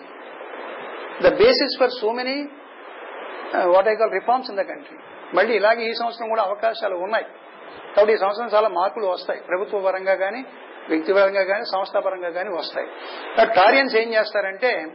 the 1.24 1.38
basis 1.38 1.80
for 1.80 1.89
so 1.89 2.12
many 2.12 2.50
what 3.56 3.88
I 3.88 3.96
call 3.96 4.12
reforms 4.12 4.50
in 4.50 4.58
the 4.58 4.62
country 4.62 4.98
మళ్ళీ 5.34 5.56
ఇలాగే 5.56 5.84
ఈ 5.84 5.94
సంవత్సరం 5.94 6.30
కూడా 6.30 6.44
అవకాశాలు 6.44 6.96
ఉన్నాయి. 6.96 7.26
కాబట్టి 7.96 8.14
ఈ 8.14 8.18
సంవత్సరం 8.18 8.50
చాలా 8.54 8.68
మార్పులు 8.68 9.06
వస్తాయి. 9.06 9.42
ప్రభుత్వ 9.42 9.80
పరంగా 9.80 10.16
కానీ 10.16 10.46
వ్యక్తిపరంగా 10.90 11.44
కానీ 11.44 11.64
సంస్థాపరంగా 11.64 12.30
కానీ 12.30 12.50
వస్తాయి. 12.50 12.88
టారియన్స్ 13.46 13.96
ఏం 13.96 14.14
చేస్తారంటే 14.14 14.88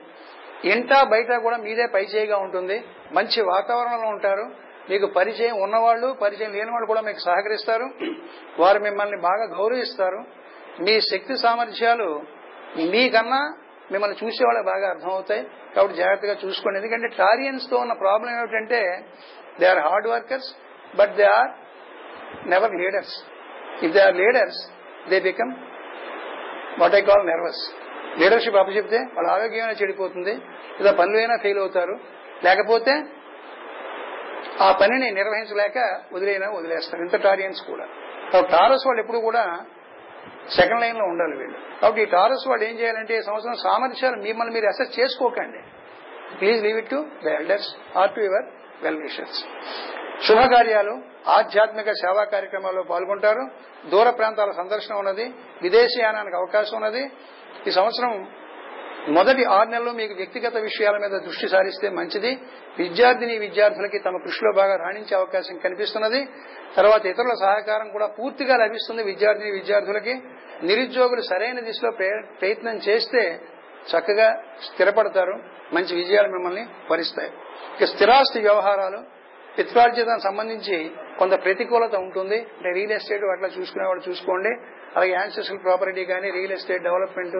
ఇంటా 0.64 1.05
బయట 1.05 1.37
కూడా 1.37 1.57
మీదే 1.57 1.87
పైచేయిగా 1.87 2.37
ఉంటుంది. 2.37 2.85
మంచి 3.12 3.43
వాతావరణంలో 3.43 4.09
ఉంటారు. 4.09 4.51
మీకు 4.90 5.07
పరిచయం 5.07 5.62
ఉన్నవాళ్ళు 5.62 6.17
పరిచయం 6.23 6.53
లేని 6.53 6.71
వాళ్ళు 6.71 6.87
కూడా 6.87 7.01
మీకు 7.01 7.19
సహకరిస్తారు. 7.19 7.90
వారు 8.59 8.79
మిమ్మల్ని 8.79 9.21
బాగా 9.21 9.45
గౌరవిస్తారు. 9.45 10.25
మీ 10.81 11.01
శక్తి 11.01 11.37
సామర్థ్యాలు 11.37 12.23
మీకన్నా 12.77 13.57
మిమ్మల్ని 13.92 14.16
చూసే 14.25 14.44
వాళ్ళకి 14.44 14.66
బాగా 14.66 14.88
అర్థమవుతాయి. 14.90 15.42
కాబట్టి 15.77 15.97
జాగ్రత్తగా 15.97 16.37
చూసుకోండి. 16.44 16.79
ఎందుకంటే 16.79 17.09
టారియన్స్తో 17.16 17.77
ఉన్న 17.77 17.92
ప్రాబ్లం 17.92 18.31
ఏమిటంటే 18.38 19.05
they 19.61 19.66
are 19.66 19.79
hard 19.79 20.09
workers 20.09 20.49
but 20.97 21.12
they 21.14 21.25
are 21.25 21.51
never 22.49 22.75
leaders 22.75 23.14
if 23.85 23.92
they 23.92 24.01
are 24.01 24.16
leaders 24.16 24.61
they 25.11 25.20
become 25.20 25.53
what 26.81 26.94
I 26.94 27.01
call 27.01 27.27
nervous 27.27 27.62
leadership 28.20 28.57
అప్పచెప్తే 28.57 28.99
వాళ్ళ 29.14 29.31
ఆరోగ్యమైనా 29.31 29.75
చెడిపోతుంది. 29.83 30.35
లేదా 30.79 30.92
పనులు 30.92 31.16
అయినా 31.16 31.37
ఫెయిల్ 31.42 31.59
అవుతారు. 31.59 31.99
లేకపోతే 32.44 32.92
ఆ 34.61 34.73
పనిని 34.73 35.11
నిర్వహించలేక 35.11 36.01
వదిలేనా 36.12 36.49
వదిలేస్తారు. 36.51 37.03
ఇంత 37.03 37.16
టారియన్స్ 37.23 37.61
కూడా. 37.62 37.87
టారస్ 38.40 38.87
వాళ్ళు 38.87 39.01
ఎప్పుడు 39.01 39.18
కూడా 39.18 39.64
సెకండ్ 40.50 40.80
లైన్లో 40.80 41.04
ఉండాలి 41.04 41.37
వీళ్ళు. 41.37 41.59
కాబట్టి 41.80 42.02
ఈ 42.02 42.04
టారస్ 42.04 42.48
వాళ్ళు 42.48 42.64
ఏం 42.64 42.78
చేయాలంటే 42.78 43.18
ఈ 43.18 43.20
సంవత్సరం 43.20 43.54
సామర్థ్యాలు 43.54 44.16
మిమ్మల్ని 44.16 44.54
మీరు 44.54 44.66
అసెస్ 44.66 45.00
చేసుకోకండి. 45.00 45.59
Please 46.38 46.62
leave 46.62 46.78
it 46.78 46.90
to 46.90 47.07
the 47.24 47.26
elders 47.26 47.98
or 47.98 48.14
to 48.14 48.20
your 48.20 48.46
well 48.83 49.02
wishers 49.02 49.44
శుభకార్యాలు 50.26 51.02
ఆధ్యాత్మిక 51.28 51.90
సేవా 51.90 52.24
కార్యక్రమాల్లో 52.24 52.83
పాల్గొంటారు. 52.83 53.44
దూర 53.88 54.11
ప్రాంతాల 54.11 54.50
సందర్శన 54.50 54.94
ఉన్నది. 54.94 55.35
విదేశీయానానికి 55.62 56.37
అవకాశం 56.37 56.76
ఉన్నది. 56.76 57.11
ఈ 57.66 57.70
సంవత్సరం 57.70 58.28
మొదటి 59.09 59.45
ఆరు 59.45 59.69
నెలలు 59.69 59.90
మీకు 59.90 60.14
వ్యక్తిగత 60.14 60.57
విషయాల 60.57 60.97
మీద 60.97 61.21
దృష్టి 61.21 61.49
సారిస్తే 61.49 61.88
మంచిది. 61.88 62.38
విద్యార్థిని 62.79 63.38
విద్యార్థులకి 63.38 63.99
తమ 63.99 64.17
కృషిలో 64.17 64.53
బాగా 64.53 64.77
రాణించే 64.77 65.17
అవకాశం 65.17 65.57
కనిపిస్తున్నది. 65.57 66.29
తర్వాత 66.77 67.07
ఇతరుల 67.07 67.35
సహకారం 67.40 67.88
కూడా 67.88 68.07
పూర్తిగా 68.07 68.57
లభిస్తుంది 68.57 69.03
విద్యార్థిని 69.03 69.51
విద్యార్థులకి. 69.51 70.14
నిరుద్యోగులు 70.62 71.21
సరైన 71.21 71.61
దిశలో 71.61 71.90
ప్రయత్నం 72.40 72.77
చేస్తే 72.77 73.40
చక్కగా 73.90 74.43
స్థిరపడతారు. 74.62 75.37
మంచి 75.75 75.95
విజయాలు 75.95 76.29
మిమ్మల్ని 76.29 76.67
వరిస్తాయి 76.90 77.31
ఇక 77.77 77.85
స్థిరాస్తి 77.85 78.40
వ్యవహారాలు 78.40 79.01
పిత్రార్జితానికి 79.59 80.25
సంబంధించి 80.25 80.90
కొంత 81.19 81.45
ప్రతికూలత 81.45 81.95
ఉంటుంది. 81.95 82.38
అంటే 82.57 82.71
రియల్ 82.73 82.93
ఎస్టేట్ 82.93 83.25
అట్లా 83.25 83.49
చూసుకునేవాడు 83.59 84.11
చూసుకోండి. 84.11 84.53
అలాగే 84.96 85.12
యాన్సెస్ట్రల్ 85.12 85.62
ప్రాపర్టీ 85.64 86.04
కానీ 86.04 86.30
రియల్ 86.30 86.52
ఎస్టేట్ 86.52 86.83
డెవలప్మెంట్ 86.83 87.37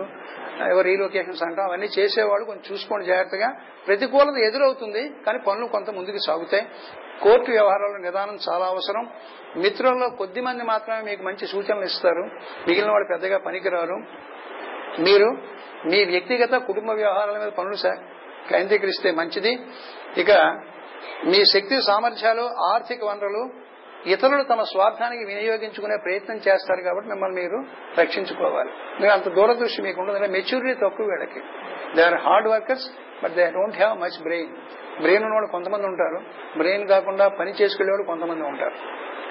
రీలొకేషన్స్ 0.85 1.43
అంటాం 1.43 1.67
అవన్నీ 1.67 1.87
చేసేవాడు 1.99 2.45
కొంచెం 2.45 2.73
చూసుకోండి 2.73 3.07
జాగ్రత్తగా. 3.07 3.61
ప్రతికూలత 3.87 4.37
ఎదురవుతుంది 4.37 5.09
కానీ 5.09 5.39
పనులు 5.39 5.67
కొంత 5.67 5.91
ముందుకు 5.91 6.17
సాగుతాయి. 6.27 6.67
కోర్టు 7.23 7.51
వ్యవహారాల 7.51 7.97
నిదానం 8.01 8.39
చాలా 8.51 8.67
అవసరం. 8.67 9.09
మిత్రుల్లో 9.57 10.09
కొద్ది 10.09 10.41
మంది 10.41 10.65
మాత్రమే 10.65 11.01
మీకు 11.01 11.23
మంచి 11.23 11.47
సూచనలు 11.47 11.85
ఇస్తారు. 11.85 12.23
మిగిలిన 12.69 12.91
వాడు 12.91 13.05
పెద్దగా 13.05 13.39
పనికిరారు. 13.39 13.97
మీరు 15.01 15.29
మీ 15.87 16.05
వ్యక్తిగత 16.05 16.55
కుటుంబ 16.55 16.91
వ్యవహారాల 16.91 17.39
మీద 17.39 17.49
పనులు 17.49 17.77
కేంద్రీకరిస్తే 18.49 19.11
మంచిది. 19.11 19.59
ఇక 20.17 20.31
మీ 21.25 21.45
శక్తి 21.45 21.83
సామర్థ్యాలు 21.87 22.43
ఆర్థిక 22.43 23.05
వనరులు 23.05 23.64
ఇతరులు 24.07 24.43
తమ 24.43 24.63
స్వార్థానికి 24.63 25.25
వినియోగించుకునే 25.25 25.97
ప్రయత్నం 25.97 26.37
చేస్తారు 26.37 26.81
కాబట్టి 26.83 27.11
మిమ్మల్ని 27.11 27.43
మీరు 27.43 27.65
రక్షించుకోవాలి. 28.01 28.71
మీరు 29.01 29.13
అంత 29.13 29.29
దూరదృష్టి 29.29 29.83
మీకు 29.83 30.01
ఉండదు. 30.01 30.19
మెచ్యూరిటీ 30.19 30.75
తక్కువ 30.75 31.07
వీళ్ళకి. 31.07 31.41
They 31.97 32.03
are 32.03 32.15
hard 32.15 32.49
workers 32.49 32.87
but 33.25 33.33
they 33.33 33.51
don't 33.51 33.77
have 33.77 33.99
much 33.99 34.23
brain 34.23 34.57
brain 35.01 35.25
ఉన్నవాడు 35.25 35.47
కొంతమంది 35.47 35.87
ఉంటారు. 35.87 36.21
బ్రెయిన్ 36.59 36.89
కాకుండా 36.89 37.29
పని 37.29 37.51
చేసుకునేవాడు 37.51 38.03
కొంతమంది 38.03 38.43
ఉంటారు. 38.45 38.75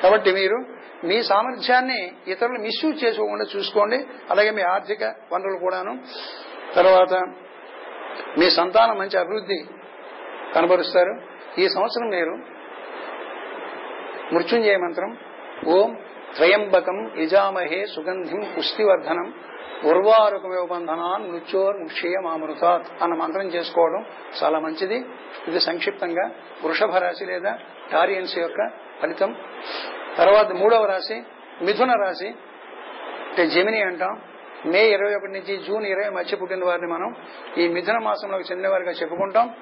కాబట్టి 0.04 0.32
మీరు 0.32 0.58
మీ 1.04 1.24
సామర్థ్యాన్ని 1.24 2.12
ఇతరులు 2.28 2.60
మిస్యూజ్ 2.60 3.04
చేసుకోకుండా 3.04 3.46
చూసుకోండి. 3.56 4.08
అలాగే 4.32 4.52
మీ 4.52 4.62
ఆర్థిక 4.62 5.04
వనరులు 5.04 5.58
కూడాను. 5.58 6.04
తర్వాత 6.76 7.14
మీ 8.40 8.50
సంతానం 8.50 8.98
మంచి 8.98 9.20
అభివృద్ధి 9.20 9.66
కనబరుస్తారు. 10.56 11.22
ఈ 11.60 11.68
సంవత్సరం 11.68 12.10
మీరు 12.10 12.53
మృత్యుంజయ 14.32 14.78
మంత్రం. 14.78 15.18
ఓం 15.68 15.98
త్రయంబకం 16.36 17.12
యజామహే 17.18 17.86
సుగంధిం 17.86 18.54
పుష్టివర్ధనం. 18.58 19.34
ఉర్వారుకమేబంధనాన్ 19.84 21.32
మృత్యోర్ 21.32 21.78
ముక్షేయమామృతాత్ 21.78 23.04
అన్న 23.04 23.16
మంత్రం 23.16 23.48
చేసుకోవడం 23.48 24.06
చాలా 24.44 24.60
మంచిది. 24.60 25.06
ఇది 25.48 25.60
సంక్షిప్తంగా 25.60 26.32
వృషభ 26.64 26.96
రాశి 26.96 27.26
లేదా 27.26 27.58
టారియన్స్ 27.92 28.38
యొక్క 28.38 28.72
ఫలితం. 29.02 29.36
తర్వాత 30.18 30.52
మూడవ 30.52 30.86
రాశి 30.86 31.24
మిథున 31.62 31.92
రాశి 31.92 32.28
అంటే 33.30 33.48
జమిని 33.48 33.82
అంటాం. 33.82 34.22
మే 34.66 34.88
ఇరవై 34.88 35.16
ఒకటి 35.16 35.32
నుంచి 35.32 35.58
జూన్ 35.58 35.86
ఇరవై 35.86 36.10
మధ్య 36.10 36.38
పుట్టిన 36.38 36.66
వారిని 36.66 36.88
మనం 36.88 37.16
ఈ 37.58 37.68
మిథున 37.68 37.98
మాసంలోకి 37.98 38.44
చెందిన 38.52 38.68
వారిగా 38.68 38.92
చెప్పుకుంటాం. 38.92 39.56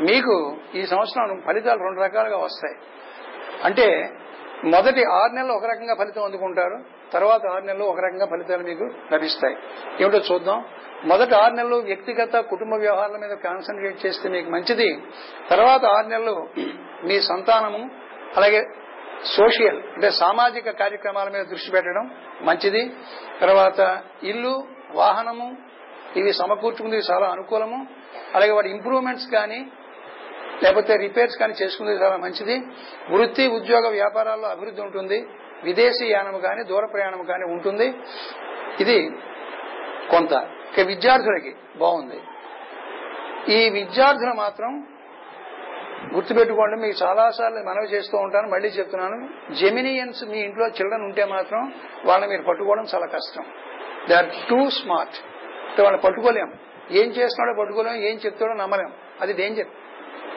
మీకు 0.00 0.56
ఈ 0.74 0.86
సంవత్సరం 0.86 1.42
ఫలితాలు 1.46 1.78
రెండు 1.78 2.00
రకాలుగా 2.00 2.36
వస్తాయి. 2.36 2.76
అంటే 3.64 4.10
మొదటి 4.64 5.04
ఆరు 5.04 5.32
నెలలు 5.32 5.52
ఒక 5.52 5.64
రకంగా 5.64 5.94
ఫలితం 5.94 6.24
అందుకుంటారు 6.24 6.84
తర్వాత 7.12 7.46
ఆరు 7.46 7.64
నెలలు 7.64 7.84
ఒక 7.84 8.00
రకంగా 8.00 8.26
ఫలితాలు 8.26 8.62
మీకు 8.62 9.14
లభిస్తాయి. 9.14 9.56
ఏమిటో 10.00 10.18
చూద్దాం. 10.18 10.64
మొదటి 11.04 11.34
ఆరు 11.34 11.54
నెలలు 11.54 11.76
వ్యక్తిగత 11.76 12.40
కుటుంబ 12.40 12.74
వ్యవహారాల 12.74 13.16
మీద 13.16 13.36
కాన్సన్ట్రేట్ 13.36 14.06
చేస్తే 14.06 14.28
మీకు 14.28 14.50
మంచిది. 14.50 14.98
తర్వాత 15.50 15.84
ఆరు 15.84 16.06
నెలలు 16.06 16.48
మీ 17.04 17.20
సంతానము 17.20 17.90
అలాగే 18.36 18.62
సోషల్ 19.24 19.82
అంటే 19.94 20.10
సామాజిక 20.10 20.70
కార్యక్రమాల 20.70 21.28
మీద 21.28 21.44
దృష్టి 21.44 21.70
పెట్టడం 21.70 22.10
మంచిది. 22.42 22.92
తర్వాత 23.40 24.02
ఇల్లు 24.22 24.64
వాహనము 24.92 25.56
ఇవి 26.16 26.32
సమకూర్చుకుంది 26.32 26.96
చాలా 26.96 27.26
అనుకూలము. 27.26 27.86
అలాగే 28.34 28.50
వాటి 28.50 28.68
ఇంప్రూవ్మెంట్స్ 28.68 29.30
కానీ 29.32 29.72
లేకపోతే 30.62 30.96
రిపేర్స్ 30.96 31.38
కానీ 31.38 31.54
చేసుకునేది 31.62 32.02
చాలా 32.02 32.16
మంచిది. 32.16 32.56
వృత్తి 33.10 33.48
ఉద్యోగ 33.48 33.88
వ్యాపారాల్లో 33.88 34.48
అభివృద్ధి 34.48 34.82
ఉంటుంది. 34.82 35.26
విదేశీ 35.64 36.06
యానం 36.06 36.40
కానీ 36.40 36.64
దూర 36.64 36.86
ప్రయాణం 36.86 37.24
కానీ 37.24 37.44
ఉంటుంది. 37.44 37.94
ఇది 38.80 39.10
కొంత. 40.10 40.32
ఇక 40.72 40.86
విద్యార్థులకి 40.86 41.56
బాగుంది. 41.76 42.20
ఈ 43.52 43.70
విద్యార్థులు 43.70 44.34
మాత్రం 44.34 44.86
గుర్తుపెట్టుకోండి 46.14 46.76
మీకు 46.80 47.04
చాలాసార్లు 47.04 47.58
మనవి 47.58 47.86
చేస్తూ 47.86 48.18
ఉంటాను 48.18 48.48
మళ్ళీ 48.48 48.68
చెప్తున్నాను. 48.68 49.28
జెమినియన్స్ 49.54 50.24
మీ 50.24 50.38
ఇంట్లో 50.38 50.66
చిల్డ్రన్ 50.66 51.02
ఉంటే 51.02 51.24
మాత్రం 51.24 51.74
వాళ్ళని 52.04 52.30
మీరు 52.30 52.42
పట్టుకోవడం 52.42 52.86
చాలా 52.94 53.06
కష్టం. 53.06 53.44
దే 54.08 54.14
ఆర్ 54.14 54.26
టూ 54.50 54.70
స్మార్ట్ 54.70 55.14
వాళ్ళని 55.80 56.02
పట్టుకోలేం. 56.02 56.52
ఏం 56.90 57.06
చేస్తున్నాడో 57.06 57.58
పట్టుకోలేం 57.58 57.94
ఏం 57.94 58.20
చెప్తాడో 58.26 58.54
నమ్మలేం. 58.54 58.92
అది 59.20 59.32
డేంజర్ 59.32 59.66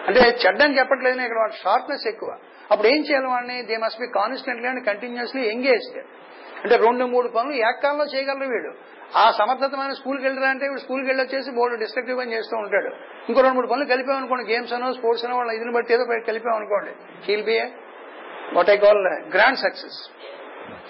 అంటే 0.08 0.22
చెడ్డని 0.44 0.78
చెప్పట్లేదు 0.80 1.22
ఇక్కడ 1.28 1.40
వాడు 1.44 1.56
షార్ప్నెస్ 1.64 2.06
ఎక్కువ. 2.12 2.30
అప్పుడు 2.72 2.88
ఏం 2.88 3.02
చేయాలి 3.08 3.28
వాడిని? 3.34 3.58
They 3.70 3.76
must 3.84 4.00
be 4.00 4.08
constantly 4.20 4.68
and 4.72 4.86
continuously 4.86 5.44
engaged 5.54 6.00
అంటే 6.64 6.76
రెండు 6.86 7.04
మూడు 7.14 7.28
పనులు 7.28 7.56
ఏకాలంలో 7.70 8.06
చేయగలరు 8.14 8.48
వీడు. 8.54 8.72
ఆ 9.22 9.24
సమర్థతమైన 9.38 9.94
స్కూల్కి 10.00 10.24
వెళ్ళరా 10.28 10.50
అంటే 10.50 10.66
వీడు 10.70 10.82
స్కూల్కి 10.86 11.08
వెళ్ళి 11.08 11.24
వచ్చేసి 11.24 11.50
బోర్డు 11.52 11.76
డిస్ట్రక్టివ్ 11.84 12.20
అని 12.24 12.34
చేస్తూ 12.34 12.56
ఉంటాడు. 12.58 12.92
ఇంకో 13.30 13.40
రెండు 13.42 13.58
మూడు 13.60 13.68
పనులు 13.68 13.88
కలిపామనుకోండి. 13.94 14.54
గేమ్స్ 14.54 14.74
అనో 14.74 14.94
స్పోర్ట్స్ 14.94 15.26
అనో 15.26 15.38
వాళ్ళ 15.38 15.52
ఇదిని 15.52 15.74
బట్టి 15.78 15.94
ఏదో 15.94 16.06
కలిపామనుకోండి. 16.30 16.92
He'll 17.28 17.46
be 17.50 17.58
what 18.58 18.70
I 18.70 18.78
call 18.78 19.02
grand 19.36 19.60
success 19.66 20.00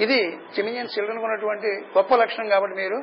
ఇది 0.03 0.20
చిమినియన్ 0.55 0.89
చిల్డ్రన్ 0.93 1.20
ఉన్నటువంటి 1.24 1.70
గొప్ప 1.97 2.16
లక్షణం 2.16 2.47
కాబట్టి 2.49 2.76
మీరు 2.82 2.97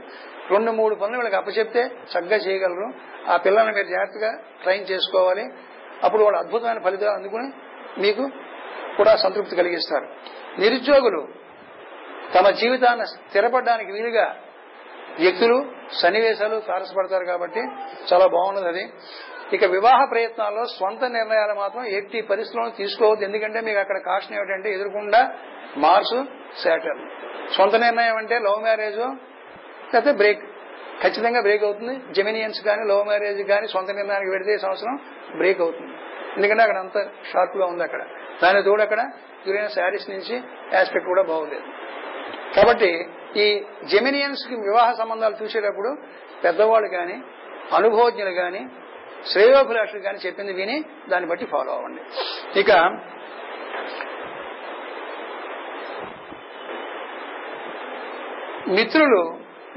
రెండు 0.50 0.70
మూడు 0.70 0.94
పనులు 0.94 1.18
వీళ్ళకి 1.18 1.36
అప్పచెప్తే 1.36 1.82
చక్కగా 2.12 2.36
చేయగలరు. 2.36 2.86
ఆ 3.32 3.36
పిల్లల్ని 3.36 3.72
మీరు 3.78 3.86
జాగ్రత్తగా 3.86 4.30
ట్రైన్ 4.62 4.86
చేసుకోవాలి. 4.90 5.44
అప్పుడు 6.05 6.22
వాడు 6.24 6.36
అద్భుతమైన 6.36 6.80
ఫలితాలు 6.86 7.14
అందుకుని 7.18 7.49
మీకు 8.03 8.24
కూడా 8.99 9.12
సంతృప్తి 9.24 9.59
కలిగిస్తారు. 9.61 10.07
నిరుద్యోగులు 10.62 11.20
తమ 12.34 12.51
జీవితాన్ని 12.61 13.07
స్థిరపడడానికి 13.07 13.90
వీలుగా 13.92 14.26
వ్యక్తులు 15.24 15.57
సన్నివేశాలు 16.01 16.57
తారసపడతారు 16.68 17.24
కాబట్టి 17.24 17.62
చాలా 18.11 18.26
బాగున్నది 18.34 18.68
అది. 18.68 18.84
ఇక 19.57 19.64
వివాహ 19.76 20.01
ప్రయత్నాల్లో 20.11 20.64
స్వంత 20.76 21.03
నిర్ణయాలు 21.16 21.55
మాత్రం 21.55 21.84
ఎట్టి 21.99 22.18
పరిస్థితులను 22.30 22.74
తీసుకోవద్దు. 22.80 23.24
ఎందుకంటే 23.24 23.61
మీకు 23.61 23.78
అక్కడ 23.78 23.99
కాషన్ 24.09 24.34
ఏమిటంటే 24.38 24.68
ఎదురుకుండా 24.76 25.20
మార్స్ 25.76 26.18
శాటర్ 26.62 27.01
సొంత 27.57 27.74
నిర్ణయం 27.86 28.16
అంటే 28.16 28.38
లవ్ 28.38 28.61
మ్యారేజ్ 28.62 28.99
లేకపోతే 28.99 30.12
బ్రేక్. 30.12 30.42
ఖచ్చితంగా 31.03 31.40
బ్రేక్ 31.46 31.64
అవుతుంది. 31.64 31.94
జెమినియన్స్ 32.16 32.61
కానీ 32.68 32.82
లవ్ 32.90 33.05
మ్యారేజ్ 33.11 33.42
కానీ 33.53 33.66
సొంత 33.74 33.90
నిర్ణయానికి 33.99 34.30
పెడితే 34.30 34.53
ఈ 34.55 34.61
సంవత్సరం 34.64 34.94
బ్రేక్ 35.40 35.61
అవుతుంది. 35.61 35.92
ఎందుకంటే 36.36 36.62
అక్కడ 36.62 36.78
అంత 36.84 36.99
షార్ప్గా 37.32 37.66
ఉంది 37.66 37.82
అక్కడ. 37.82 38.03
దాని 38.42 38.62
తోడు 38.62 38.82
అక్కడ 38.82 39.01
యురేనస్ 39.46 39.74
శారీస్ 39.74 40.11
నుంచి 40.11 40.36
ఆస్పెక్ట్ 40.80 41.09
కూడా 41.09 41.22
బాగోలేదు 41.22 41.66
కాబట్టి 42.57 42.90
ఈ 43.42 43.46
జెమినియన్స్కి 43.92 44.55
వివాహ 44.68 44.88
సంబంధాలు 44.92 45.36
చూసేటప్పుడు 45.42 45.90
పెద్దవాళ్ళు 46.44 46.88
కానీ 46.88 47.16
అనుభవజ్ఞులు 47.78 48.30
కానీ 48.30 48.62
శ్రేయోభిలాషులు 49.30 50.01
కానీ 50.01 50.18
చెప్పింది 50.26 50.53
విని 50.53 50.76
దాన్ని 51.09 51.28
బట్టి 51.28 51.46
ఫాలో 51.53 51.72
అవ్వండి. 51.72 52.03
ఇక 52.61 52.70
మిత్రులు 58.76 59.22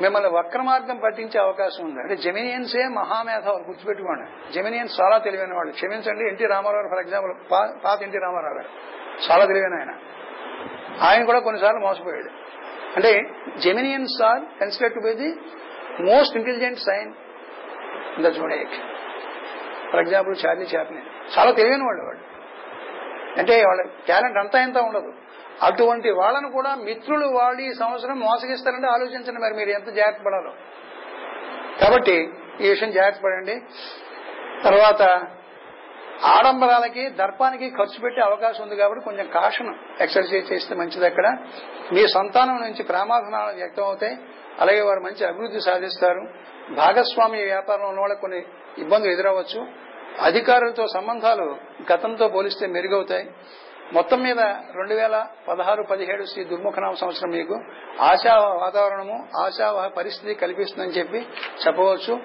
మిమ్మల్ని 0.01 0.29
వక్ర 0.29 0.61
మార్గం 0.61 0.97
పట్టించే 0.97 1.39
అవకాశం 1.39 1.83
ఉంది. 1.85 1.99
అంటే 1.99 2.15
జెమినియన్సే 2.15 2.87
మహామేధావులు 2.87 3.63
గుర్తుపెట్టుకోండి. 3.63 4.53
జెమినియన్స్ 4.53 5.01
చాలా 5.01 5.17
తెలివైన 5.17 5.53
వాళ్ళు. 5.53 5.71
క్షమించండి 5.71 6.27
ఎన్టీ 6.27 6.45
రామారావు 6.45 6.89
ఫర్ 6.89 6.99
ఎగ్జాంపుల్ 6.99 7.51
పాత 7.85 8.01
ఎన్టీ 8.01 8.17
రామారావు 8.17 8.53
గారు. 8.53 8.69
చాలా 9.31 9.45
తెలివైన 9.45 9.73
ఆయన. 9.73 9.91
ఆయన 11.01 11.23
కూడా 11.23 11.39
కొన్నిసార్లు 11.39 11.79
మోసపోయాడు. 11.79 12.29
అంటే 12.95 13.29
Geminians 13.57 14.23
are 14.23 14.41
consider 14.61 14.93
to 14.93 14.99
be 14.99 15.13
the 15.13 15.35
most 16.01 16.37
intelligent 16.37 16.79
sign 16.79 17.13
in 18.17 18.23
the 18.23 18.27
zodiac 18.27 18.69
for 19.91 20.01
example 20.01 20.35
Charlie 20.45 20.65
Chaplin. 20.65 21.39
చాలా 21.39 21.51
తెలివైన 21.51 21.83
వాళ్ళు 21.83 22.03
వాడు 22.03 22.31
అంటే 23.39 23.63
వాళ్ళ 23.67 23.81
టాలెంట్ 24.09 24.37
అంతా 24.37 24.63
ఇంత 24.63 24.77
ఉండదు. 24.77 25.13
అటువంటి 25.61 26.09
వాళ్ళను 26.11 26.51
కూడా 26.51 26.75
మిత్రులు 26.75 27.27
వాళ్ళు 27.27 27.61
ఈ 27.61 27.73
సంవత్సరం 27.73 28.19
మోసగిస్తారంటే 28.19 28.87
ఆలోచించండి 28.87 29.39
మరి 29.41 29.53
మీరు 29.53 29.69
ఎంత 29.69 29.89
జాగ్రత్త 29.89 30.23
పడాలో. 30.25 30.53
కాబట్టి 31.81 32.29
ఈ 32.61 32.69
విషయం 32.69 32.91
జాగ్రత్త 32.91 33.21
పడండి. 33.23 33.61
తర్వాత 34.63 35.01
ఆడంబరాలకి 36.23 37.09
దర్పానికి 37.09 37.69
ఖర్చు 37.69 38.01
పెట్టే 38.01 38.21
అవకాశం 38.21 38.63
ఉంది 38.63 38.75
కాబట్టి 38.75 39.05
కొంచెం 39.05 39.27
కాషన్ 39.27 39.75
ఎక్సర్సైజ్ 40.01 40.53
చేస్తే 40.53 40.75
మంచిది 40.75 41.05
అక్కడ. 41.05 41.27
మీ 41.93 42.07
సంతానం 42.07 42.55
నుంచి 42.55 42.83
ప్రేమాధనాలు 42.83 43.55
వ్యక్తం 43.55 43.83
అవుతాయి 43.83 44.17
అలాగే 44.59 44.81
వారు 44.81 44.99
మంచి 44.99 45.25
అభివృద్ధి 45.25 45.59
సాధిస్తారు. 45.59 46.27
భాగస్వామ్య 46.75 47.43
వ్యాపారం 47.43 47.87
ఉన్న 47.87 47.99
వాళ్ళకి 47.99 48.21
కొన్ని 48.21 48.43
ఇబ్బందులు 48.77 49.11
ఎదురవ్వచ్చు. 49.11 49.67
అధికారులతో 50.21 50.87
సంబంధాలు 50.87 51.57
గతంతో 51.93 52.27
పోలిస్తే 52.27 52.67
మెరుగవుతాయి. 52.67 53.29
మొత్తం 53.93 54.23
మీద 54.23 54.39
రెండు 54.75 54.93
వేల 54.93 55.27
పదహారు 55.47 55.83
పదిహేడు 55.83 56.23
శ్రీ 56.23 56.43
దుర్ముఖనామ 56.43 56.93
సంవత్సరం 56.93 57.29
మీకు 57.29 57.61
ఆశా 58.01 58.35
వాతావరణము 58.35 59.27
ఆశా 59.37 59.87
పరిస్థితి 59.87 60.33
కల్పిస్తుందని 60.33 60.91
చెప్పి 60.91 61.27
చెప్పవచ్చు. 61.67 62.19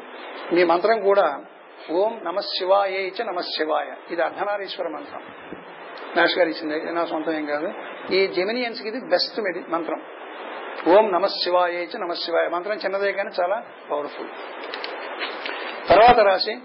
మీ 0.52 0.64
మంత్రం 0.64 1.00
కూడా 1.00 1.44
ఓం 1.90 2.20
నమ 2.24 2.40
శివాయ 2.40 2.90
ఇచ్చ 2.90 3.24
నమ 3.24 3.40
శివాయ. 3.40 3.86
ఇది 4.10 4.22
అర్ధనారీశ్వర 4.22 4.88
మంత్రం. 4.88 5.22
నాష్ 6.16 6.38
గారు 6.38 6.48
ఇచ్చింది. 6.48 6.92
నా 6.92 7.04
సొంతం 7.04 7.32
ఏం 7.32 7.46
కాదు. 7.46 7.72
ఈ 8.12 8.26
జెమినియన్స్కి 8.26 8.88
ఇది 8.88 9.00
బెస్ట్ 9.00 9.40
మంత్రం. 9.68 10.02
ఓం 10.88 11.10
నమ 11.12 11.26
శివాయ 11.26 11.72
ఇచ్చ 11.72 11.98
నమ 11.98 12.12
శివాయ. 12.12 12.48
మంత్రం 12.48 12.76
చిన్నదే 12.76 13.12
కానీ 13.12 13.30
చాలా 13.40 13.62
పవర్ఫుల్. 13.90 14.28
తర్వాత 15.88 16.18
రాశి 16.18 16.56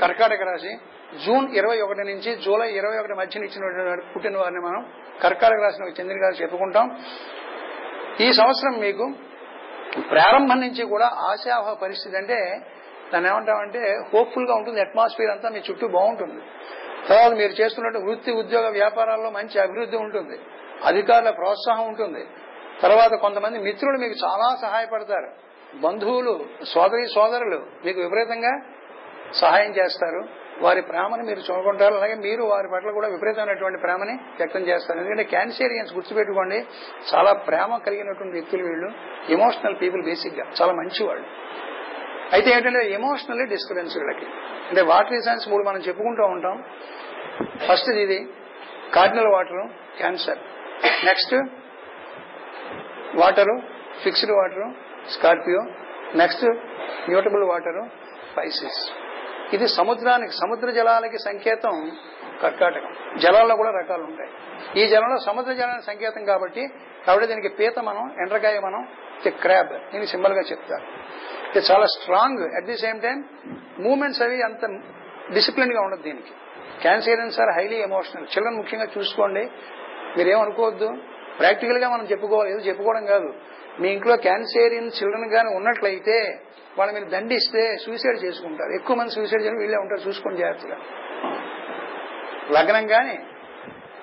కర్కాటక 0.00 0.42
రాశి. 0.42 0.78
జూన్ 1.18 1.46
ఇరవై 1.54 1.80
ఒకటి 1.80 2.00
నుంచి 2.00 2.36
జూలై 2.36 2.68
ఇరవై 2.72 2.98
ఒకటి 2.98 3.12
మధ్యన 3.12 3.44
ఇచ్చిన 3.44 3.94
పుట్టిన 4.14 4.36
వారిని 4.36 4.60
మనం 4.60 4.82
కర్కాటక 5.22 5.60
రాసిన 5.62 5.84
చెందిన 5.84 6.24
గారు 6.24 6.34
చెప్పుకుంటాం. 6.42 6.86
ఈ 8.20 8.32
సంవత్సరం 8.32 8.80
మీకు 8.80 9.04
ప్రారంభం 10.10 10.60
నుంచి 10.60 10.84
కూడా 10.84 11.06
ఆశావహ 11.06 11.72
పరిస్థితి 11.72 12.16
అంటే 12.16 12.38
దాన్ని 13.12 13.30
ఏమంటామంటే 13.30 14.00
హోప్ఫుల్గా 14.14 14.54
ఉంటుంది 14.54 14.80
అట్మాస్ఫియర్ 14.80 15.30
అంతా 15.30 15.48
మీ 15.48 15.60
చుట్టూ 15.70 15.88
బాగుంటుంది. 15.88 16.40
తర్వాత 17.08 17.32
మీరు 17.32 17.62
చేస్తున్నట్టు 17.62 17.98
వృత్తి 17.98 18.30
ఉద్యోగ 18.30 18.68
వ్యాపారాల్లో 18.68 19.30
మంచి 19.30 19.60
అభివృద్ధి 19.60 19.96
ఉంటుంది 19.96 20.38
అధికారుల 20.84 21.30
ప్రోత్సాహం 21.30 21.86
ఉంటుంది. 21.86 22.24
తర్వాత 22.82 23.12
కొంతమంది 23.14 23.58
మిత్రులు 23.58 23.98
మీకు 23.98 24.16
చాలా 24.24 24.56
సహాయపడతారు. 24.62 25.30
బంధువులు 25.80 26.44
సోదరి 26.64 27.06
సోదరులు 27.14 27.58
మీకు 27.84 28.00
విపరీతంగా 28.00 28.52
సహాయం 29.40 29.72
చేస్తారు. 29.72 30.22
వారి 30.62 30.82
ప్రేమను 30.82 31.24
మీరు 31.24 31.38
చూడకుంటారు 31.38 31.94
అలాగే 31.94 32.14
మీరు 32.14 32.42
వారి 32.42 32.68
పట్ల 32.72 32.90
కూడా 32.90 33.08
విపరీతమైనటువంటి 33.08 33.78
ప్రేమని 33.78 34.14
వ్యక్తం 34.38 34.60
చేస్తారు. 34.60 34.98
ఎందుకంటే 34.98 35.24
క్యాన్సేరియన్స్ 35.24 35.94
గుర్తుపెట్టుకోండి 35.94 36.58
చాలా 37.10 37.32
ప్రేమ 37.32 37.76
కలిగినటువంటి 37.86 38.32
వ్యక్తులు 38.32 38.62
వీళ్ళు. 38.62 38.90
ఎమోషనల్ 39.28 39.76
పీపుల్ 39.82 40.02
బేసిక్గా 40.04 40.46
చాలా 40.62 40.72
మంచి 40.72 41.06
వాళ్ళు 41.06 41.26
అయితే 42.32 42.50
ఏంటంటే 42.50 42.90
ఎమోషనల్లీ 42.90 43.46
డిస్టర్బెన్స్ 43.46 43.96
వీళ్ళకి. 43.96 44.26
అంటే 44.68 44.80
వాటర్ 44.80 45.12
రీజన్స్ 45.12 45.48
మూడు 45.48 45.62
మనం 45.62 45.80
చెప్పుకుంటూ 45.80 46.24
ఉంటాం. 46.24 46.64
ఫస్ట్ 47.68 47.90
ఇది 47.90 48.18
cardinal 48.94 49.32
water 49.32 49.64
Cancer 49.98 50.38
next 51.04 51.34
water 53.20 53.54
fixed 54.04 54.32
water 54.32 54.66
Scorpio 55.10 55.62
next 56.14 56.44
mutable 57.10 57.44
water 57.44 57.82
Pisces 58.32 58.80
ఇది 59.52 59.68
సముద్రానికి 59.68 60.32
సముద్ర 60.32 60.70
జలాలకి 60.70 61.18
సంకేతం 61.18 61.92
కర్కాటకం. 62.42 63.18
జలాల్లో 63.18 63.56
కూడా 63.56 63.70
రకాలు 63.70 64.02
ఉంటాయి. 64.02 64.30
ఈ 64.82 64.88
జలంలో 64.88 65.18
సముద్ర 65.18 65.52
జలానికి 65.52 65.86
సంకేతం 65.86 66.24
కాబట్టి 66.24 66.68
కాబట్టి 67.06 67.26
దీనికి 67.26 67.48
పీత 67.48 67.78
మనం 67.78 68.10
ఎండ్రకాయ 68.20 68.58
మనం 68.58 68.88
క్రాబ్ 69.28 69.68
దీన్ని 69.68 70.06
సింబల్గా 70.06 70.40
చెప్తారు. 70.40 70.82
ఇది 71.50 71.66
చాలా 71.72 71.86
strong. 71.86 72.54
At 72.54 72.64
the 72.64 72.78
same 72.78 73.00
time 73.00 73.24
moments 73.78 74.22
అవి 74.22 74.42
అంత 74.42 74.66
డిసిప్లిన్గా 75.34 75.80
ఉండదు 75.80 76.02
దీనికి. 76.02 76.30
Cancerians 76.80 77.40
are 77.40 77.58
highly 77.58 77.76
emotional 77.76 78.24
children 78.24 78.56
ముఖ్యంగా 78.56 78.86
చూసుకోండి. 78.98 79.50
మీరేమనుకోవద్దు. 80.16 80.96
ప్రాక్టికల్గా 81.38 81.88
మనం 81.88 82.04
చెప్పుకోవాలి. 82.04 82.50
ఏదో 82.50 82.58
చెప్పుకోవడం 82.58 83.06
కాదు. 83.06 83.34
మీ 83.80 83.88
ఇంట్లో 83.88 84.16
క్యాన్సేరియన్ 84.16 84.90
చిల్డ్రన్ 85.02 85.32
గానీ 85.32 85.56
ఉన్నట్లయితే 85.56 86.42
వాళ్ళ 86.78 86.92
మీరు 86.92 87.04
దండిస్తే 87.04 87.76
సూసైడ్ 87.76 88.24
చేసుకుంటారు. 88.24 88.72
ఎక్కువ 88.72 88.96
మంది 88.96 89.10
సూసైడ్ 89.10 89.42
చేయడం 89.42 89.58
వీళ్ళే 89.58 89.78
ఉంటారు. 89.78 90.08
చూసుకొని 90.08 90.36
జాగ్రత్తగా. 90.36 90.76
లగ్నం 92.50 92.86
కానీ 92.86 93.18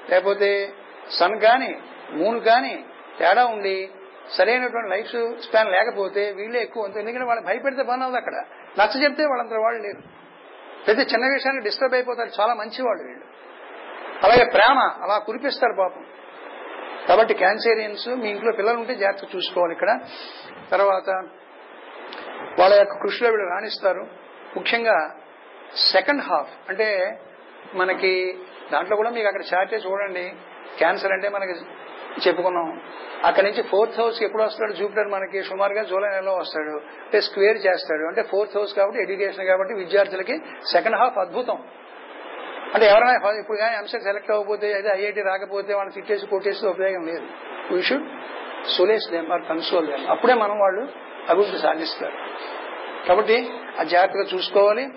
లేకపోతే 0.10 0.70
సన్ 1.10 1.42
కానీ 1.42 1.80
మూన్ 2.12 2.42
కానీ 2.42 2.86
తేడా 3.20 3.46
ఉండి 3.46 3.90
సరైనటువంటి 4.38 4.90
లైఫ్ 4.90 5.42
స్పాన్ 5.42 5.72
లేకపోతే 5.72 6.32
వీళ్ళే 6.32 6.62
ఎక్కువ 6.62 6.84
ఉంటుంది 6.84 7.00
ఎందుకంటే 7.00 7.26
వాళ్ళు 7.26 7.44
భయపెడితే 7.44 7.84
పని 7.84 8.04
ఉంది 8.04 8.18
అక్కడ. 8.18 8.34
నచ్చ 8.80 9.04
చెప్తే 9.04 9.26
వాళ్ళంతా 9.26 9.60
వాళ్ళు 9.60 9.84
లేరు. 9.84 10.02
ప్రతి 10.86 11.02
చిన్న 11.02 11.34
విషయాన్ని 11.34 11.64
డిస్టర్బ్ 11.64 11.94
అయిపోతారు. 11.94 12.42
చాలా 12.42 12.54
మంచివాళ్ళు 12.54 13.04
వీళ్ళు. 13.04 13.26
అలాగే 14.24 14.52
ప్రేమ 14.52 14.80
అలా 15.04 15.18
కురిపిస్తారు 15.18 15.76
పాపం. 15.80 16.06
కాబట్టి 17.08 17.34
క్యాన్సేరియన్స్ 17.34 18.08
మీ 18.08 18.30
ఇంట్లో 18.30 18.52
పిల్లలు 18.52 18.78
ఉంటే 18.78 18.96
జాగ్రత్త 18.96 19.36
చూసుకోవాలి 19.36 19.74
ఇక్కడ. 19.74 20.00
తర్వాత 20.72 21.30
వాళ్ళ 22.60 22.76
యొక్క 22.76 22.94
కృషిలో 23.02 23.30
వీళ్ళు 23.30 23.50
రాణిస్తారు. 23.50 24.08
ముఖ్యంగా 24.58 25.16
సెకండ్ 25.94 26.22
హాఫ్ 26.22 26.50
అంటే 26.70 27.20
మనకి 27.74 28.38
దాంట్లో 28.74 28.96
కూడా 28.96 29.10
మీకు 29.10 29.28
అక్కడ 29.28 29.42
చార్టే 29.54 29.76
చూడండి. 29.76 30.32
క్యాన్సర్ 30.78 31.12
అంటే 31.12 31.30
మనకి 31.30 31.54
చెప్పుకున్నాం. 32.28 32.82
అక్కడి 33.26 33.48
నుంచి 33.48 33.64
ఫోర్త్ 33.64 34.00
హౌస్ 34.00 34.24
ఎప్పుడు 34.24 34.44
వస్తాడు? 34.44 34.74
జూపిటర్ 34.74 35.08
మనకి 35.08 35.44
సుమారుగా 35.44 35.84
జూలై 35.84 36.10
నెలలో 36.10 36.36
వస్తాడు. 36.36 36.70
అంటే 36.70 37.22
స్క్వేర్ 37.22 37.58
చేస్తాడు. 37.58 38.04
అంటే 38.08 38.24
ఫోర్త్ 38.24 38.58
హౌస్ 38.58 38.74
కాబట్టి 38.74 39.02
ఎడ్యుకేషన్ 39.02 39.46
కాబట్టి 39.46 39.74
విద్యార్థులకి 39.74 40.38
సెకండ్ 40.72 40.96
హాఫ్ 40.96 41.18
అద్భుతం. 41.18 41.64
అంటే 42.74 42.86
ఎవరైనా 42.86 43.32
ఇప్పుడు 43.40 43.58
కానీ 43.58 43.76
అంశం 43.76 44.00
సెలెక్ట్ 44.00 44.32
అవ్వకపోతే 44.32 44.74
అదే 44.74 44.90
ఐఐటి 44.96 45.22
రాకపోతే 45.22 45.74
వాళ్ళని 45.74 45.96
తిట్టేసి 45.96 46.28
కొట్టేసి 46.28 46.68
ఉపయోగం 46.68 47.06
లేదు. 47.06 47.28
We 47.74 47.82
should 47.82 48.08
solace 48.78 49.12
them 49.12 49.32
or 49.32 49.42
console. 49.50 49.88
Them 49.88 50.08
అప్పుడే 50.08 50.34
మనం 50.34 50.60
వాళ్ళు 50.60 50.88
అభివృద్ధి 51.30 51.60
సాధిస్తారు. 51.60 52.18
కాబట్టి 53.08 53.50
ఆ 53.80 53.84
జాగ్రత్తగా 53.84 54.26
చూసుకోవాలి. 54.34 54.88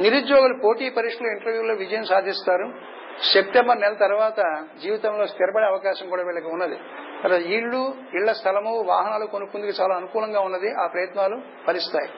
నిరుద్యోగులు 0.00 0.60
పోటీ 0.64 0.90
పరీక్షలు 0.90 1.26
ఇంటర్వ్యూలో 1.26 1.74
విజయం 1.74 2.04
సాధిస్తారు. 2.04 2.72
సెప్టెంబర్ 3.32 3.80
నెల 3.80 3.94
తర్వాత 3.94 4.66
జీవితంలో 4.82 5.26
స్థిరపడే 5.26 5.66
అవకాశం 5.66 6.08
కూడా 6.08 6.22
వీళ్ళకి 6.22 6.46
ఉన్నది. 6.46 6.78
ఇళ్ళు 7.54 7.94
ఇళ్ళ 8.14 8.32
స్థలము 8.32 8.84
వాహనాలు 8.86 9.26
కొనుక్కుందుకు 9.26 9.82
చాలా 9.82 9.94
అనుకూలంగా 9.96 10.40
ఉన్నది. 10.40 10.70
ఆ 10.82 10.86
ప్రయత్నాలు 10.86 11.42
ఫలిస్తాయి. 11.66 12.10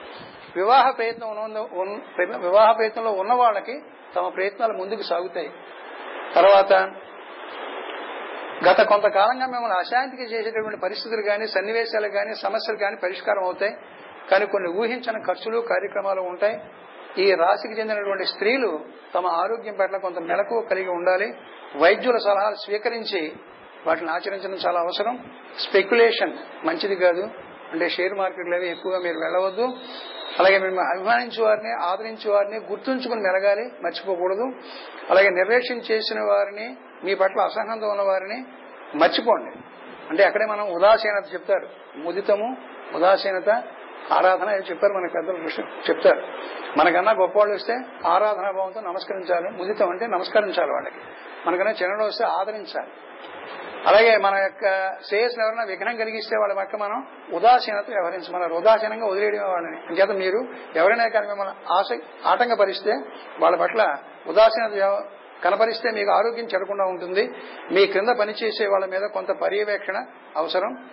వివాహ 0.55 0.91
ప్రయత్నం 0.91 1.27
వివాహ 2.39 2.71
ప్రయత్నంలో 2.71 3.11
ఉన్న 3.11 3.33
వాళ్ళకి 3.33 3.81
తమ 4.15 4.27
ప్రయత్నాలు 4.27 4.73
ముందుకు 4.73 5.01
సాగుతాయి. 5.01 5.49
తర్వాత 6.35 6.73
గత 8.63 8.81
కొంతకాలంగా 8.81 9.45
మిమ్మల్ని 9.45 9.79
అశాంతికి 9.79 10.23
చేసేటటువంటి 10.23 10.79
పరిస్థితులు 10.79 11.21
కానీ 11.21 11.47
సన్నివేశాలు 11.47 12.07
కానీ 12.07 12.35
సమస్యలు 12.35 12.77
కానీ 12.77 12.95
పరిష్కారం 12.95 13.43
అవుతాయి. 13.43 13.77
కానీ 14.31 14.45
కొన్ని 14.45 14.69
ఊహించని 14.69 15.23
ఖర్చులు 15.23 15.59
కార్యక్రమాలు 15.59 16.21
ఉంటాయి. 16.21 16.61
ఈ 17.17 17.31
రాశికి 17.33 17.79
చెందినటువంటి 17.79 18.25
స్త్రీలు 18.25 18.79
తమ 19.15 19.27
ఆరోగ్యం 19.27 19.75
పట్ల 19.79 19.97
కొంత 19.97 20.19
మెలకు 20.19 20.61
కలిగి 20.61 20.89
ఉండాలి. 20.89 21.33
వైద్యుల 21.75 22.17
సలహాలు 22.17 22.55
స్వీకరించి 22.55 23.33
వాటిని 23.87 24.11
ఆచరించడం 24.11 24.53
చాలా 24.53 24.79
అవసరం. 24.79 25.31
స్పెక్యులేషన్ 25.59 26.37
మంచిది 26.63 26.95
కాదు. 26.95 27.29
అంటే 27.71 27.89
షేర్ 27.89 28.13
మార్కెట్లు 28.13 28.55
అవి 28.55 28.69
ఎక్కువగా 28.69 28.99
మీరు 28.99 29.17
వెళ్ళవద్దు. 29.17 29.61
అలాగే 30.39 30.57
మేము 30.57 30.81
అభిమానించే 30.81 31.43
వారిని 31.43 31.71
ఆదరించే 31.71 32.31
వారిని 32.31 32.57
గుర్తుంచుకుని 32.57 33.21
మెలగాలి. 33.21 33.63
మర్చిపోకూడదు. 33.83 34.51
అలాగే 35.09 35.29
నిర్వేశం 35.29 35.75
చేసిన 35.75 36.19
వారిని 36.21 36.77
మీ 37.03 37.15
పట్ల 37.15 37.41
అసహనంతో 37.41 37.87
ఉన్న 37.87 38.01
వారిని 38.01 38.45
మర్చిపోండి. 38.95 39.59
అంటే 40.09 40.23
అక్కడే 40.23 40.45
మనం 40.45 40.71
ఉదాసీనత 40.71 41.33
చెప్తారు. 41.33 41.67
ముదితము 41.95 42.57
ఉదాసీనత 42.95 43.49
ఆరాధన 44.11 44.49
చెప్పారు 44.49 44.93
మన 44.93 45.07
పెద్దలు 45.15 45.37
చెప్తారు. 45.89 46.21
మనకన్నా 46.77 47.11
గొప్పవాళ్ళు 47.11 47.55
వస్తే 47.55 47.79
ఆరాధనా 48.05 48.51
భావంతో 48.51 48.81
నమస్కరించాలి. 48.81 49.49
ముదితం 49.49 49.89
అంటే 49.89 50.07
నమస్కరించాలి 50.07 50.71
వాళ్ళకి. 50.71 50.95
మనకన్నా 51.47 51.71
చిన్నడు 51.71 52.03
వస్తే 52.03 52.23
ఆదరించాలి. 52.23 52.87
అలాగే 53.87 54.17
మన 54.17 54.35
యొక్క 54.35 54.93
శ్రేయస్సును 55.05 55.43
ఎవరైనా 55.43 55.63
విఘ్నం 55.63 55.97
కలిగిస్తే 55.97 56.37
వాళ్ళ 56.39 56.53
పక్క 56.53 56.75
మనం 56.75 57.07
ఉదాసీనత 57.33 57.85
వ్యవహరించమన్నారు 57.89 58.53
ఉదాసీనంగా 58.53 59.05
వదిలేయడం 59.05 59.51
వాళ్ళని. 59.51 59.77
అంచేత 59.77 60.09
మీరు 60.09 60.47
ఎవరైనా 60.75 61.07
కానీ 61.07 61.27
మిమ్మల్ని 61.27 61.53
ఆశ 61.73 61.99
ఆటంకపరిస్తే 62.25 62.91
వాళ్ళ 63.39 63.57
పట్ల 63.57 63.97
ఉదాసీనత 64.27 65.03
కనపరిస్తే 65.45 65.91
మీకు 65.91 66.11
ఆరోగ్యం 66.11 66.45
చెడకుండా 66.45 66.85
ఉంటుంది. 66.85 67.23
మీ 67.71 67.85
క్రింద 67.85 68.09
పనిచేసే 68.09 68.67
వాళ్ళ 68.67 68.85
మీద 68.85 69.01
కొంత 69.13 69.31
పర్యవేక్షణ 69.31 70.05
అవసరం. 70.35 70.89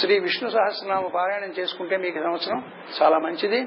శ్రీ 0.00 0.18
విష్ణు 0.18 0.50
సహస్రనామ 0.50 1.06
పారాయణం 1.06 1.52
చేసుకుంటే 1.58 1.96
మీకు 1.96 2.18
సంవత్సరం 2.18 2.72
చాలా 3.02 3.18
మంచిది. 3.18 3.60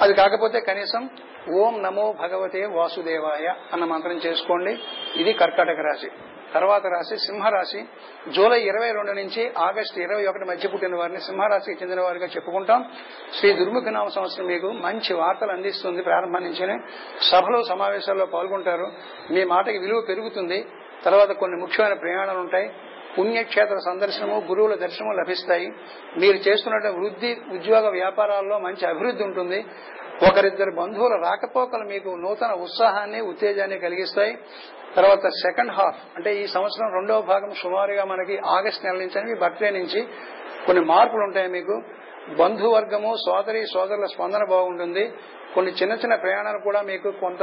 అది 0.00 0.14
కాకపోతే 0.14 0.60
కనీసం 0.60 1.10
ఓం 1.54 1.82
నమో 1.82 2.12
భగవతే 2.12 2.66
వాసుదేవాయ 2.66 3.46
అన్న 3.72 3.84
మంత్రం 3.84 4.12
చేసుకోండి. 4.12 4.72
ఇది 5.16 5.32
కర్కాటక 5.32 5.80
రాశి. 5.80 6.10
తర్వాత 6.54 6.86
రాశి 6.86 7.16
సింహరాశి. 7.16 7.84
జూలై 8.30 8.60
ఇరవై 8.60 8.92
రెండు 8.92 9.12
నుంచి 9.12 9.52
ఆగస్టు 9.58 10.00
ఇరవై 10.00 10.26
ఒకటి 10.26 10.44
మధ్య 10.44 10.68
పుట్టిన 10.68 10.96
వారిని 10.96 11.20
సింహరాశికి 11.20 11.82
చెందిన 11.82 12.00
వారిగా 12.00 12.26
చెప్పుకుంటాం. 12.26 12.92
శ్రీ 13.38 13.52
దుర్ముఖ 13.52 13.84
నామ 13.84 14.08
సంవత్సరం 14.08 14.46
మీకు 14.46 14.72
మంచి 14.72 15.14
వార్తలు 15.14 15.52
అందిస్తుంది 15.52 16.02
ప్రారంభం 16.02 16.42
నుంచి 16.42 16.78
సభలు 17.22 17.62
సమావేశాల్లో 17.62 18.26
పాల్గొంటారు. 18.26 18.92
మీ 19.30 19.44
మాటకి 19.44 19.78
విలువ 19.78 20.00
పెరుగుతుంది. 20.00 20.64
తర్వాత 21.04 21.28
కొన్ని 21.28 21.60
ముఖ్యమైన 21.60 21.94
ప్రయాణాలు 21.94 22.38
ఉంటాయి. 22.38 22.72
పుణ్యక్షేత్ర 23.18 23.78
సందర్శనము 23.86 24.42
గురువుల 24.48 24.74
దర్శనము 24.74 25.12
లభిస్తాయి. 25.12 25.66
మీరు 26.18 26.36
చేస్తున్న 26.36 26.88
వృద్ధి 26.88 27.36
ఉద్యోగ 27.52 27.88
వ్యాపారాల్లో 27.88 28.58
మంచి 28.58 28.86
అభివృద్ధి 28.86 29.24
ఉంటుంది. 29.24 29.64
ఒకరిద్దరు 30.30 30.70
బంధువుల 30.70 31.12
రాకపోకలు 31.12 31.84
మీకు 31.84 32.08
నూతన 32.08 32.52
ఉత్సాహాన్ని 32.52 33.20
ఉత్తేజాన్ని 33.20 33.78
కలిగిస్తాయి. 33.78 34.38
తర్వాత 34.96 35.28
సెకండ్ 35.28 35.72
హాఫ్ 35.72 35.96
అంటే 36.16 36.36
ఈ 36.36 36.46
సంవత్సరం 36.46 36.94
రెండవ 36.94 37.20
భాగం 37.20 37.50
సుమారుగా 37.62 38.04
మనకి 38.04 38.38
ఆగస్ట్ 38.38 38.84
నెల 38.84 38.94
నుంచి 38.94 39.24
మీ 39.24 39.34
బర్త్డే 39.40 39.70
నుంచి 39.70 40.08
కొన్ని 40.66 40.84
మార్పులు 40.84 41.22
ఉంటాయి 41.22 41.48
మీకు. 41.48 41.82
బంధువర్గము 42.38 43.14
సోదరి 43.26 43.66
సోదరుల 43.74 44.04
స్పందన 44.04 44.44
బాగుంటుంది. 44.50 45.12
కొన్ని 45.54 45.72
చిన్న 45.72 45.92
చిన్న 45.92 46.14
ప్రయాణాలు 46.14 46.58
కూడా 46.58 46.82
మీకు 46.82 47.10
కొంత 47.10 47.42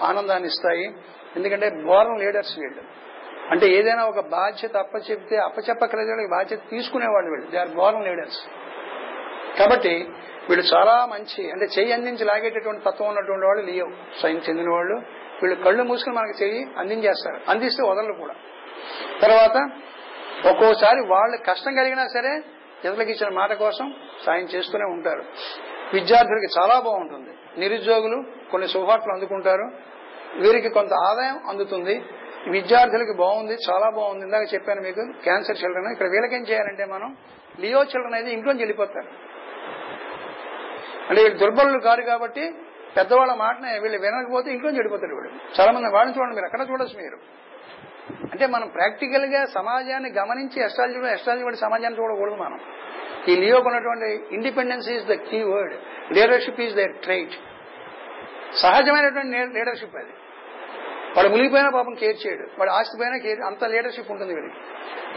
ఆనందాన్ని 0.00 0.48
ఇస్తాయి. 0.48 0.84
ఎందుకంటే 1.36 1.70
బోర్న్ 1.70 2.20
లీడర్స్ 2.20 2.58
వీళ్ళు. 2.58 3.07
అంటే 3.50 3.66
ఏదైనా 3.66 4.04
ఒక 4.04 4.20
బాధ్యత 4.20 4.76
అప్పచెప్తే 4.76 5.36
అప్పచెప్పకలేదు 5.36 6.28
బాధ్యత 6.30 6.60
తీసుకునేవాళ్ళు 6.70 7.30
వీళ్ళు. 7.30 7.50
దే 7.50 7.58
ఆర్ 7.58 7.68
బోర్న్ 7.68 8.04
లీడర్స్ 8.04 8.38
కాబట్టి 9.58 10.08
వీళ్ళు 10.50 10.74
చాలా 10.74 11.06
మంచి 11.06 11.52
అంటే 11.52 11.64
చెయ్యి 11.64 11.92
అందించి 11.92 12.24
లాగేటటువంటి 12.24 12.84
తత్వం 12.84 13.08
ఉన్నటువంటి 13.08 13.46
వాళ్ళు 13.46 13.66
లియో 13.66 13.86
సైన్ 14.22 14.40
చెందిన 14.48 14.70
వాళ్ళు. 14.70 14.94
వీళ్ళు 15.42 15.64
కళ్ళు 15.64 15.82
మూసుకుని 15.82 16.16
మనకి 16.16 16.44
చెయ్యి 16.44 16.66
అందించేస్తారు. 16.78 17.40
అందిస్తే 17.48 17.82
వదలరు 17.82 18.12
కూడా. 18.12 18.34
తర్వాత 19.22 19.70
ఒక్కోసారి 20.48 21.00
వాళ్ళు 21.00 21.36
కష్టం 21.36 21.74
కలిగినా 21.74 22.06
సరే 22.06 22.36
ఇతరులకు 22.36 23.10
ఇచ్చిన 23.10 23.28
మాట 23.34 23.52
కోసం 23.52 23.94
సాయం 24.26 24.44
చేస్తూనే 24.44 24.84
ఉంటారు. 24.84 25.22
విద్యార్థులకి 25.94 26.60
చాలా 26.60 26.80
బాగుంటుంది. 26.80 27.60
నిరుద్యోగులు 27.60 28.24
కొన్ని 28.50 28.68
శుభార్తలు 28.68 29.12
అందుకుంటారు. 29.12 29.70
వీరికి 30.36 30.68
కొంత 30.68 30.92
ఆదాయం 30.92 31.48
అందుతుంది. 31.48 32.02
విద్యార్థులకి 32.54 33.14
బాగుంది 33.22 33.54
చాలా 33.68 33.88
బాగుంది. 33.98 34.22
ఇందాక 34.28 34.46
చెప్పాను 34.54 34.82
మీకు 34.88 35.02
క్యాన్సర్ 35.26 35.58
చిల్డ్రన్ 35.62 35.90
ఇక్కడ 35.94 36.08
వీళ్ళకేం 36.14 36.44
చేయాలంటే 36.50 36.84
మనం 36.94 37.10
లియో 37.62 37.80
చిల్డ్రన్ 37.92 38.16
అయితే 38.18 38.30
ఇంట్లోంచి 38.36 38.62
వెళ్ళిపోతారు. 38.64 39.10
అంటే 41.08 41.20
వీళ్ళు 41.24 41.38
దుర్బలులు 41.42 41.80
కాదు 41.88 42.02
కాబట్టి 42.12 42.44
పెద్దవాళ్ళ 42.96 43.32
మాటనే 43.42 43.72
వీళ్ళు 43.82 43.98
వినకపోతే 44.04 44.48
ఇంట్లో 44.54 44.70
చెడిపోతారు 44.78 45.14
వీళ్ళు. 45.18 45.32
చాలా 45.56 45.70
మంది 45.74 45.88
వాళ్ళని 45.96 46.14
చూడండి 46.16 46.36
మీరు 46.38 46.48
అక్కడ 46.48 46.62
చూడొచ్చు 46.70 46.96
మీరు. 47.04 47.18
అంటే 48.32 48.44
మనం 48.54 48.68
ప్రాక్టికల్గా 48.76 49.40
సమాజాన్ని 49.56 50.10
గమనించి 50.20 50.58
ఎస్ట్రాలజీ 50.66 50.98
ఎస్ట్రాలజీ 51.16 51.44
వాడి 51.48 51.60
సమాజాన్ని 51.66 51.98
చూడకూడదు 52.00 52.38
మనం. 52.44 52.60
ఈ 53.30 53.34
లియో 53.42 53.58
ఉన్నటువంటి 53.68 54.08
independence 54.36 54.88
is 54.94 55.06
the 55.12 55.16
key 55.30 55.40
word 55.52 55.74
leadership 56.18 56.60
is 56.66 56.74
the 56.80 56.84
trait 57.06 57.34
సహజమైనటువంటి 58.62 59.30
లీడర్షిప్ 59.58 59.96
అది. 60.02 60.14
వాడు 61.16 61.28
మునిగిపోయినా 61.28 61.70
పాపం 61.70 61.94
కేర్ 61.94 62.26
చేయడు. 62.26 62.46
వాడు 62.58 62.70
ఆస్తిపోయినా 62.70 63.16
కేర్ 63.16 63.40
అంత 63.40 63.64
లీడర్షిప్ 63.64 64.10
ఉంటుంది 64.10 64.34
వీడికి. 64.34 64.54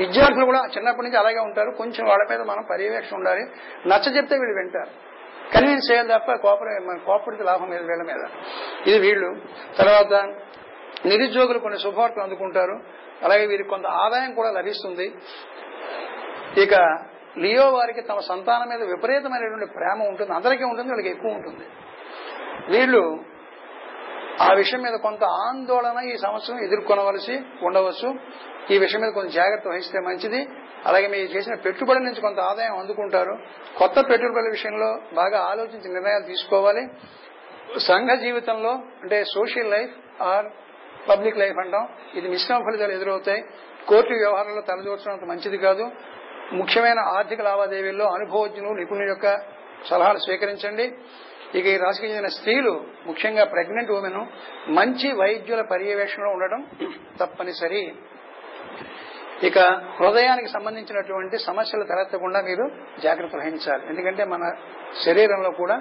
విద్యార్థులు 0.03 0.45
కూడా 0.45 0.63
చిన్నప్పటి 0.77 1.07
నుంచి 1.07 1.19
అలాగే 1.19 1.39
ఉంటారు. 1.39 1.71
కొంచెం 1.71 2.07
వాళ్ళ 2.07 2.27
మీద 2.29 2.41
మనం 2.41 2.63
పర్యవేక్షణ 2.69 3.17
ఉండాలి. 3.17 3.41
నచ్చ 3.87 4.17
చెప్తే 4.17 4.37
వీళ్ళు 4.37 4.57
వింటారు. 4.57 5.11
కన్విన్స్ 5.53 5.91
చేయాలి 5.91 6.07
తప్ప 6.07 6.33
కోపరేట్ 6.33 6.83
మన 6.83 6.97
కోపడితే 6.97 7.43
లాభం 7.43 7.71
లేదు 7.71 7.83
వీళ్ళ 7.83 8.03
మీద. 8.03 8.29
ఇది 8.87 8.99
వీళ్ళు. 8.99 9.35
తర్వాత 9.77 10.13
నిరుద్యోగులు 11.05 11.59
కొన్ని 11.59 11.79
శుభవార్తలు 11.79 12.23
అందుకుంటారు. 12.23 12.79
అలాగే 13.23 13.45
వీరికి 13.45 13.69
కొంత 13.69 13.85
ఆదాయం 13.85 14.33
కూడా 14.33 14.51
లభిస్తుంది. 14.51 15.13
ఇక 16.61 16.97
లియో 17.37 17.69
వారికి 17.69 18.01
తమ 18.01 18.19
సంతానం 18.19 18.69
మీద 18.69 18.83
విపరీతమైనటువంటి 18.89 19.65
ప్రేమ 19.65 20.03
ఉంటుంది. 20.03 20.33
అందరికీ 20.33 20.63
ఉంటుంది 20.63 20.89
వీళ్ళకి 20.89 21.09
ఎక్కువ 21.09 21.31
ఉంటుంది. 21.31 21.65
వీళ్ళు 22.77 23.19
ఆ 24.41 24.53
విషయం 24.53 24.81
మీద 24.81 24.93
కొంత 24.93 25.23
ఆందోళన 25.23 25.99
ఈ 26.03 26.17
సంవత్సరం 26.17 26.63
ఎదుర్కొనవలసి 26.63 27.39
ఉండవచ్చు. 27.61 28.15
ఈ 28.71 28.77
విషయం 28.77 29.01
మీద 29.01 29.13
కొంచెం 29.13 29.31
జాగ్రత్త 29.31 29.67
వహిస్తే 29.67 29.99
మంచిది. 29.99 30.47
అలాగే 30.85 31.07
మీరు 31.07 31.37
చేసిన 31.37 31.55
పెట్టుబడి 31.55 31.99
నుంచి 31.99 32.21
కొంత 32.21 32.39
ఆదాయం 32.39 32.79
అందుకుంటారు. 32.79 33.37
కొత్త 33.77 33.95
పెట్టుబడుల 34.09 34.49
విషయంలో 34.49 35.01
బాగా 35.13 35.39
ఆలోచించి 35.39 35.93
నిర్ణయాలు 35.93 36.23
తీసుకోవాలి. 36.23 36.87
సంఘ 37.79 38.19
జీవితంలో 38.19 38.69
అంటే 38.71 39.23
social 39.23 39.71
life 39.71 40.21
or 40.21 40.45
public 41.09 41.37
life 41.37 41.57
అంటాం. 41.57 41.87
ఇది 42.15 42.29
మిశ్రమ 42.29 42.59
ఫలితాలు 42.59 42.91
ఎదురవుతాయి. 42.91 43.43
కోర్టు 43.87 44.13
వ్యవహారంలో 44.13 44.61
తలదూర్చడం 44.61 45.27
మంచిది 45.27 45.57
కాదు. 45.57 45.91
ముఖ్యమైన 46.53 46.99
ఆర్థిక 46.99 47.41
లావాదేవీల్లో 47.41 48.05
అనుభవజ్ఞులు 48.05 48.69
నిపుణుల 48.69 49.07
యొక్క 49.07 49.37
సలహాలు 49.89 50.17
స్వీకరించండి. 50.17 50.97
ఇక 51.57 51.65
ఈ 51.73 51.77
రాశికి 51.83 52.07
చెందిన 52.11 52.29
స్త్రీలు 52.35 52.73
ముఖ్యంగా 53.07 53.43
ప్రెగ్నెంట్ 53.53 53.91
ఉమెన్ 53.97 54.19
మంచి 54.77 55.07
వైద్యుల 55.21 55.61
పర్యవేక్షణలో 55.73 56.29
ఉండడం 56.35 56.61
తప్పనిసరి. 57.21 57.83
ఇక 59.47 59.59
హృదయానికి 59.97 60.49
సంబంధించినటువంటి 60.55 61.37
సమస్యలు 61.47 61.85
తలెత్తకుండా 61.91 62.39
మీరు 62.49 62.65
జాగ్రత్త 63.05 63.35
వహించాలి. 63.41 63.83
ఎందుకంటే 63.91 64.23
మన 64.33 64.43
శరీరంలో 65.05 65.51
కూడా 65.61 65.77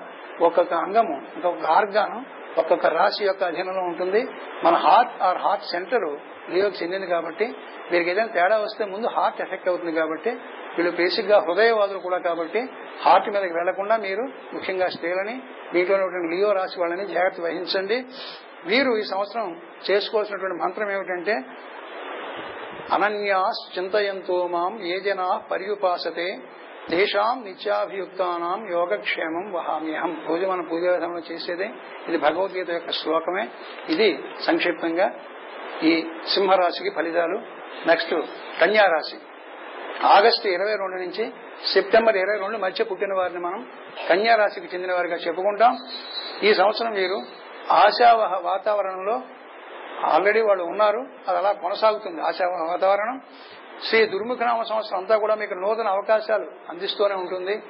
ఒక్కొక్క 0.47 0.73
అంగము 0.85 1.16
ఒక్కొక్క 1.37 1.64
ఆర్గాను 1.79 2.18
ఒక్కొక్క 2.61 2.87
రాశి 2.99 3.23
యొక్క 3.25 3.43
అధీనంలో 3.51 3.83
ఉంటుంది. 3.91 4.21
మన 4.64 4.75
హార్ట్ 4.87 5.12
ఆర్ 5.27 5.41
హార్ట్ 5.45 5.66
సెంటర్ 5.73 6.07
లియోకి 6.53 6.79
చెందింది 6.83 7.09
కాబట్టి 7.14 7.47
వీరికి 7.91 8.11
ఏదైనా 8.12 8.33
తేడా 8.37 8.57
వస్తే 8.64 8.83
ముందు 8.95 9.09
హార్ట్ 9.16 9.41
ఎఫెక్ట్ 9.45 9.68
అవుతుంది 9.73 9.93
కాబట్టి 10.01 10.33
వీళ్ళు 10.81 10.93
బేసిక్గా 10.99 11.39
హృదయవాదులు 11.47 11.99
కూడా 11.99 12.18
కాబట్టి 12.18 12.61
హార్ట్ 13.05 13.26
మీదకి 13.33 13.53
వెళ్ళకుండా 13.53 13.97
మీరు 13.97 14.22
ముఖ్యంగా 14.55 14.87
స్త్రీలని 14.89 15.35
దీంట్లో 15.72 15.95
ఉన్నటువంటి 15.97 16.28
లియో 16.35 16.53
రాశి 16.53 16.81
వాళ్ళని 16.81 17.05
జాగ్రత్త 17.14 17.41
వహించండి. 17.41 17.99
వీరు 18.66 18.91
ఈ 19.01 19.03
సంవత్సరం 19.11 19.47
చేసుకోవాల్సినటువంటి 19.91 20.57
మంత్రం 20.62 20.89
ఏమిటంటే 20.91 21.35
అనన్యాస్ 22.97 23.78
చింతయంతో 23.78 24.47
మాం 24.47 24.72
ఏ 24.93 25.01
జనా 25.01 25.28
పర్యుపాసతే 25.51 26.28
తేషాం 26.91 27.43
నిత్యాభియుక్తానాం 27.47 28.61
యోగక్షేమం 28.72 29.53
వహామ్యహం 29.53 30.12
రోజు 30.28 30.47
మనం 30.47 30.64
పూజా 30.70 30.93
విధానంలో 30.93 31.22
చేసేదే. 31.31 31.68
ఇది 32.09 32.18
భగవద్గీత 32.18 32.70
యొక్క 32.70 32.91
శ్లోకమే. 32.91 33.45
ఇది 33.89 34.09
సంక్షిప్తంగా 34.47 35.09
ఈ 35.83 35.93
సింహరాశికి 36.35 36.91
ఫలితాలు. 36.91 37.39
నెక్స్ట్ 37.87 38.14
కన్యారాశి. 38.61 39.18
ఆగస్టు 40.05 40.49
ఇరవై 40.49 40.77
రెండు 40.77 40.97
నుంచి 40.97 41.33
సెప్టెంబర్ 41.75 42.17
ఇరవై 42.17 42.39
రెండు 42.39 42.59
మధ్య 42.59 42.85
పుట్టిన 42.85 43.15
వారిని 43.15 43.39
మనం 43.39 43.71
కన్యారాశికి 44.09 44.69
చెందిన 44.75 44.93
వారిగా 44.93 45.17
చెప్పుకుంటాం. 45.17 45.79
ఈ 46.43 46.55
సంవత్సరం 46.55 46.93
వీరు 46.93 47.23
ఆశావహ 47.71 48.41
వాతావరణంలో 48.41 49.21
ఆల్రెడీ 50.05 50.41
వాళ్ళు 50.41 50.65
ఉన్నారు. 50.65 51.07
అది 51.29 51.39
అలా 51.39 51.53
కొనసాగుతుంది 51.53 52.23
ఆశావహ 52.23 52.71
వాతావరణం. 52.71 53.21
శ్రీ 53.89 54.07
దుర్ముఖనామ 54.07 54.63
సంవత్సరం 54.63 54.99
అంతా 54.99 55.17
కూడా 55.17 55.35
మీకు 55.35 55.55
నూతన 55.55 55.89
అవకాశాలు 55.89 56.47
అందిస్తూనే 56.69 57.15
ఉంటుంది. 57.15 57.63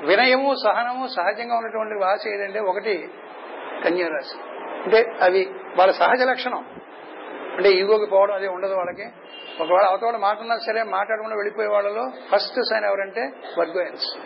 వినయము 0.00 0.54
సహనము 0.64 1.06
సహజంగా 1.06 1.56
ఉన్నటువంటి 1.56 2.04
ఆశ 2.04 2.26
ఏదంటే 2.26 2.60
ఒకటి 2.60 3.08
కన్యారాశి. 3.84 4.40
అంటే 4.82 5.12
అవి 5.22 5.48
వాళ్ళ 5.76 5.92
సహజ 5.92 6.22
లక్షణం. 6.22 6.64
అంటే 7.56 7.70
ఈగోకి 7.70 8.06
పోవడం 8.06 8.34
అదే 8.34 8.48
ఉండదు 8.48 8.74
వాళ్ళకి. 8.74 9.08
ఒకవేళ 9.60 9.86
అవతల 9.86 10.16
మాట్లాడినా 10.16 10.56
సరే 10.56 10.82
మాట్లాడకుండా 10.82 11.36
వెళ్ళిపోయే 11.36 11.68
వాళ్ళలో 11.68 12.10
ఫస్ట్ 12.32 12.60
సైన్ 12.70 12.84
ఎవరంటే 12.84 13.20
వర్గోయన్స్ 13.58 14.18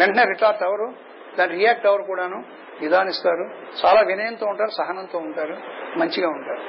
వెంటనే 0.00 0.24
రిటార్ట్ 0.24 0.62
అవరు 0.62 0.94
దాన్ని 1.38 1.56
రియాక్ట్ 1.56 1.86
అవరు 1.86 2.02
కూడాను? 2.02 2.44
నిదానిస్తారు. 2.80 3.50
చాలా 3.84 4.00
వినయంతో 4.00 4.46
ఉంటారు 4.46 4.70
సహనంతో 4.70 5.18
ఉంటారు 5.18 5.56
మంచిగా 5.98 6.28
ఉంటారు. 6.28 6.60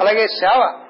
అలాగే 0.00 0.26
సేవ 0.26 0.80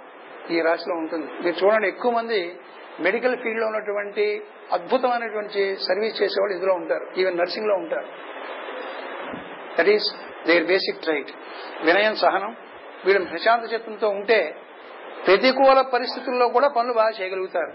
ఈ 0.50 0.60
రాశిలో 0.60 0.94
ఉంటుంది. 0.94 1.32
మీరు 1.32 1.64
చూడండి 1.64 1.88
ఎక్కువ 1.88 2.12
మంది 2.12 2.58
మెడికల్ 3.00 3.36
ఫీల్డ్లో 3.38 3.66
ఉన్నటువంటి 3.66 4.42
అద్భుతమైనటువంటి 4.72 5.76
సర్వీస్ 5.76 6.22
చేసేవాళ్ళు 6.22 6.54
ఇందులో 6.56 6.74
ఉంటారు. 6.74 7.06
ఈవెన్ 7.16 7.38
నర్సింగ్లో 7.38 7.74
ఉంటారు. 7.74 8.06
That 9.78 9.88
is 9.88 10.16
their 10.46 10.64
basic 10.64 11.02
trait 11.02 11.30
వినయం 11.84 12.16
సహనం 12.16 12.56
వీళ్ళు 13.04 13.24
ప్రశాంత 13.24 13.72
చిత్తంతో 13.72 14.08
ఉంటే 14.08 14.56
ప్రతికూల 15.26 15.80
పరిస్థితుల్లో 15.80 16.48
కూడా 16.48 16.68
పనులు 16.68 16.92
బాగా 16.92 17.12
చేయగలుగుతారు. 17.20 17.72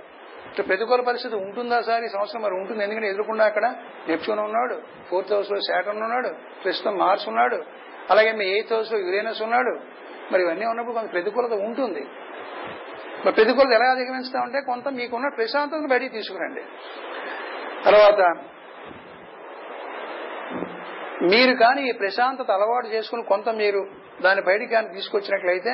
ఇట్లా 0.49 0.63
ప్రతికూల 0.65 1.01
పరిస్థితి 1.01 1.35
ఉంటుందా 1.35 1.81
సార్? 1.81 2.03
ఈ 2.03 2.07
సంవత్సరం 2.07 2.41
మరి 2.41 2.53
ఉంటుంది. 2.53 2.83
ఎందుకంటే 2.83 3.09
ఎదుర్కొన్నా 3.09 3.45
అక్కడ 3.45 3.65
నెప్చూన్ 4.07 4.39
ఉన్నాడు 4.39 4.81
ఫోర్త్ 5.09 5.33
హౌస్లో 5.33 5.59
శాటర్న్ 5.59 6.03
ఉన్నాడు 6.03 6.29
ప్రస్తుతం 6.63 6.97
మార్స్ 6.97 7.27
ఉన్నాడు 7.27 7.57
అలాగే 8.09 8.31
మీ 8.31 8.45
ఎయిత్ 8.45 8.73
హౌస్లో 8.73 8.99
యురేనస్ 8.99 9.41
ఉన్నాడు. 9.41 9.73
మరి 10.31 10.41
ఇవన్నీ 10.41 10.65
ఉన్నప్పుడు 10.65 10.95
కొంత 10.95 11.11
ప్రతికూలత 11.11 11.51
ఉంటుంది. 11.51 12.03
మరి 13.25 13.31
ప్రతికూలత 13.31 13.71
ఎలా 13.73 13.87
అధిగమిస్తామంటే 13.91 14.59
కొంత 14.61 14.87
మీకున్న 14.89 15.29
ప్రశాంతతను 15.37 15.87
బయటికి 15.87 16.13
తీసుకురండి. 16.13 16.63
తర్వాత 17.85 18.21
మీరు 21.23 21.53
కానీ 21.55 21.81
ఈ 21.89 21.91
ప్రశాంతత 21.91 22.51
అలవాటు 22.51 22.87
చేసుకుని 22.87 23.23
కొంత 23.23 23.49
మీరు 23.49 23.81
దాని 24.21 24.41
బయటికి 24.41 24.71
కానీ 24.71 24.87
తీసుకొచ్చినట్లయితే 24.93 25.73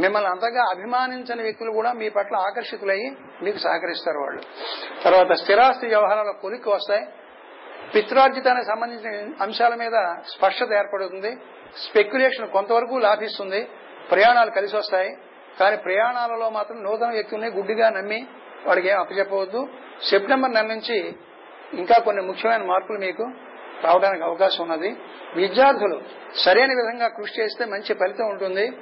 మిమ్మల్ని 0.00 0.30
అంతగా 0.30 0.62
అభిమానించని 0.70 1.42
వ్యక్తులు 1.42 1.72
కూడా 1.72 1.92
మీ 1.92 2.08
పట్ల 2.08 2.36
ఆకర్షితులయ్యి 2.36 3.10
మీకు 3.42 3.58
సహకరిస్తారు 3.58 4.18
వాళ్ళు. 4.18 4.42
తర్వాత 5.04 5.32
స్థిరాస్తి 5.32 5.86
వ్యవహారాల 5.86 6.30
కొలిక్కి 6.30 6.68
వస్తాయి. 6.68 7.06
పిత్రార్జితానికి 7.94 8.66
సంబంధించిన 8.66 9.34
అంశాల 9.42 9.74
మీద 9.74 10.14
స్పష్టత 10.28 10.72
ఏర్పడుతుంది. 10.72 11.36
స్పెక్యులేషన్ 11.88 12.48
కొంతవరకు 12.48 12.98
లాభిస్తుంది. 12.98 13.68
ప్రయాణాలు 14.10 14.50
కలిసి 14.50 14.76
వస్తాయి. 14.76 15.16
కానీ 15.60 15.76
ప్రయాణాలలో 15.76 16.50
మాత్రం 16.50 16.82
నూతన 16.82 17.10
వ్యక్తుల్ని 17.10 17.48
గుడ్డిగా 17.48 17.90
నమ్మి 17.90 18.26
వాడికి 18.66 18.88
ఏం 18.88 18.98
అప్పచెప్పవద్దు 19.00 19.68
సెప్టెంబర్ 20.10 20.54
నెల 20.54 20.66
నుంచి 20.66 21.16
ఇంకా 21.72 21.98
కొన్ని 22.04 22.22
ముఖ్యమైన 22.22 22.62
మార్పులు 22.62 22.98
మీకు 22.98 23.22
రావడానికి 23.84 24.24
అవకాశం 24.24 24.64
ఉన్నది. 24.64 24.96
విద్యార్థులు 25.36 26.00
సరైన 26.36 26.68
విధంగా 26.68 27.08
కృషి 27.08 27.40
చేస్తే 27.40 27.64
మంచి 27.64 27.94
ఫలితం 27.94 28.26
ఉంటుంది. 28.26 28.78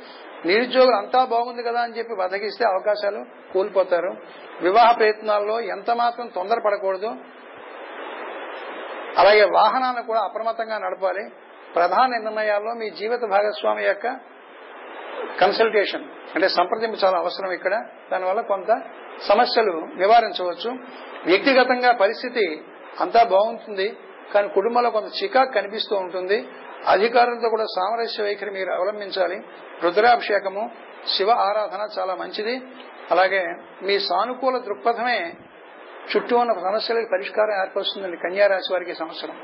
నిరుద్యోగులు 0.46 0.96
అంతా 0.96 1.24
బాగుంది 1.24 1.62
కదా 1.62 1.80
అని 1.80 1.98
చెప్పి 1.98 2.14
బతకిస్తే 2.14 2.64
అవకాశాలు 2.64 3.24
కోల్పోతారు. 3.52 4.16
వివాహ 4.62 4.92
ప్రయత్నాల్లో 4.92 5.60
ఎంత 5.60 5.90
మాత్రం 5.90 6.26
తొందరపడకూడదు. 6.26 7.14
అలాగే 9.18 9.44
వాహనాలను 9.44 10.02
కూడా 10.02 10.20
అప్రమత్తంగా 10.20 10.78
నడపాలి. 10.78 11.30
ప్రధాన 11.74 12.10
నిర్ణయాల్లో 12.10 12.72
మీ 12.74 12.90
జీవిత 12.90 13.20
భాగస్వామి 13.20 13.84
యొక్క 13.84 14.06
కన్సల్టేషన్ 15.40 16.04
అంటే 16.34 16.48
సంప్రదింపు 16.48 17.04
చాలా 17.04 17.18
అవసరం 17.18 17.50
ఇక్కడ. 17.52 17.84
దానివల్ల 18.12 18.40
కొంత 18.40 18.82
సమస్యలు 19.22 19.88
నివారించవచ్చు. 19.96 20.70
వ్యక్తిగతంగా 21.26 21.92
పరిస్థితి 21.92 22.62
అంతా 23.00 23.24
బాగుంటుంది 23.24 23.96
కానీ 24.34 24.48
కుటుంబంలో 24.48 24.90
కొంత 24.90 25.22
చికాకు 25.22 25.52
కనిపిస్తూ 25.52 25.96
ఉంటుంది. 25.96 26.48
అధికారులతో 26.88 27.48
కూడా 27.48 27.64
సామరస్య 27.64 28.22
వైఖరి 28.22 28.50
మీరు 28.50 28.70
అవలంబించాలి. 28.70 29.40
రుద్రాభిషేకము 29.82 30.70
శివ 31.16 31.30
ఆరాధన 31.30 31.88
చాలా 31.98 32.14
మంచిది. 32.14 32.60
అలాగే 33.10 33.54
మీ 33.82 33.98
సానుకూల 33.98 34.58
దృక్పథమే 34.58 35.34
చుట్టూ 36.16 36.38
ఉన్న 36.38 36.52
సమస్యలకు 36.52 37.08
పరిష్కారం 37.12 37.60
ఏర్పరుస్తుందండి 37.60 38.16
కన్యారాశి 38.16 38.72
వారికి 38.72 38.94
సంవత్సరం. 38.94 39.36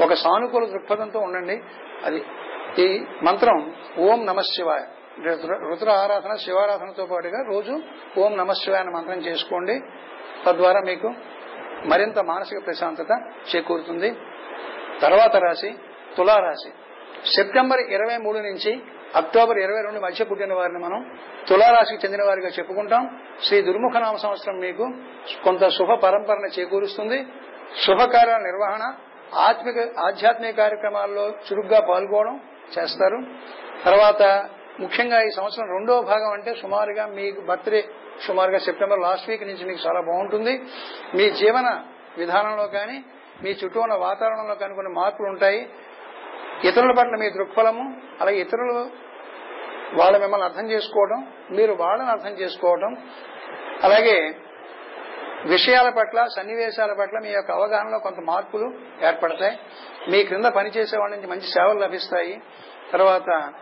ఒక 0.00 0.14
సానుకూల 0.14 0.64
దృక్పథంతో 0.64 1.20
ఉండండి. 1.20 1.62
అది 2.04 2.24
ఈ 2.78 3.04
మంత్రం 3.22 3.74
ఓం 3.98 4.26
నమ 4.26 4.40
శివాయ. 4.40 4.80
రుద్ర- 5.24 5.68
రుద్ర 5.68 5.90
ఆరాధన 5.90 6.34
శివారాధనతో 6.34 7.06
పాటుగా 7.06 7.44
రోజు 7.48 7.82
ఓం 8.18 8.36
నమ 8.36 8.52
శివాయ 8.52 8.80
అనే 8.80 8.90
మంత్రం 8.90 9.18
చేసుకోండి. 9.18 9.80
తద్వారా 10.46 10.80
మీకు 10.80 11.14
మరింత 11.86 12.18
మానసిక 12.18 12.66
ప్రశాంతత 12.66 13.30
చేకూరుతుంది. 13.56 14.16
తర్వాత 15.02 15.36
రాశి 15.36 15.74
తులారాశి. 16.16 16.70
సెప్టెంబర్ 17.36 17.80
ఇరవై 17.80 18.16
మూడు 18.16 18.38
నుంచి 18.38 18.82
అక్టోబర్ 19.16 19.58
ఇరవై 19.58 19.82
రెండు 19.82 20.00
మధ్య 20.00 20.24
పుట్టిన 20.24 20.54
వారిని 20.54 20.78
మనం 20.78 21.00
తులారాశికి 21.48 22.06
చెందిన 22.06 22.22
వారిగా 22.24 22.48
చెప్పుకుంటాం. 22.48 23.20
శ్రీ 23.46 23.62
దుర్ముఖనామ 23.62 24.16
సంవత్సరం 24.16 24.56
మీకు 24.58 24.84
కొంత 25.44 25.68
శుభ 25.68 25.92
పరంపరను 25.92 26.60
చేకూరుస్తుంది. 26.60 27.18
శుభకార్యాల 27.86 28.42
నిర్వహణ 28.42 28.94
ఆత్మిక 29.34 29.98
ఆధ్యాత్మిక 29.98 30.56
కార్యక్రమాల్లో 30.56 31.28
చురుగ్గా 31.28 31.80
పాల్గొనడం 31.80 32.40
చేస్తారు. 32.78 33.18
తర్వాత 33.84 34.22
ముఖ్యంగా 34.80 35.22
ఈ 35.22 35.30
సంవత్సరం 35.30 35.66
రెండో 35.66 36.02
భాగం 36.02 36.30
అంటే 36.32 36.54
సుమారుగా 36.54 37.06
మీకు 37.06 37.40
బర్త్డే 37.40 37.84
సుమారుగా 38.26 38.58
సెప్టెంబర్ 38.58 39.00
లాస్ట్ 39.00 39.28
వీక్ 39.30 39.44
నుంచి 39.44 39.64
మీకు 39.64 39.88
చాలా 39.88 40.00
బాగుంటుంది. 40.00 40.62
మీ 41.14 41.30
జీవన 41.30 41.82
విధానంలో 42.18 42.66
కానీ 42.66 43.04
మీ 43.42 43.50
చుట్టూ 43.50 43.80
ఉన్న 43.80 43.94
వాతావరణంలో 43.94 44.54
కానీ 44.54 44.74
కొన్ని 44.74 44.92
మార్పులు 44.92 45.28
ఉంటాయి. 45.28 45.68
ఇతరుల 46.62 46.92
పట్ల 46.92 47.16
మీ 47.16 47.30
దృక్ఫలము 47.30 48.00
అలాగే 48.20 48.36
ఇతరులు 48.36 49.04
వాళ్ళ 49.96 50.18
మిమ్మల్ని 50.18 50.44
అర్థం 50.44 50.70
చేసుకోవడం 50.70 51.32
మీరు 51.50 51.72
వాళ్ళని 51.72 52.10
అర్థం 52.10 52.30
చేసుకోవడం 52.30 52.96
అలాగే 53.84 54.34
విషయాల 55.44 55.88
పట్ల 55.88 56.26
సన్నివేశాల 56.36 56.92
పట్ల 56.92 57.18
మీ 57.18 57.30
యొక్క 57.30 57.50
అవగాహనలో 57.50 57.98
కొంత 57.98 58.20
మార్పులు 58.20 58.74
ఏర్పడతాయి. 59.06 59.58
మీ 60.10 60.24
క్రింద 60.24 60.44
పనిచేసే 60.44 60.98
వాళ్ళ 60.98 61.14
నుంచి 61.14 61.26
మంచి 61.26 61.42
సేవలు 61.42 61.78
లభిస్తాయి. 61.78 62.42
తర్వాత 62.92 63.52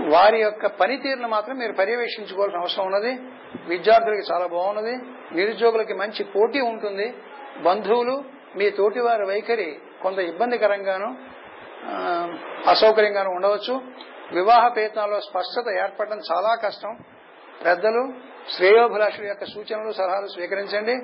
వారి 0.00 0.40
యొక్క 0.40 0.66
పనితీరును 0.66 1.28
మాత్రం 1.28 1.58
మీరు 1.58 1.72
పర్యవేక్షించుకోవాల్సిన 1.72 2.60
అవసరం 2.60 2.86
ఉన్నది. 2.86 3.12
విద్యార్థులకి 3.68 4.32
చాలా 4.32 4.46
బాగున్నది. 4.46 4.96
నిరుద్యోగులకి 5.34 5.94
మంచి 5.94 6.24
పోటీ 6.24 6.60
ఉంటుంది. 6.60 7.14
బంధువులు 7.62 8.24
మీ 8.56 8.70
తోటి 8.70 9.00
వారి 9.00 9.24
వైఖరి 9.24 9.78
కొంత 10.04 10.18
ఇబ్బందికరంగాను 10.30 11.08
అసౌకర్యంగాను 12.70 13.30
ఉండవచ్చు. 13.30 13.74
వివాహ 14.32 14.62
ప్రయత్నాల్లో 14.68 15.18
స్పష్టత 15.20 15.66
ఏర్పడడం 15.82 16.20
చాలా 16.30 16.52
కష్టం. 16.64 16.92
పెద్దలు 17.66 18.02
శ్రేయోభిలాషుల 18.54 19.24
యొక్క 19.26 19.44
సూచనలు 19.44 19.92
సలహాలు 19.98 20.28
స్వీకరించండి. 20.34 20.94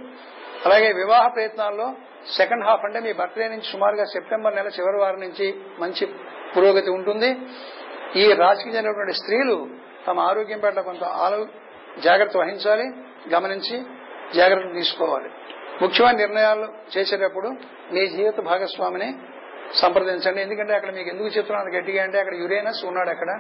అలాగే 0.66 0.88
వివాహ 0.92 1.24
ప్రయత్నాల్లో 1.28 1.86
సెకండ్ 2.36 2.64
హాఫ్ 2.64 2.84
అంటే 2.84 3.00
మీ 3.00 3.12
బర్త్డే 3.12 3.48
నుంచి 3.48 3.66
సుమారుగా 3.72 4.04
సెప్టెంబర్ 4.04 4.56
నెల 4.56 4.68
చివరి 4.68 4.98
వారం 5.02 5.20
నుంచి 5.20 5.46
మంచి 5.78 6.04
పురోగతి 6.54 6.90
ఉంటుంది. 6.90 7.30
ఈ 8.20 8.24
రాశికి 8.42 8.70
చెందినటువంటి 8.76 9.12
స్త్రీలు 9.12 9.56
తమ 10.06 10.20
ఆరోగ్యం 10.30 10.60
పట్ల 10.60 10.80
కొంత 10.80 11.04
ఆలో 11.24 11.40
జాగ్రత్త 12.00 12.36
వహించాలి 12.36 12.86
గమనించి 13.34 13.76
జాగ్రత్తలు 14.34 14.74
తీసుకోవాలి. 14.74 15.30
ముఖ్యమైన 15.82 16.16
నిర్ణయాలు 16.16 16.66
చేసేటప్పుడు 16.94 17.48
మీ 17.92 18.06
జీవిత 18.06 18.40
భాగస్వామిని 18.40 19.14
సంప్రదించండి. 19.74 20.40
ఎందుకంటే 20.40 20.74
అక్కడ 20.74 20.94
మీకు 20.94 21.08
ఎందుకు 21.08 21.28
చెప్తున్నాను? 21.28 21.70
గట్టిగా 21.70 22.04
అంటే 22.04 22.18
అక్కడ 22.18 22.34
యురేనస్ 22.34 22.84
ఉన్నాడు 22.84 23.10
అక్కడ. 23.10 23.38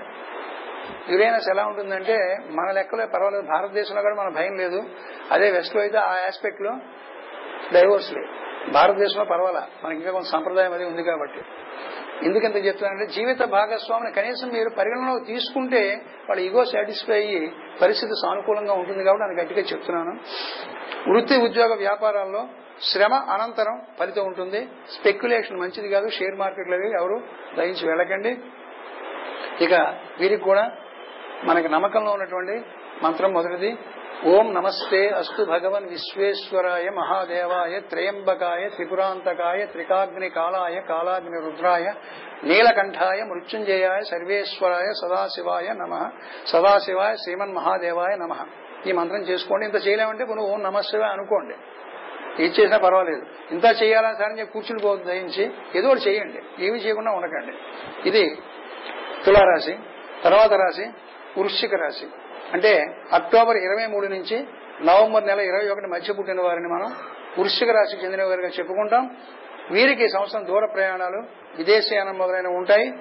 యురేనస్ 1.10 1.50
ఎలా 1.50 1.64
ఉంటుందంటే 1.64 2.36
మన 2.50 2.70
లెక్కలో 2.70 3.06
పర్వాలేదు. 3.06 3.42
భారతదేశంలో 3.42 4.02
కూడా 4.02 4.14
మన 4.14 4.28
భయం 4.28 4.56
లేదు. 4.56 4.82
అదే 5.30 5.50
వెస్ట్లో 5.50 5.80
అయితే 5.80 5.98
ఆ 5.98 6.12
ఆస్పెక్ట్లో. 6.12 6.78
డైవోర్స్ 7.72 8.12
లేదు 8.12 8.28
భారతదేశంలో 8.70 9.24
పర్వాలా? 9.24 9.68
మనకి 9.84 9.98
ఇంకా 9.98 10.10
కొంత 10.10 10.24
సంప్రదాయం 10.24 10.72
అది 10.72 10.84
ఉంది 10.84 11.02
కాబట్టి. 11.02 11.40
ఎందుకంత 12.26 12.56
చెప్తున్నానంటే 12.56 13.12
జీవిత 13.12 13.42
భాగస్వామిని 13.42 14.12
కనీసం 14.12 14.48
మీరు 14.48 14.68
పరిగణనలోకి 14.68 15.24
తీసుకుంటే 15.24 16.02
వాళ్ళ 16.28 16.42
ఈగో 16.42 16.64
సాటిస్ఫై 16.64 17.14
అయ్యి 17.14 17.52
పరిస్థితి 17.82 18.12
సానుకూలంగా 18.22 18.72
ఉంటుంది 18.72 19.04
కాబట్టి 19.04 19.26
నేను 19.26 19.42
గట్టిగా 19.42 19.60
చెప్తున్నాను. 19.60 20.20
వృత్తి 21.10 21.36
ఉద్యోగ 21.36 21.74
వ్యాపారాల్లో 21.74 22.48
శ్రమ 22.82 23.14
అనంతరం 23.14 23.82
ఫలితం 24.00 24.24
ఉంటుంది. 24.24 24.68
స్పెక్యులేషన్ 25.00 25.60
మంచిది 25.60 25.88
కాదు 25.88 26.08
షేర్ 26.08 26.36
మార్కెట్లు 26.36 26.74
అవి 26.74 26.90
ఎవరు 26.90 27.22
దయించి 27.56 27.88
వెళ్ళకండి. 27.88 28.38
ఇక 29.64 29.72
వీరికి 30.20 30.42
కూడా 30.42 30.70
మనకి 31.44 31.68
నమ్మకంలో 31.68 32.12
ఉన్నటువంటి 32.12 32.62
మంత్రం 33.02 33.32
మొదటిది 33.32 33.78
ఓం 34.26 34.54
నమస్తే 34.54 35.08
అస్తు 35.08 35.42
భగవన్ 35.42 35.88
విశ్వేశ్వరాయ 35.88 36.90
మహాదేవాయ 36.90 37.80
త్రయంబకాయ 37.80 38.68
త్రిపురాంతకాయ 38.68 39.66
త్రికాగ్ని 39.66 40.28
కాలాయ 40.28 40.80
కాలాగ్ని 40.80 41.38
రుద్రాయ 41.40 41.92
నీలకంఠాయ 42.44 43.22
మృత్యుంజయాయ 43.22 44.00
సర్వేశ్వరాయ 44.00 44.88
సదాశివాయ 45.02 45.72
నమ. 45.72 46.10
సదాశివాయ 46.46 47.16
శ్రీమన్ 47.16 47.54
మహాదేవాయ 47.54 48.16
నమ. 48.16 48.46
ఈ 48.86 48.92
మంత్రం 48.92 49.20
చేసుకోండి. 49.20 49.66
ఇంత 49.66 49.86
చేయలేమంటే 49.86 50.24
కొన్ని 50.24 50.44
ఓం 50.44 50.62
నమశివాయ 50.62 51.10
అనుకోండి. 51.10 51.54
ఏది 52.34 52.60
చేసినా 52.60 52.78
పర్వాలేదు. 52.78 53.22
ఇంత 53.50 53.82
చేయాలని 53.82 54.14
సరే 54.14 54.34
నేను 54.34 54.46
కూర్చుని 54.46 54.80
పోదు 54.82 55.04
దయించి 55.04 55.50
ఏదో 55.74 55.88
ఒకటి 55.88 56.00
చేయండి. 56.00 56.64
ఏమి 56.64 56.78
చేయకుండా 56.78 57.10
ఉండకండి. 57.10 57.52
ఇది 58.08 58.38
తులారాశి 59.24 59.78
తర్వాత 60.24 60.52
రాశి 60.52 60.90
వృశ్చిక 61.38 61.74
రాశి. 61.74 62.06
అంటే 62.52 62.96
అక్టోబర్ 63.12 63.56
ఇరవై 63.56 63.86
మూడు 63.86 64.06
నుంచి 64.06 64.46
నవంబర్ 64.82 65.26
నెల 65.26 65.40
ఇరవై 65.40 65.68
ఒకటి 65.68 65.86
మధ్య 65.86 66.12
పుట్టిన 66.12 66.40
వారిని 66.40 66.68
మనం 66.68 66.96
వృశ్చిక 67.38 67.70
రాశికి 67.70 68.04
చెందిన 68.04 68.24
వారిగా 68.24 68.48
చెప్పుకుంటాం. 68.48 69.16
వీరికి 69.70 70.04
ఈ 70.04 70.08
సంవత్సరం 70.08 70.46
దూర 70.46 70.66
ప్రయాణాలు 70.66 71.22
విదేశీయానం 71.56 72.18
మొదలైనవి 72.18 72.54
ఉంటాయి. 72.54 72.92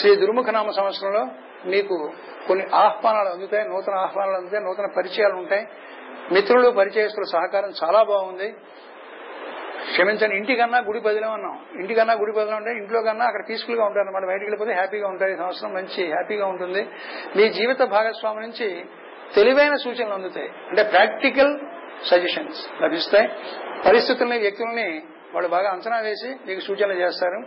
శ్రీ 0.00 0.16
దుర్ముఖనామ 0.16 0.70
సంవత్సరంలో 0.70 1.26
మీకు 1.66 2.12
కొన్ని 2.48 2.66
ఆహ్వానాలు 2.74 3.28
అందుతాయి 3.28 3.68
నూతన 3.68 3.94
ఆహ్వానాలు 3.94 4.36
అందుతాయి 4.36 4.64
నూతన 4.64 4.86
పరిచయాలు 4.96 5.34
ఉంటాయి. 5.34 5.66
మిత్రులు 6.32 6.70
పరిచయస్తుల 6.70 7.22
సహకారం 7.32 7.72
చాలా 7.84 8.02
బాగుంది. 8.02 8.54
క్షమించండి 9.92 10.36
ఇంటికన్నా 10.36 10.78
గుడి 10.78 11.00
బదిలే 11.00 11.26
అన్నాం. 11.26 11.60
ఇంటికన్నా 11.80 12.14
గుడి 12.14 12.32
బదిలం 12.32 12.56
అంటే 12.56 12.70
ఇంట్లో 12.70 13.02
కన్నా 13.02 13.24
అక్కడ 13.24 13.40
పీస్ఫుల్గా 13.48 13.84
ఉంటారు 13.84 14.06
అనమాట 14.06 14.22
బయటికి 14.22 14.44
వెళ్ళిపోతే 14.44 14.72
హ్యాపీగా 14.72 15.08
ఉంటారు. 15.08 15.30
ఈ 15.30 15.36
సంవత్సరం 15.36 15.74
మంచి 15.74 16.06
హ్యాపీగా 16.06 16.46
ఉంటుంది. 16.46 16.88
మీ 17.36 17.48
జీవిత 17.48 17.82
భాగస్వామి 17.82 18.40
నుంచి 18.40 18.84
తెలివైన 19.34 19.76
సూచనలు 19.76 20.14
అందుతాయి. 20.14 20.48
అంటే 20.48 20.82
ప్రాక్టికల్ 20.82 21.58
సజెషన్స్ 22.06 22.82
లభిస్తాయి. 22.82 23.28
పరిస్థితుల్ని 23.86 24.38
వ్యక్తుల్ని 24.38 25.02
వాళ్ళు 25.34 25.48
బాగా 25.48 25.70
అంచనా 25.70 25.98
వేసి 25.98 26.36
మీకు 26.46 26.60
సూచన 26.60 26.92
చేస్తారు. 26.92 27.42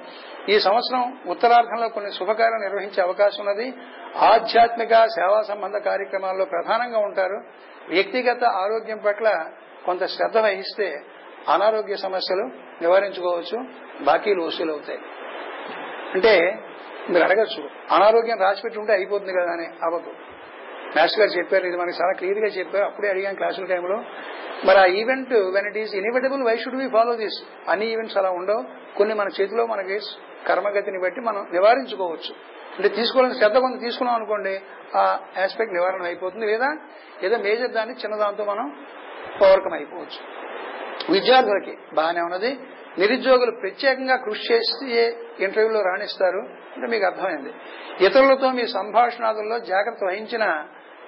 ఈ 0.52 0.60
సంవత్సరం 0.60 1.20
ఉత్తరార్ధంలో 1.28 1.90
కొన్ని 1.90 2.12
శుభకార్యాలు 2.12 2.64
నిర్వహించే 2.64 3.04
అవకాశం 3.04 3.46
ఉన్నది. 3.48 3.74
ఆధ్యాత్మిక 4.18 4.90
సేవా 4.90 5.42
సంబంధ 5.42 5.78
కార్యక్రమాల్లో 5.78 6.46
ప్రధానంగా 6.46 7.00
ఉంటారు. 7.00 7.44
వ్యక్తిగత 7.90 8.44
ఆరోగ్యం 8.44 8.98
పట్ల 8.98 9.46
కొంత 9.86 10.06
శ్రద్ధ 10.06 10.38
వహిస్తే 10.38 11.02
అనారోగ్య 11.50 11.96
సమస్యలు 11.96 12.42
నివారించుకోవచ్చు. 12.82 13.66
బాకీలు 14.04 14.42
వసూలు 14.42 14.72
అవుతాయి. 14.72 15.00
అంటే 16.14 16.64
మీరు 17.10 17.24
అడగచ్చు 17.24 17.70
అనారోగ్యం 17.92 18.40
రాసిపెట్టి 18.40 18.80
ఉంటే 18.80 18.94
అయిపోతుంది 18.94 19.34
కదా 19.34 19.52
అని 19.52 19.66
అవ్వదు 19.84 20.31
మాస్టర్ 20.98 21.20
గారు 21.20 21.38
చెప్పారు 21.38 21.68
ఇది 21.68 21.78
మనకి 21.78 21.98
చాలా 22.02 22.12
క్లియర్గా 22.18 22.46
చెప్పారు 22.46 22.86
అప్పుడే 22.86 23.10
అడిగాను 23.10 23.36
క్లాసుల 23.36 23.66
టైంలో. 23.66 24.04
మరి 24.66 24.78
ఆ 24.78 24.86
event 24.86 25.34
when 25.34 25.68
it 25.68 25.78
is 25.78 25.96
inevitable 25.96 26.44
why 26.44 26.58
should 26.58 26.76
we 26.76 26.90
follow 26.90 27.16
this 27.16 27.44
అన్ని 27.70 27.92
ఈవెంట్స్ 27.92 28.18
అలా 28.18 28.30
ఉండవు. 28.30 28.64
కొన్ని 28.98 29.16
మన 29.16 29.28
చేతిలో 29.42 29.66
మనకి 29.66 30.00
కర్మగతిని 30.48 31.00
బట్టి 31.00 31.22
మనం 31.22 31.48
నివారించుకోవచ్చు. 31.52 32.36
అంటే 32.76 32.88
తీసుకోవాలని 32.88 33.38
శ్రద్ధ 33.38 33.58
కొంత 33.58 33.80
తీసుకున్నాం 33.80 34.16
అనుకోండి 34.16 34.62
ఆ 34.96 35.20
ఆస్పెక్ట్ 35.44 35.74
నివారణ 35.74 36.04
అయిపోతుంది. 36.04 36.46
లేదా 36.46 36.78
ఏదో 37.24 37.38
మేజర్ 37.38 37.72
దాన్ని 37.72 37.96
చిన్నదాంతో 37.96 38.46
మనం 38.46 38.86
పౌరకం 39.42 39.74
అయిపోవచ్చు. 39.74 40.42
విద్యార్థులకి 41.14 41.78
బాగానే 41.94 42.22
ఉన్నది. 42.22 42.60
నిరుద్యోగులు 42.98 43.52
ప్రత్యేకంగా 43.52 44.16
కృషి 44.16 44.54
చేసి 44.54 44.96
ఇంటర్వ్యూలో 45.44 45.82
రాణిస్తారు? 45.82 46.40
అంటే 46.76 46.88
మీకు 46.88 47.06
అర్థమైంది. 47.06 47.54
ఇతరులతో 48.06 48.52
మీ 48.52 48.68
సంభాషణాదుల్లో 48.68 49.60
జాగ్రత్త 49.60 50.04
వహించిన 50.04 50.68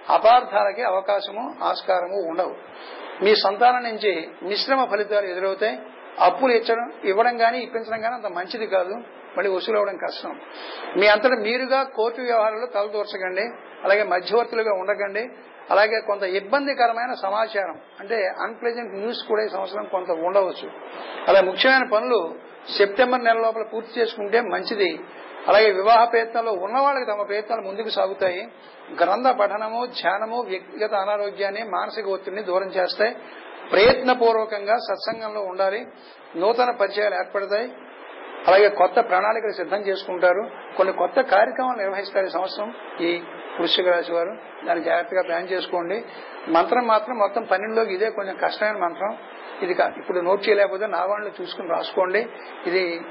అపార్థాలకి 0.10 0.84
అవకాశము 0.84 1.56
ఆస్కారము 1.64 2.30
ఉండవు. 2.30 2.56
మీ 3.24 3.36
సంతానం 3.36 3.84
నుంచి 3.84 4.30
మిశ్రమ 4.44 4.86
ఫలితాలు 4.86 5.26
ఎదురవుతాయి. 5.26 5.80
అప్పులు 6.20 6.52
ఇచ్చడం 6.52 6.92
ఇవ్వడం 7.06 7.38
కానీ 7.38 7.60
ఇప్పించడం 7.60 8.02
కానీ 8.02 8.16
అంత 8.16 8.28
మంచిది 8.28 8.68
కాదు. 8.68 8.94
మళ్ళీ 9.38 9.52
వసూలు 9.52 9.78
అవ్వడం 9.78 9.98
కష్టం. 9.98 10.40
మీ 10.98 11.08
అంతటా 11.08 11.36
మీరుగా 11.36 11.84
కోర్టు 11.84 12.22
వ్యవహారాల్లో 12.22 12.68
తలదూర్చకండి. 12.68 13.42
అలాగే 13.84 14.04
మధ్యవర్తులుగా 14.04 14.74
ఉండకండి. 14.74 15.30
అలాగే 15.72 16.02
కొంత 16.02 16.24
ఇబ్బందికరమైన 16.24 17.14
సమాచారం 17.14 17.80
అంటే 18.00 18.28
అన్ప్లెజెంట్ 18.42 18.94
న్యూస్ 18.94 19.24
కూడా 19.24 19.44
ఈ 19.44 19.50
సంవత్సరం 19.50 19.86
కొంత 19.86 20.12
ఉండవచ్చు. 20.12 20.72
అలాగే 21.28 21.46
ముఖ్యమైన 21.46 21.90
పనులు 21.94 22.36
సెప్టెంబర్ 22.78 23.24
నెల 23.24 23.38
లోపల 23.38 23.64
పూర్తి 23.64 24.02
చేసుకుంటే 24.02 24.42
మంచిది. 24.42 25.00
అలాగే 25.48 25.72
వివాహ 25.72 26.06
ప్రయత్నంలో 26.06 26.52
ఉన్నవాళ్ళకి 26.52 27.06
తమ 27.06 27.22
ప్రయత్నాలు 27.22 27.62
ముందుకు 27.62 27.90
సాగుతాయి. 27.90 28.48
గ్రంథ 29.04 29.28
పఠనము 29.28 29.86
ధ్యానము 29.86 30.42
వ్యక్తిగత 30.42 30.94
అనారోగ్యాన్ని 30.94 31.64
మానసిక 31.64 32.08
ఒత్తిడిని 32.08 32.44
దూరం 32.44 32.68
చేస్తాయి. 32.68 33.16
ప్రయత్నపూర్వకంగా 33.72 34.78
సత్సంగంలో 34.78 35.42
ఉండాలి. 35.42 35.86
నూతన 36.36 36.72
పరిచయాలు 36.72 37.16
ఏర్పడతాయి. 37.16 37.72
అలాగే 38.48 38.70
కొత్త 38.70 39.00
ప్రణాళికలు 39.00 39.52
సిద్ధం 39.52 39.78
చేసుకుంటారు. 39.78 40.50
కొన్ని 40.78 40.94
కొత్త 40.94 41.22
కార్యక్రమాలు 41.22 41.78
నిర్వహిస్తారు 41.78 42.26
ఈ 42.26 42.30
సంవత్సరం 42.30 42.74
ఈ 43.02 43.24
వృశ్చిక 43.60 43.88
రాశి 43.88 44.14
వారు. 44.14 44.38
దాన్ని 44.66 44.86
జాగ్రత్తగా 44.86 45.22
ప్లాన్ 45.22 45.50
చేసుకోండి. 45.50 46.06
మంత్రం 46.48 46.88
మాత్రం 46.88 47.18
మొత్తం 47.18 47.44
పన్నెండులోకి 47.44 47.94
ఇదే 47.94 48.10
కొంచెం 48.10 48.38
కష్టమైన 48.44 48.78
మంత్రం. 48.78 49.18
ఇది 49.62 49.74
కా- 49.74 50.00
ఇప్పుడు 50.00 50.20
నోట్ 50.20 50.50
చేయలేకపోతే 50.50 50.88
నా 50.88 51.08
చూసుకుని 51.42 51.70
రాసుకోండి. 51.70 52.28
ఇది 52.68 53.02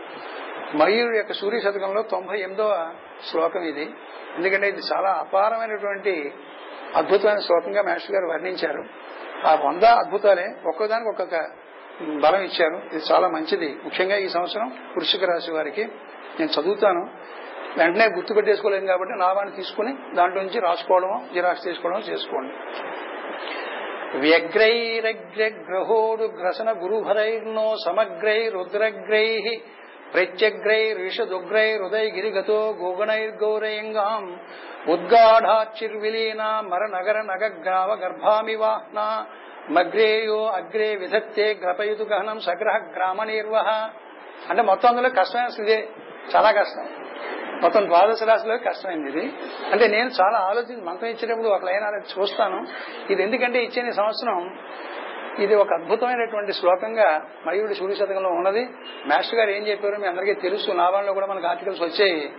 మయూరు 0.75 1.15
యొక్క 1.15 1.33
సూర్య 1.33 1.61
శతకంలో 1.61 2.03
తొంభై 2.03 2.39
ఎనిమిదవ 2.39 2.91
శ్లోకం 3.31 3.63
ఇది. 3.63 3.95
ఎందుకంటే 4.37 4.69
ఇది 4.69 4.81
చాలా 4.95 5.11
అపారమైనటువంటి 5.11 6.33
అద్భుతమైన 6.97 7.39
శ్లోకంగా 7.39 7.83
మాస్టర్ 7.83 8.13
గారు 8.13 8.27
వర్ణించారు. 8.27 8.85
ఆ 9.47 9.55
వంద 9.55 9.85
అద్భుతాలే 9.85 10.55
ఒక్కొక్కదానికి 10.67 11.11
ఒక్కొక్క 11.11 11.49
బలం 12.25 12.43
ఇచ్చారు. 12.43 12.95
ఇది 12.95 13.13
చాలా 13.13 13.29
మంచిది. 13.29 13.77
ముఖ్యంగా 13.85 14.17
ఈ 14.17 14.29
సంవత్సరం 14.29 14.79
వృషిక 14.97 15.25
రాశి 15.25 15.53
వారికి 15.53 15.89
నేను 16.41 16.61
చదువుతాను. 16.61 17.11
వెంటనే 17.79 18.05
గుర్తుపెట్టేసుకోలేను 18.05 18.87
కాబట్టి 18.87 19.19
లాభాన్ని 19.19 19.57
తీసుకుని 19.57 20.15
దాంట్లో 20.15 20.43
నుంచి 20.43 20.61
రాసుకోవడమో 20.61 21.23
జిరాక్స్ 21.35 21.65
తీసుకోవడమో 21.65 22.01
చేసుకోండి. 22.01 22.53
వ్యగ్రైరగ్రహోడు 24.19 26.33
గ్రసన 26.41 26.73
గురుభరైర్నో 26.73 27.75
సమగ్రై 27.87 28.49
రుద్రగ్రై 28.49 29.61
ప్రత్యగ్రైరిషదుగ్రై 30.15 31.77
హృదయ 31.77 32.11
గిరిగతో 32.11 32.77
గోగణైర్గౌరయంగాం 32.81 34.41
ఉద్గాఢాచిర్విలీన 34.89 36.43
మర 36.43 36.79
నగర 36.79 37.21
నగ 37.21 37.63
గ్రావ 37.63 37.95
గర్భామివాహ్న 37.95 39.27
మగ్రేయో 39.71 40.47
అగ్రే 40.47 40.97
విధత్తే 40.97 41.59
గ్రపయుతు 41.63 42.03
గహనం 42.03 42.41
సగ్రహ 42.41 42.77
గ్రామ 42.77 43.25
నిర్వహ 43.25 43.91
అంటే 44.51 44.63
మొత్తం 44.63 44.89
అందులో 44.89 45.09
కష్టమైన 45.09 45.63
ఇదే. 45.63 45.89
చాలా 46.37 46.51
కష్టం. 46.51 46.89
మొత్తం 47.63 47.87
ద్వాదశ 47.87 48.23
రాశిలో 48.23 48.57
కష్టమైంది 48.57 49.09
ఇది. 49.11 49.33
అంటే 49.73 49.89
నేను 49.89 50.09
చాలా 50.09 50.39
ఆలోచించి 50.39 50.83
మంత్రం 50.83 51.09
ఇచ్చేటప్పుడు 51.09 51.49
ఒక 51.49 51.65
లైన్ 51.65 51.85
అనేది 51.85 52.21
చూస్తాను. 52.21 52.67
ఇది 53.13 53.23
ఎందుకంటే 53.23 53.63
ఇచ్చే 53.63 53.93
సంవత్సరం. 53.93 54.59
ఇది 55.39 55.55
ఒక 55.55 55.73
అద్భుతమైనటువంటి 55.73 56.53
శ్లోకంగా 56.53 57.23
మయూరుడు 57.47 57.75
సూర్య 57.75 57.95
శతకంలో 57.95 58.31
ఉన్నది. 58.31 58.69
మాస్టర్ 59.07 59.39
గారు 59.39 59.51
ఏం 59.51 59.67
చెప్పారు 59.67 59.97
మీ 59.97 60.09
అందరికీ 60.09 60.35
తెలుసు. 60.35 60.71
నావాళ్ళలో 60.71 61.13
కూడా 61.13 61.27
మనకు 61.27 61.47
ఆర్టికల్స్ 61.47 61.83
వచ్చాయి. 61.83 62.33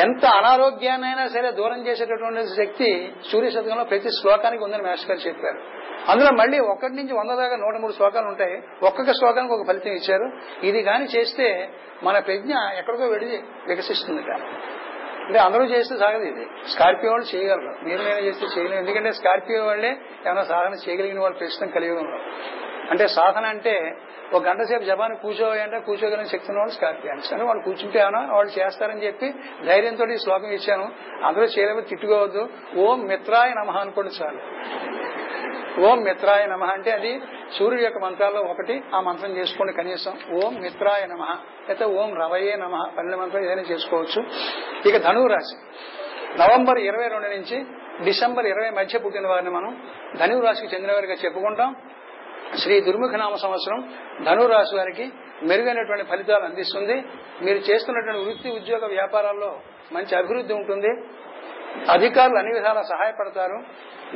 ఎంత 0.00 0.26
అనారోగ్యాన్నైనా 0.26 1.26
సరే 1.26 1.50
దూరం 1.50 1.86
చేసేటటువంటి 1.86 2.66
శక్తి 2.66 3.12
సూర్య 3.32 3.50
శతకంలో 3.50 3.84
ప్రతి 3.84 4.08
శ్లోకానికి 4.08 4.64
ఉందని 4.64 4.82
మాస్టర్ 4.82 5.16
గారు 5.16 5.28
చెప్పారు. 5.28 5.58
అందులో 6.08 6.30
మళ్ళీ 6.30 6.58
ఒకటి 6.58 6.92
నుంచి 6.92 7.14
వంద 7.14 7.30
దాకా 7.30 7.56
నూట 7.56 7.80
మూడు 7.80 7.92
శ్లోకాలు 7.92 8.26
ఉంటాయి. 8.26 8.62
ఒక్కొక్క 8.82 9.12
శ్లోకానికి 9.12 9.54
ఒక 9.54 9.66
ఫలితం 9.68 9.92
ఇచ్చారు. 9.92 10.32
ఇది 10.66 10.80
గాని 10.80 11.04
చేస్తే 11.04 11.70
మన 12.02 12.18
ప్రజ్ఞ 12.18 12.52
ఎక్కడికో 12.78 13.04
వెళ్ళి 13.04 13.42
వికసిస్తుంది 13.66 14.22
కానీ 14.22 14.44
అంటే 15.26 15.38
అందరూ 15.38 15.64
చేస్తే 15.64 15.98
సాగదు 15.98 16.22
ఇది. 16.22 16.46
స్కార్పియో 16.68 17.12
వాళ్ళు 17.12 17.36
చేయగలరు. 17.36 17.84
మీరు 17.84 18.02
నేను 18.02 18.18
చేస్తే 18.18 18.46
చేయలేరు 18.46 18.80
ఎందుకంటే 18.80 19.12
స్కార్పియో 19.12 19.64
వాళ్ళే 19.64 19.96
ఏమైనా 20.26 20.42
సాధన 20.42 20.74
చేయగలిగిన 20.88 21.20
వాళ్ళు 21.20 21.38
ప్రస్తుతం 21.38 21.70
కలియుగంలో. 21.70 22.18
అంటే 22.90 23.06
సాధన 23.06 23.46
అంటే 23.46 23.96
ఒక 24.36 24.42
గంట 24.48 24.62
సేపు 24.62 24.84
జపాన్ని 24.90 25.16
కూర్చోవాలంటే 25.22 25.78
కూర్చోగలిగిన 25.86 26.28
శక్తి 26.34 26.52
వాళ్ళు 26.58 26.86
అంటే 27.12 27.44
వాళ్ళు 27.48 27.62
కూర్చుంటే 27.62 27.98
ఏమైనా 27.98 28.20
వాళ్ళు 28.36 28.52
చేస్తారని 28.58 29.02
చెప్పి 29.06 29.28
ధైర్యంతో 29.66 30.04
ఈ 30.14 30.18
శ్లోకం 30.24 30.52
ఇచ్చాను. 30.58 30.86
అందరూ 31.28 31.44
చేయలేకపోతే 31.44 31.88
తిట్టుకోవద్దు. 31.88 32.42
ఓం 32.84 33.00
మిత్రాయ 33.12 33.50
నమ 33.60 33.70
అనుకోండి 33.84 34.12
చాలు. 34.18 34.40
ఓం 35.88 35.98
మిత్రాయ 36.04 36.46
నమ 36.46 36.64
అంటే 36.64 36.90
అది 36.90 37.12
సూర్యుడు 37.58 37.82
యొక్క 37.82 37.98
మంత్రాల్లో 37.98 38.40
ఒకటి 38.52 38.74
ఆ 38.94 39.00
మంత్రం 39.00 39.30
చేసుకోండి 39.36 39.72
కనీసం. 39.72 40.14
ఓం 40.40 40.54
మిత్రాయ 40.62 41.06
నమ 41.12 41.22
అయితే 41.68 41.84
ఓం 41.84 42.10
రవయే 42.22 42.56
నమ 42.56 42.74
పన్నెండు 42.96 43.20
మంత్రం 43.22 43.44
ఏదైనా 43.44 43.64
చేసుకోవచ్చు. 43.72 44.20
ఇక 44.88 44.96
ధనువు 45.06 45.26
రాశి 45.26 45.56
నవంబర్ 46.42 46.78
ఇరవై 46.78 47.08
రెండు 47.08 47.28
నుంచి 47.36 47.56
డిసెంబర్ 48.04 48.46
ఇరవై 48.46 48.70
మధ్య 48.70 48.98
పుట్టిన 48.98 49.26
వారిని 49.26 49.50
మనం 49.50 49.72
ధనువు 50.20 50.42
రాశికి 50.46 50.74
చెందిన 50.74 50.92
వారిగా 50.92 51.16
చెప్పుకుంటాం. 51.24 51.76
శ్రీ 52.58 52.80
దుర్ముఖ 52.80 53.10
నామ 53.10 53.34
సంవత్సరం 53.34 53.94
ధనురాశి 54.24 54.52
రాశి 54.52 54.76
వారికి 54.76 55.12
మెరుగైనటువంటి 55.42 56.04
ఫలితాలు 56.04 56.44
అందిస్తుంది. 56.44 57.04
మీరు 57.42 57.58
చేస్తున్నటువంటి 57.58 58.20
వృత్తి 58.20 58.50
ఉద్యోగ 58.50 58.86
వ్యాపారాల్లో 58.86 59.60
మంచి 59.92 60.16
అభివృద్ధి 60.16 60.54
ఉంటుంది. 60.54 60.88
అధికారులు 61.90 62.38
అన్ని 62.38 62.52
విధాలా 62.52 62.82
సహాయపడతారు. 62.82 63.62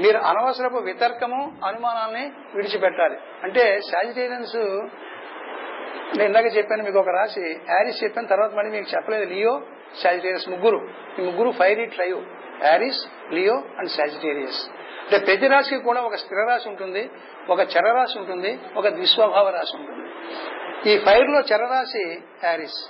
మీరు 0.01 0.16
అనవసరపు 0.18 0.76
వితర్కము 0.76 1.53
అనుమానాల్ని 1.64 2.32
విడిచిపెట్టాలి. 2.55 3.16
అంటే 3.43 3.80
సాజిటేరియన్స్ 3.80 4.57
నేను 6.16 6.24
ఇందాక 6.24 6.57
చెప్పాను 6.57 6.82
మీకు 6.82 6.99
ఒక 6.99 7.09
రాశి. 7.09 7.51
యారిస్ 7.70 8.05
చెప్పాను 8.05 8.28
తర్వాత 8.28 8.55
మళ్ళీ 8.55 8.72
మీకు 8.72 8.97
చెప్పలేదు. 8.97 9.30
లియో 9.30 9.61
సాజిటేరియస్ 10.03 10.49
ముగ్గురు. 10.49 10.89
ఈ 11.18 11.22
ముగ్గురు 11.22 11.51
fire 11.51 11.78
it 11.78 11.99
live 11.99 12.24
Aries 12.64 13.32
Leo 13.32 13.55
and 13.55 13.89
Sagittarius 13.89 14.70
అంటే 15.07 15.18
ప్రతి 15.18 15.46
రాశికి 15.46 15.82
కూడా 15.82 16.00
ఒక 16.00 16.14
స్థిర 16.14 16.40
రాశి 16.48 16.68
ఉంటుంది 16.68 17.11
ఒక 17.48 17.61
చరరాశి 17.61 18.18
ఉంటుంది 18.18 18.61
ఒక 18.76 18.86
ద్విస్వభావ 18.88 19.50
రాశి 19.50 19.76
ఉంటుంది. 19.76 20.04
ఈ 20.90 20.98
ఫైర్లో 20.98 21.40
చరరాశి 21.40 22.22
యారిస్ 22.44 22.80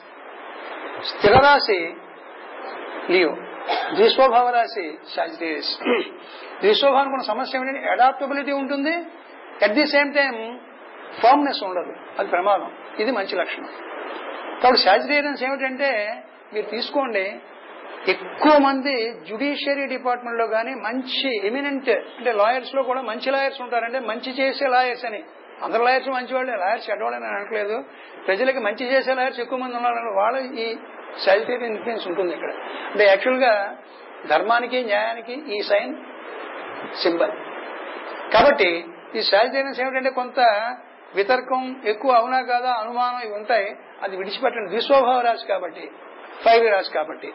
స్థిర 1.10 1.32
రాశి 1.32 1.94
లియో 3.10 3.32
ద్విస్వభావ 3.94 4.50
రాశి 4.50 4.98
సాజిటేరియస్ 5.16 5.72
ద్విస్వభావానికి 6.62 7.14
ఉన్న 7.16 7.24
సమస్య 7.24 7.58
ఏంటంటే 7.58 7.88
అడాప్టబిలిటీ 7.88 8.52
ఉంటుంది 8.52 8.94
at 9.64 9.72
the 9.72 9.86
same 9.86 10.14
time 10.14 10.60
firmness 11.22 11.62
ఉండదు. 11.64 11.92
అది 12.18 12.28
ప్రమాదం 12.28 12.70
ఇది 12.98 13.10
మంచి 13.10 13.36
లక్షణం. 13.36 13.68
కాబట్టి 14.62 14.82
సాజిటేరియన్స్ 14.82 15.42
ఏమిటంటే 15.44 15.90
మీరు 16.54 16.66
తీసుకోండి 16.66 17.40
ఎక్కువ 18.08 18.58
మంది 18.58 19.14
జుడిషియరీ 19.28 19.86
డిపార్ట్మెంట్లో 19.86 20.46
గానీ 20.46 20.74
మంచి 20.74 21.46
ఎమినెంట్ 21.46 21.88
అంటే 21.88 22.32
లాయర్స్లో 22.32 22.82
కూడా 22.82 23.00
మంచి 23.00 23.30
లాయర్స్ 23.30 23.60
ఉంటారంటే 23.60 23.98
మంచి 23.98 24.30
చేసే 24.32 24.66
లాయర్స్ 24.66 25.04
అని. 25.04 25.22
అందరు 25.62 25.82
లాయర్స్ 25.82 26.08
మంచి 26.08 26.34
వాళ్ళే 26.34 26.56
లాయర్స్ 26.56 26.90
చెడ్డవాళ్ళని 26.90 27.26
అనట్లేదు. 27.26 27.84
ప్రజలకి 28.26 28.58
మంచి 28.58 28.86
చేసే 28.86 29.14
లాయర్స్ 29.14 29.40
ఎక్కువ 29.40 29.58
మంది 29.58 29.76
ఉన్నారు 29.76 30.14
వాళ్ళు 30.16 30.54
ఈ 30.60 30.76
సాజిటేరియన్ 31.18 31.72
ఇన్ఫ్లుయెన్స్ 31.72 32.08
ఉంటుంది 32.08 32.34
ఇక్కడ. 32.34 32.50
అంటే 32.90 33.04
యాక్చువల్గా 33.04 33.76
ధర్మానికి 34.26 34.84
న్యాయానికి 34.84 35.58
ఈ 35.58 35.62
సైన్ 35.62 35.96
సింబల్ 37.02 37.32
కాబట్టి 38.34 38.84
ఈ 39.14 39.22
సాజిటేరియన్స్ 39.22 39.80
ఏమిటంటే 39.80 40.10
కొంత 40.10 40.40
వితర్కం 41.14 41.82
ఎక్కువ 41.84 42.10
అవునా 42.10 42.42
కాదా 42.42 42.70
అనుమానం 42.70 43.20
ఇవి 43.24 43.34
ఉంటాయి. 43.34 43.76
అది 44.02 44.16
విడిచిపెట్టండి. 44.16 44.70
ద్విస్వభావ 44.70 45.20
రాశి 45.20 45.46
కాబట్టి. 45.46 45.90
ఫైవ్ 46.44 46.72
రాశి 46.72 46.92
కాబట్టి. 46.92 47.32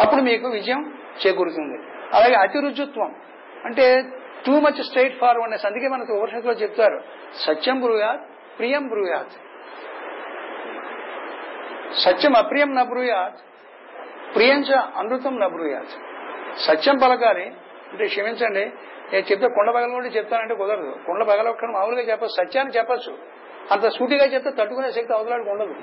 అప్పుడు 0.00 0.20
మీకు 0.20 0.48
విజయం 0.48 0.98
చేకూరుతుంది. 1.26 1.78
అలాగే 2.14 2.34
అతిరుజుత్వం 2.34 3.14
అంటే 3.64 4.02
టూ 4.46 4.60
మచ్ 4.60 4.84
స్ట్రైట్ 4.84 5.18
ఫార్వర్డ్నెస్ 5.18 5.66
అందుకే 5.66 5.88
మనకు 5.88 6.12
ఉపనిషత్తులో 6.12 6.52
చెప్తారు. 6.52 7.00
సత్యం 7.34 7.80
బ్రూయాత్ 7.80 8.22
ప్రియం 8.58 8.88
బ్రూయాత్. 8.88 9.32
సత్యం 12.00 12.36
అప్రియం 12.36 12.74
న 12.74 12.82
బ్రూయాత్ 12.82 13.36
ప్రియంచ 14.34 14.74
అమృతం 14.74 15.40
న 15.40 15.46
బ్రూయాత్. 15.46 15.90
సత్యం 16.58 16.98
పలకాలి. 16.98 17.44
అంటే 17.92 18.06
క్షమించండి. 18.06 18.72
నేను 19.12 19.24
చెప్తే 19.32 19.48
కొండ 19.48 19.70
పగలగొండి 19.70 20.08
చెప్తానంటే 20.08 20.54
కుదరదు. 20.54 20.96
కొండ 21.06 21.22
పగలొక్కడం 21.22 21.72
మామూలుగా 21.72 22.02
చెప్పచ్చు 22.02 22.44
సత్యాన్ని 22.44 22.74
చెప్పచ్చు. 22.78 23.18
అంత 23.70 23.88
సూటిగా 23.88 24.24
చెప్తే 24.24 24.50
తట్టుకునే 24.50 24.92
శక్తి 24.92 25.12
అవతలాడికి 25.12 25.50
ఉండదు. 25.50 25.74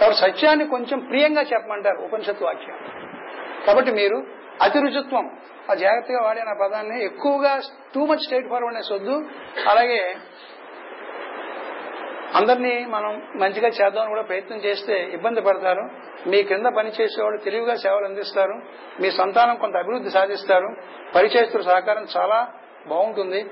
కాబట్టి 0.00 0.18
సత్యాన్ని 0.20 0.66
కొంచెం 0.66 0.98
ప్రియంగా 0.98 1.42
చెప్పమంటారు 1.42 1.98
ఉపనిషత్తు 1.98 2.44
వాక్యం. 2.44 2.78
కాబట్టి 3.66 3.92
మీరు 3.92 4.26
అతిరుచిత్వం 4.62 5.38
ఆ 5.70 5.74
జాగ్రత్తగా 5.74 6.22
వాడిన 6.22 6.52
పదాన్ని 6.62 7.04
ఎక్కువగా 7.04 7.60
టూ 7.94 8.06
మచ్ 8.06 8.18
స్టేట్ 8.18 8.48
ఫార్వర్డ్నెస్ 8.48 8.92
వద్దు. 8.92 9.24
అలాగే 9.68 10.16
అందరినీ 12.34 12.84
మనం 12.84 13.22
మంచిగా 13.36 13.68
చేద్దామని 13.68 14.08
కూడా 14.08 14.22
ప్రయత్నం 14.22 14.58
చేస్తే 14.58 15.04
ఇబ్బంది 15.04 15.40
పడతారు. 15.40 15.90
మీ 16.26 16.42
కింద 16.42 16.66
పనిచేసేవాళ్ళు 16.66 17.40
తెలివిగా 17.40 17.74
సేవలు 17.74 18.04
అందిస్తారు. 18.04 18.62
మీ 19.00 19.10
సంతానం 19.10 19.56
కొంత 19.56 19.76
అభివృద్ధి 19.76 20.10
సాధిస్తారు. 20.10 20.76
పరిచయస్తుల 21.14 21.60
సహకారం 21.60 22.06
చాలా 22.16 22.52
బాగుంటుంది. 22.86 23.46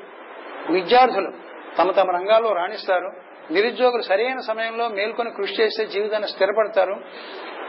విద్యార్థులు 0.70 1.32
తమ 1.78 1.90
తమ 1.90 2.10
రంగాల్లో 2.10 2.52
రాణిస్తారు. 2.52 3.12
నిరుద్యోగులు 3.50 4.02
సరైన 4.02 4.38
సమయంలో 4.38 4.88
మేల్కొని 4.88 5.30
కృషి 5.30 5.62
చేస్తే 5.62 5.86
జీవితాన్ని 5.86 6.28
స్థిరపడతారు. 6.28 7.00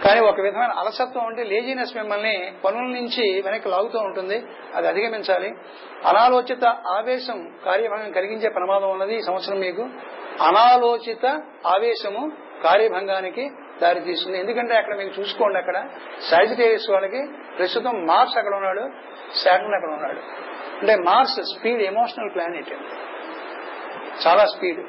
కానీ 0.04 0.20
ఒక 0.20 0.42
విధమైన 0.42 0.72
అలసత్వం 0.72 1.26
అంటే 1.26 1.44
లేజినెస్ 1.44 1.98
మిమ్మల్ని 1.98 2.54
పనుల 2.66 2.84
నుంచి 2.84 3.42
వెనక్కి 3.46 3.70
లాగుతూ 3.70 4.00
ఉంటుంది. 4.00 4.44
అది 4.76 4.88
అధిగమించాలి. 4.88 5.48
అనాలోచిత 6.06 6.66
ఆవేశం 6.68 7.52
కార్యభంగం 7.66 8.12
కలిగించే 8.12 8.50
ప్రమాదం 8.50 8.90
ఉన్నది 8.90 9.16
ఈ 9.16 9.22
సంవత్సరం 9.22 9.60
మీకు. 9.60 9.82
అనాలోచిత 10.42 11.26
ఆవేశము 11.66 12.32
కార్యభంగానికి 12.64 13.50
దారి 13.82 14.00
తీస్తుంది 14.00 14.40
ఎందుకంటే 14.40 14.76
అక్కడ 14.76 14.96
మీకు 14.96 15.22
చూసుకోండి 15.22 15.58
అక్కడ 15.58 15.88
సాజిటేరియస్ 16.32 16.92
వాళ్ళకి 16.92 17.28
ప్రస్తుతం 17.58 18.06
మార్స్ 18.06 18.38
అక్కడ 18.38 18.56
ఉన్నాడు 18.56 18.90
శాటన్ 19.44 19.74
అక్కడ 19.74 19.90
ఉన్నాడు. 19.90 20.20
అంటే 20.80 20.96
మార్స్ 20.96 21.42
స్పీడ్ 21.44 21.82
ఎమోషనల్ 21.82 22.36
ప్లానెట్ 22.36 22.74
చాలా 24.28 24.46
స్పీడ్ 24.46 24.80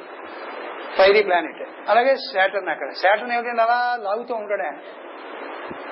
ఫైరీ 0.99 1.23
ప్లానెట్ 1.23 1.69
అలాగే 1.89 2.17
శాటర్న్ 2.17 2.69
అక్కడ. 2.69 2.91
శాటర్న్ 2.91 3.33
ఏమిటంటే 3.33 3.63
అలా 3.63 3.99
లాగుతూ 4.03 4.35
ఉంటాడు 4.35 4.63
ఆయన. 4.63 4.75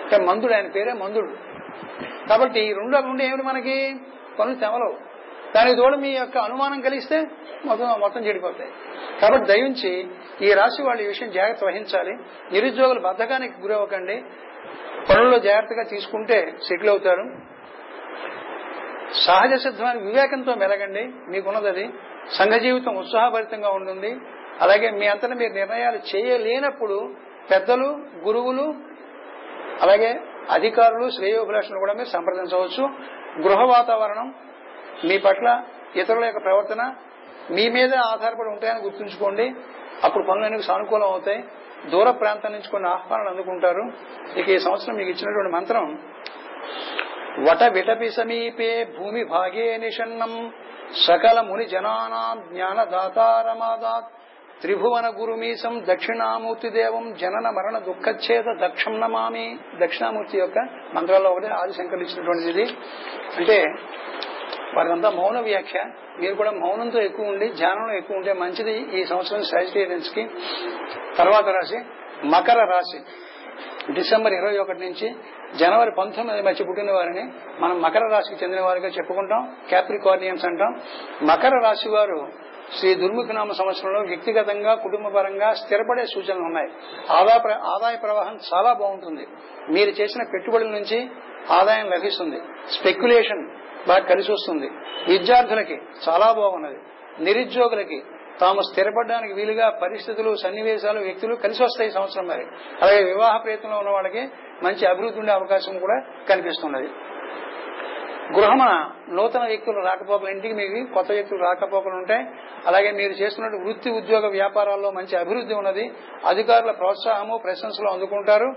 అంటే 0.05 0.25
మందుడు 0.25 0.53
ఆయన 0.53 0.67
పేరే 0.67 0.93
మందుడు. 0.93 1.37
కాబట్టి 2.29 2.61
ఈ 2.61 2.73
రెండు 2.73 2.97
అక్కడ 2.97 3.23
ఏమిటి 3.23 3.43
మనకి? 3.43 3.95
పనులు 4.39 4.55
తెమలవు. 4.55 5.15
దానికి 5.57 5.77
తోడు 5.77 5.97
మీ 5.97 6.09
యొక్క 6.11 6.39
అనుమానం 6.39 6.81
కలిస్తే 6.81 7.27
మొత్తం 7.65 8.01
మొత్తం 8.01 8.25
చెడిపోతాయి. 8.25 8.71
కాబట్టి 9.21 9.47
దయించి 9.47 10.09
ఈ 10.43 10.53
రాశి 10.53 10.83
వాళ్ళ 10.83 11.03
ఈ 11.03 11.07
విషయం 11.07 11.31
జాగ్రత్త 11.31 11.65
వహించాలి. 11.65 12.13
నిరుద్యోగులు 12.53 13.01
బద్ధకానికి 13.01 13.61
గురవ్వకండి. 13.61 14.25
పనుల్లో 15.11 15.39
జాగ్రత్తగా 15.39 15.83
తీసుకుంటే 15.83 16.53
సెటిల్ 16.69 16.89
అవుతారు. 16.89 17.37
సహజ 19.27 19.55
సిద్ధమైన 19.55 19.99
వివేకంతో 19.99 20.55
మెలగండి. 20.55 21.05
మీకున్నది 21.05 21.69
అది. 21.69 21.91
సంఘ 22.33 22.53
జీవితం 22.53 22.97
ఉత్సాహభరితంగా 22.97 23.71
ఉంటుంది. 23.71 24.17
అలాగే 24.61 24.91
మీ 24.91 25.07
అంతటా 25.07 25.35
మీరు 25.35 25.53
నిర్ణయాలు 25.53 26.17
చేయలేనప్పుడు 26.17 27.15
పెద్దలు 27.51 27.89
గురువులు 28.27 28.75
అలాగే 29.83 30.21
అధికారులు 30.51 31.11
శ్రేయోభిలాషులు 31.11 31.79
కూడా 31.79 31.93
మీరు 31.93 32.09
సంప్రదించవచ్చు. 32.09 32.85
గృహ 33.43 33.63
వాతావరణం 33.65 34.35
మీ 35.05 35.19
పట్ల 35.19 35.63
ఇతరుల 35.97 36.25
యొక్క 36.25 36.39
ప్రవర్తన 36.39 36.95
మీ 37.51 37.69
మీద 37.69 37.95
ఆధారపడి 37.95 38.49
ఉంటాయని 38.49 38.81
గుర్తుంచుకోండి. 38.81 39.55
అప్పుడు 40.05 40.25
పనులన్నీ 40.25 40.63
సానుకూలం 40.63 41.07
అవుతాయి. 41.07 41.45
దూర 41.91 42.11
ప్రాంతం 42.11 42.53
నుంచి 42.53 42.69
కొన్ని 42.71 42.89
ఆహ్వానాలు 42.91 43.29
అందుకుంటారు. 43.29 43.93
ఇక 44.39 44.49
ఈ 44.49 44.59
సంవత్సరం 44.59 44.95
మీకు 44.97 45.11
ఇచ్చినటువంటి 45.11 45.53
మంత్రం 45.53 45.99
వట 47.49 47.63
విటపి 47.63 48.11
సమీపే 48.11 48.85
భూమి 48.99 49.25
భాగే 49.25 49.77
నిషన్నం 49.77 50.53
సకల 51.07 51.41
ముని 51.41 51.65
జనానాం 51.65 52.49
జ్ఞానదాతారమాదాత్ 52.53 54.11
త్రిభువన 54.61 55.13
గురుమీసం 55.21 55.83
దక్షిణామూర్తి 55.85 56.71
దేవం 56.71 57.15
జనన 57.15 57.51
మరణ 57.51 57.79
దుఃఖచ్ఛేద 57.79 58.45
దక్షం 58.61 59.01
నమామి. 59.01 59.59
దక్షిణామూర్తి 59.79 60.39
యొక్క 60.39 60.59
మంత్రాల్లో 60.95 61.31
ఒకటి 61.31 61.47
ఆదిశంకర్ 61.47 61.99
ఇచ్చినటువంటిది. 61.99 62.51
ఇది 62.51 62.73
అంటే 63.37 63.65
వారిదంతా 64.77 65.11
మౌన 65.11 65.41
వ్యాఖ్య. 65.41 65.85
మీరు 66.21 66.35
కూడా 66.35 66.51
మౌనంతో 66.51 67.01
ఎక్కువ 67.01 67.27
ఉండి 67.27 67.49
ధ్యానంలో 67.49 67.95
ఎక్కువ 67.95 68.17
ఉంటే 68.17 68.33
మంచిది 68.33 69.01
ఈ 69.01 69.05
సంవత్సరం 69.05 69.43
సాజిటేరియన్స్కి. 69.43 70.31
తర్వాత 71.17 71.45
రాశి 71.45 71.79
మకర 72.27 72.65
రాశి. 72.65 72.99
డిసెంబర్ 73.93 74.33
ఇరవై 74.33 74.59
ఒకటి 74.59 74.81
నుంచి 74.81 75.15
జనవరి 75.57 75.91
పంతొమ్మిది 75.99 76.43
మధ్య 76.43 76.65
పుట్టిన 76.65 76.93
వారిని 76.93 77.33
మనం 77.59 77.83
మకర 77.83 78.09
రాశికి 78.13 78.45
చెందిన 78.45 78.61
వారిగా 78.61 78.89
చెప్పుకుంటాం. 78.89 79.57
క్యాప్రికార్నియన్స్ 79.69 80.45
అంటాం. 80.45 80.81
మకర 81.23 81.61
రాశి 81.63 81.89
వారు 81.89 82.29
శ్రీ 82.73 82.95
దుర్ముఖనామ 82.95 83.53
సంవత్సరంలో 83.53 84.01
వ్యక్తిగతంగా 84.01 84.75
కుటుంబపరంగా 84.75 85.55
స్థిరపడే 85.55 86.07
సూచనలు 86.07 86.43
ఉన్నాయి. 86.43 86.69
ఆదాయ 87.11 87.39
ప్ర- 87.39 87.53
ఆదాయ 87.53 87.97
ప్రవాహం 87.97 88.39
చాలా 88.55 88.73
బాగుంటుంది. 88.73 89.27
మీరు 89.71 89.91
చేసిన 89.91 90.23
పెట్టుబడుల 90.33 90.69
నుంచి 90.69 91.09
ఆదాయం 91.51 91.91
లభిస్తుంది. 91.91 92.41
స్పెక్యులేషన్ 92.71 93.51
బాగా 93.89 94.01
కలిసి 94.01 94.33
వస్తుంది. 94.33 94.67
విద్యార్థులకి 95.09 95.79
చాలా 96.09 96.33
బాగున్నది. 96.33 96.79
నిరుద్యోగులకి 97.21 98.03
తాము 98.41 98.61
స్థిరపడడానికి 98.61 99.33
వీలుగా 99.33 99.79
పరిస్థితులు 99.83 100.35
సన్నివేశాలు 100.35 101.01
వ్యక్తులు 101.01 101.35
కలిసి 101.35 101.65
వస్తాయి 101.65 101.91
సంవత్సరం 101.91 102.27
మరి. 102.27 102.47
అలాగే 102.83 103.05
వివాహ 103.05 103.37
ప్రయత్నంలో 103.37 103.79
ఉన్న 103.79 103.91
వాళ్ళకి 103.91 104.29
మంచి 104.63 104.87
అభివృద్ధి 104.87 105.21
ఉండే 105.21 105.33
అవకాశం 105.33 105.79
కూడా 105.79 106.03
కనిపిస్తున్నది. 106.29 106.89
గృహమున 108.33 108.73
నూతన 109.09 109.45
వ్యక్తులు 109.47 109.81
రాకపోకలు 109.81 110.29
ఇంటికి 110.29 110.55
మీకు 110.55 110.95
కొత్త 110.95 111.13
వ్యక్తులు 111.13 111.41
రాకపోకలు 111.45 111.95
ఉంటాయి 111.95 112.23
అలాగే 112.67 112.91
మీరు 112.91 113.13
చేస్తున్న 113.13 113.63
వృత్తి 113.67 113.91
ఉద్యోగ 113.91 114.27
వ్యాపారాల్లో 114.29 114.91
మంచి 114.91 115.17
అభివృద్ధి 115.17 115.55
ఉన్నది 115.55 115.93
అధికారుల 116.27 116.71
ప్రోత్సాహము 116.71 117.37
ప్రశంసలు 117.37 117.89
అందుకుంటారు 117.89 118.49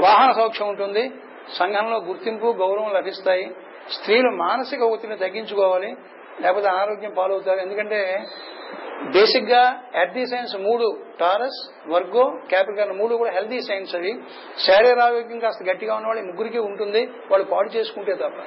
వాహన 0.00 0.32
సౌఖ్యం 0.32 0.68
ఉంటుంది 0.68 1.04
సంఘంలో 1.58 1.96
గుర్తింపు 1.96 2.46
గౌరవం 2.46 2.92
లభిస్తాయి 2.92 3.46
స్త్రీలు 3.92 4.30
మానసిక 4.36 4.82
ఒత్తిడిని 4.82 5.18
తగ్గించుకోవాలి 5.18 5.96
లేకపోతే 6.40 6.68
అనారోగ్యం 6.68 7.10
పాలవుతారు. 7.10 7.58
ఎందుకంటే 7.58 7.98
బేసిక్గా 9.02 9.82
ది 10.02 10.26
సైన్స్ 10.26 10.56
మూడు. 10.56 10.98
టారస్ 11.20 11.88
వర్గో 11.88 12.40
క్యాపిటల్ 12.48 12.92
మూడు 12.92 13.16
కూడా 13.16 13.30
హెల్దీ 13.30 13.60
సైన్స్ 13.60 13.94
అవి. 13.94 14.20
శారీర 14.66 15.00
ఆరోగ్యం 15.00 15.38
కాస్త 15.38 15.62
గట్టిగా 15.70 15.94
ఉన్న 15.94 16.06
వాళ్ళు 16.06 16.22
ముగ్గురికి 16.22 16.58
ఉంటుంది. 16.58 17.06
వాళ్ళు 17.30 17.46
పాడు 17.46 17.68
చేసుకుంటే 17.68 18.14
తప్ప. 18.14 18.38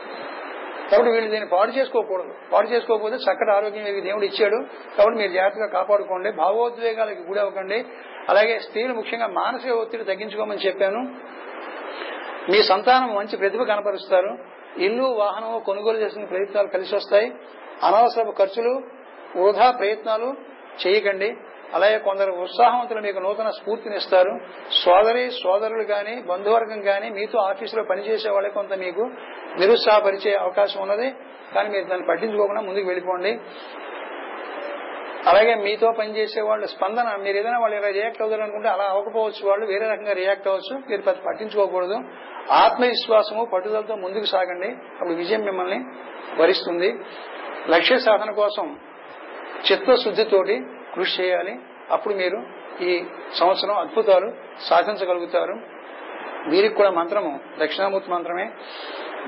కాబట్టి 0.91 1.11
వీళ్ళు 1.11 1.31
దీన్ని 1.31 1.49
పాడు 1.49 1.71
చేసుకోకూడదు. 1.71 2.33
పాడు 2.53 2.67
చేసుకోకపోతే 2.67 3.15
చక్కటి 3.15 3.51
ఆరోగ్యం 3.51 4.03
దేవుడు 4.03 4.25
ఇచ్చాడు. 4.25 4.55
కాబట్టి 4.97 5.21
మీరు 5.21 5.31
జాగ్రత్తగా 5.31 5.67
కాపాడుకోండి. 5.67 6.31
భావోద్వేగాలకు 6.31 7.19
గుడి 7.19 7.39
అవ్వకండి 7.39 7.85
అలాగే 8.29 8.59
స్త్రీలు 8.59 8.93
ముఖ్యంగా 8.93 9.27
మానసిక 9.27 9.71
ఒత్తిడి 9.71 10.03
తగ్గించుకోమని 10.03 10.59
చెప్పాను. 10.59 10.99
మీ 12.51 12.63
సంతానం 12.63 13.15
మంచి 13.15 13.37
ప్రతిభ 13.37 13.63
కనపరుస్తారు. 13.63 14.37
ఇల్లు 14.77 15.03
వాహనం 15.03 15.59
కొనుగోలు 15.59 15.97
చేసిన 15.97 16.25
ప్రయత్నాలు 16.25 16.67
కలిసి 16.67 16.95
వస్తాయి. 16.95 17.31
అనవసరపు 17.83 18.31
ఖర్చులు 18.31 18.96
వృధా 19.35 19.71
ప్రయత్నాలు 19.71 20.35
చేయకండి. 20.87 21.35
అలాగే 21.73 21.97
కొందరు 21.97 22.31
ఉత్సాహవంతులు 22.31 23.01
మీకు 23.01 23.19
నూతన 23.19 23.49
స్ఫూర్తినిస్తారు. 23.49 24.39
సోదరి 24.71 25.31
సోదరులు 25.43 25.83
గాని 25.83 26.21
బంధువర్గం 26.21 26.87
గాని 26.87 27.09
మీతో 27.09 27.39
ఆఫీసులో 27.39 27.83
పనిచేసే 27.83 28.29
వాళ్ళే 28.29 28.49
కొంత 28.49 28.73
మీకు 28.73 29.01
నిరుత్సాహపరిచే 29.59 30.35
అవకాశం 30.35 30.81
ఉన్నది. 30.81 31.13
కానీ 31.55 31.69
మీరు 31.69 31.85
దాన్ని 31.85 32.07
పట్టించుకోకుండా 32.07 32.61
ముందుకు 32.61 32.85
వెళ్ళిపోండి. 32.85 33.39
అలాగే 35.27 35.55
మీతో 35.55 35.91
పనిచేసే 35.91 36.41
వాళ్ళు 36.41 36.65
స్పందన 36.65 37.15
మీరు 37.15 37.37
ఏదైనా 37.37 37.59
వాళ్ళు 37.59 37.77
ఇలా 37.77 37.87
రియాక్ట్ 37.87 38.21
అవుతారు 38.21 38.41
అనుకుంటే 38.41 38.69
అలా 38.69 38.83
అవ్వకపోవచ్చు. 38.83 39.49
వాళ్ళు 39.49 39.65
వేరే 39.65 39.87
రకంగా 39.87 40.13
రియాక్ట్ 40.13 40.47
అవ్వచ్చు. 40.47 40.81
మీరు 40.89 41.01
పట్టించుకోకూడదు. 41.01 42.01
ఆత్మవిశ్వాసము 42.51 43.45
పట్టుదలతో 43.45 43.95
ముందుకు 43.95 44.25
సాగండి. 44.25 44.67
అప్పుడు 44.67 45.13
విజయం 45.13 45.41
మిమ్మల్ని 45.41 45.79
వరిస్తుంది 46.41 46.95
లక్ష్య 47.69 47.97
సాధన 47.97 48.31
కోసం 48.31 48.79
చిత్తశుద్ధితోటి 49.71 50.61
కృషి 50.95 51.23
చేయాలి. 51.23 51.59
అప్పుడు 51.91 52.13
మీరు 52.13 52.43
ఈ 52.81 53.05
సంవత్సరం 53.33 53.77
అద్భుతాలు 53.77 54.33
సాధించగలుగుతారు. 54.59 55.53
వీరికి 56.49 56.75
కూడా 56.75 56.89
మంత్రము 56.89 57.39
దక్షిణామూర్తి 57.59 58.11
మంత్రమే. 58.11 58.51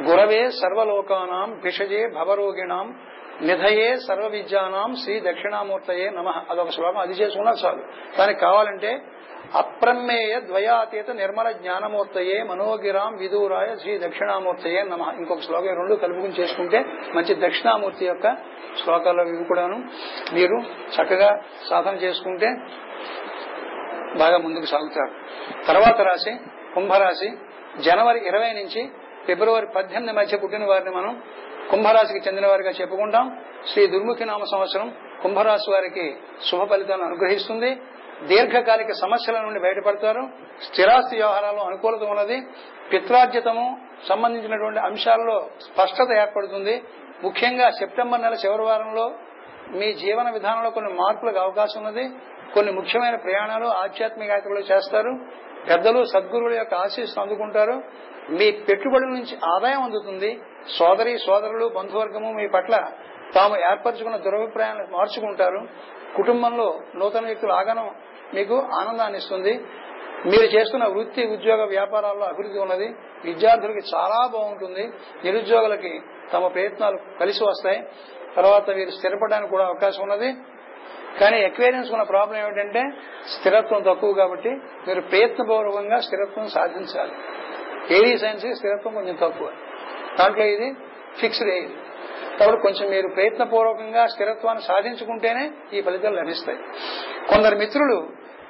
గురవే 0.01 0.49
సర్వలోకానాం 0.49 1.59
భిషజే 1.63 2.07
భవరోగిణాం 2.07 2.99
నిధయే 3.41 3.95
సర్వ 3.95 4.27
విద్యానాం 4.27 4.95
శ్రీ 4.95 5.19
దక్షిణామూర్తయే 5.19 6.09
నమ. 6.09 6.43
అదొక 6.49 6.69
శ్లోకం. 6.69 6.97
అది 6.97 7.13
చేసుకున్నా 7.13 7.51
చాలు. 7.65 7.84
దానికి 8.19 8.39
కావాలంటే 8.39 9.01
అప్రమేయ 9.56 10.40
ద్వయాతీత 10.40 11.12
నిర్మల 11.12 11.52
జ్ఞానమూర్తయే 11.52 12.44
మనోగిరాం 12.44 13.16
విదూరాయ 13.16 13.76
శ్రీ 13.76 14.00
దక్షిణామూర్తయే 14.00 14.84
నమ. 14.84 15.14
ఇంకొక 15.18 15.40
శ్లోకం 15.40 15.68
రెండు 15.68 15.96
కలుపుకుని 15.96 16.34
చేసుకుంటే 16.34 16.80
మంచి 17.16 17.48
దక్షిణామూర్తి 17.48 18.06
యొక్క 18.06 18.34
శ్లోకాలు 18.84 19.22
ఇవి 19.22 19.44
కూడాను. 19.44 19.78
మీరు 20.34 20.58
చక్కగా 20.96 21.40
సాధన 21.70 21.96
చేసుకుంటే 21.96 22.56
బాగా 24.16 24.38
ముందుకు 24.38 24.66
సాగుతారు. 24.66 25.12
తర్వాత 25.68 26.02
రాశి 26.02 26.32
కుంభరాశి. 26.76 27.32
జనవరి 27.82 28.28
ఇరవై 28.28 28.54
నుంచి 28.54 28.90
ఫిబ్రవరి 29.26 29.68
పద్దెనిమిది 29.76 30.14
మధ్య 30.14 30.38
పుట్టిన 30.38 30.66
వారిని 30.66 30.92
మనం 30.92 31.24
కుంభరాశికి 31.72 32.28
చెందిన 32.28 32.48
వారిగా 32.48 32.70
చెప్పుకుంటాం. 32.70 33.44
శ్రీ 33.74 33.88
దుర్ముఖి 33.88 34.26
నామ 34.26 34.44
సంవత్సరం 34.52 34.94
కుంభరాశి 35.24 35.72
వారికి 35.72 36.18
శుభ 36.52 36.64
ఫలితాలను 36.64 37.06
అనుగ్రహిస్తుంది. 37.06 37.82
దీర్ఘకాలిక 38.28 38.91
సమస్యల 38.91 39.41
నుండి 39.41 39.59
బయటపడతారు. 39.59 40.28
స్థిరాస్తి 40.63 41.15
వ్యవహారాల్లో 41.15 41.63
అనుకూలత 41.63 42.03
ఉన్నది. 42.03 42.41
పిత్రార్జితము 42.93 43.80
సంబంధించినటువంటి 44.09 44.80
అంశాల్లో 44.80 45.49
స్పష్టత 45.61 46.07
ఏర్పడుతుంది. 46.17 46.84
ముఖ్యంగా 47.24 47.70
సెప్టెంబర్ 47.70 48.22
నెల 48.22 48.34
చివరి 48.34 48.61
వారంలో 48.61 49.13
మీ 49.72 49.93
జీవన 49.93 50.30
విధానంలో 50.30 50.70
కొన్ని 50.70 50.93
మార్పులకు 50.93 51.39
అవకాశం 51.39 51.86
ఉన్నది. 51.86 52.09
కొన్ని 52.53 52.72
ముఖ్యమైన 52.72 53.15
ప్రయాణాలు 53.15 53.67
ఆధ్యాత్మిక 53.67 54.30
యాత్రలు 54.30 54.59
చేస్తారు. 54.59 55.20
పెద్దలు 55.70 56.03
సద్గురువుల 56.03 56.53
యొక్క 56.53 56.74
ఆశీస్సులు 56.74 57.22
అందుకుంటారు. 57.22 57.84
మీ 58.30 58.51
పెట్టుబడుల 58.51 59.07
నుంచి 59.07 59.38
ఆదాయం 59.55 59.84
అందుతుంది. 59.84 60.41
సోదరి 60.78 61.17
సోదరులు 61.17 61.72
బంధువర్గము 61.76 62.34
మీ 62.34 62.47
పట్ల 62.47 62.88
తాము 63.36 63.57
ఏర్పరచుకున్న 63.57 64.17
దురభిప్రాయాలను 64.17 64.88
మార్చుకుంటారు. 64.91 65.67
కుటుంబంలో 66.15 66.80
నూతన 66.95 67.26
వ్యక్తుల 67.26 67.51
ఆగనం 67.51 67.95
మీకు 68.34 68.55
ఆనందాన్ని 68.59 69.17
ఇస్తుంది. 69.17 69.53
మీరు 70.25 70.43
చేస్తున్న 70.43 70.86
వృత్తి 70.88 71.27
ఉద్యోగ 71.27 71.65
వ్యాపారాల్లో 71.65 72.25
అభివృద్ధి 72.25 72.59
ఉన్నది. 72.59 72.95
విద్యార్థులకి 73.23 73.82
చాలా 73.95 74.27
బాగుంటుంది. 74.27 74.91
నిరుద్యోగులకి 75.23 76.01
తమ 76.34 76.47
ప్రయత్నాలు 76.47 76.99
కలిసి 77.19 77.43
వస్తాయి. 77.43 77.88
తర్వాత 78.36 78.69
వీరు 78.69 78.89
స్థిరపడడానికి 78.89 79.51
కూడా 79.51 79.65
అవకాశం 79.65 80.03
ఉన్నది. 80.03 80.36
కానీ 81.19 81.39
ఎక్వేరియన్స్ 81.39 81.91
ఉన్న 81.91 82.03
ప్రాబ్లం 82.03 82.39
ఏమిటంటే 82.39 82.91
స్థిరత్వం 83.39 83.82
తక్కువ 83.82 84.13
కాబట్టి 84.13 84.49
మీరు 84.88 85.01
ప్రయత్నపూర్వకంగా 85.01 85.99
స్థిరత్వం 85.99 86.47
సాధించాలి. 86.47 87.11
ఏడీ 87.95 88.17
సైన్స్ 88.17 88.55
స్థిరత్వం 88.55 88.93
కొంచెం 88.93 89.15
తక్కువ. 89.21 89.51
దాంట్లో 90.19 90.45
ఇది 90.45 90.73
ఫిక్స్డ్ 91.21 91.49
ఏది 91.49 91.73
కాబట్టి 92.40 92.62
కొంచెం 92.62 92.90
మీరు 92.90 93.08
ప్రయత్నపూర్వకంగా 93.08 94.08
స్థిరత్వాన్ని 94.08 94.64
సాధించుకుంటేనే 94.64 95.52
ఈ 95.74 95.82
ఫలితాలు 95.82 96.16
లభిస్తాయి. 96.16 96.58
కొందరు 97.30 97.56
మిత్రులు 97.56 98.08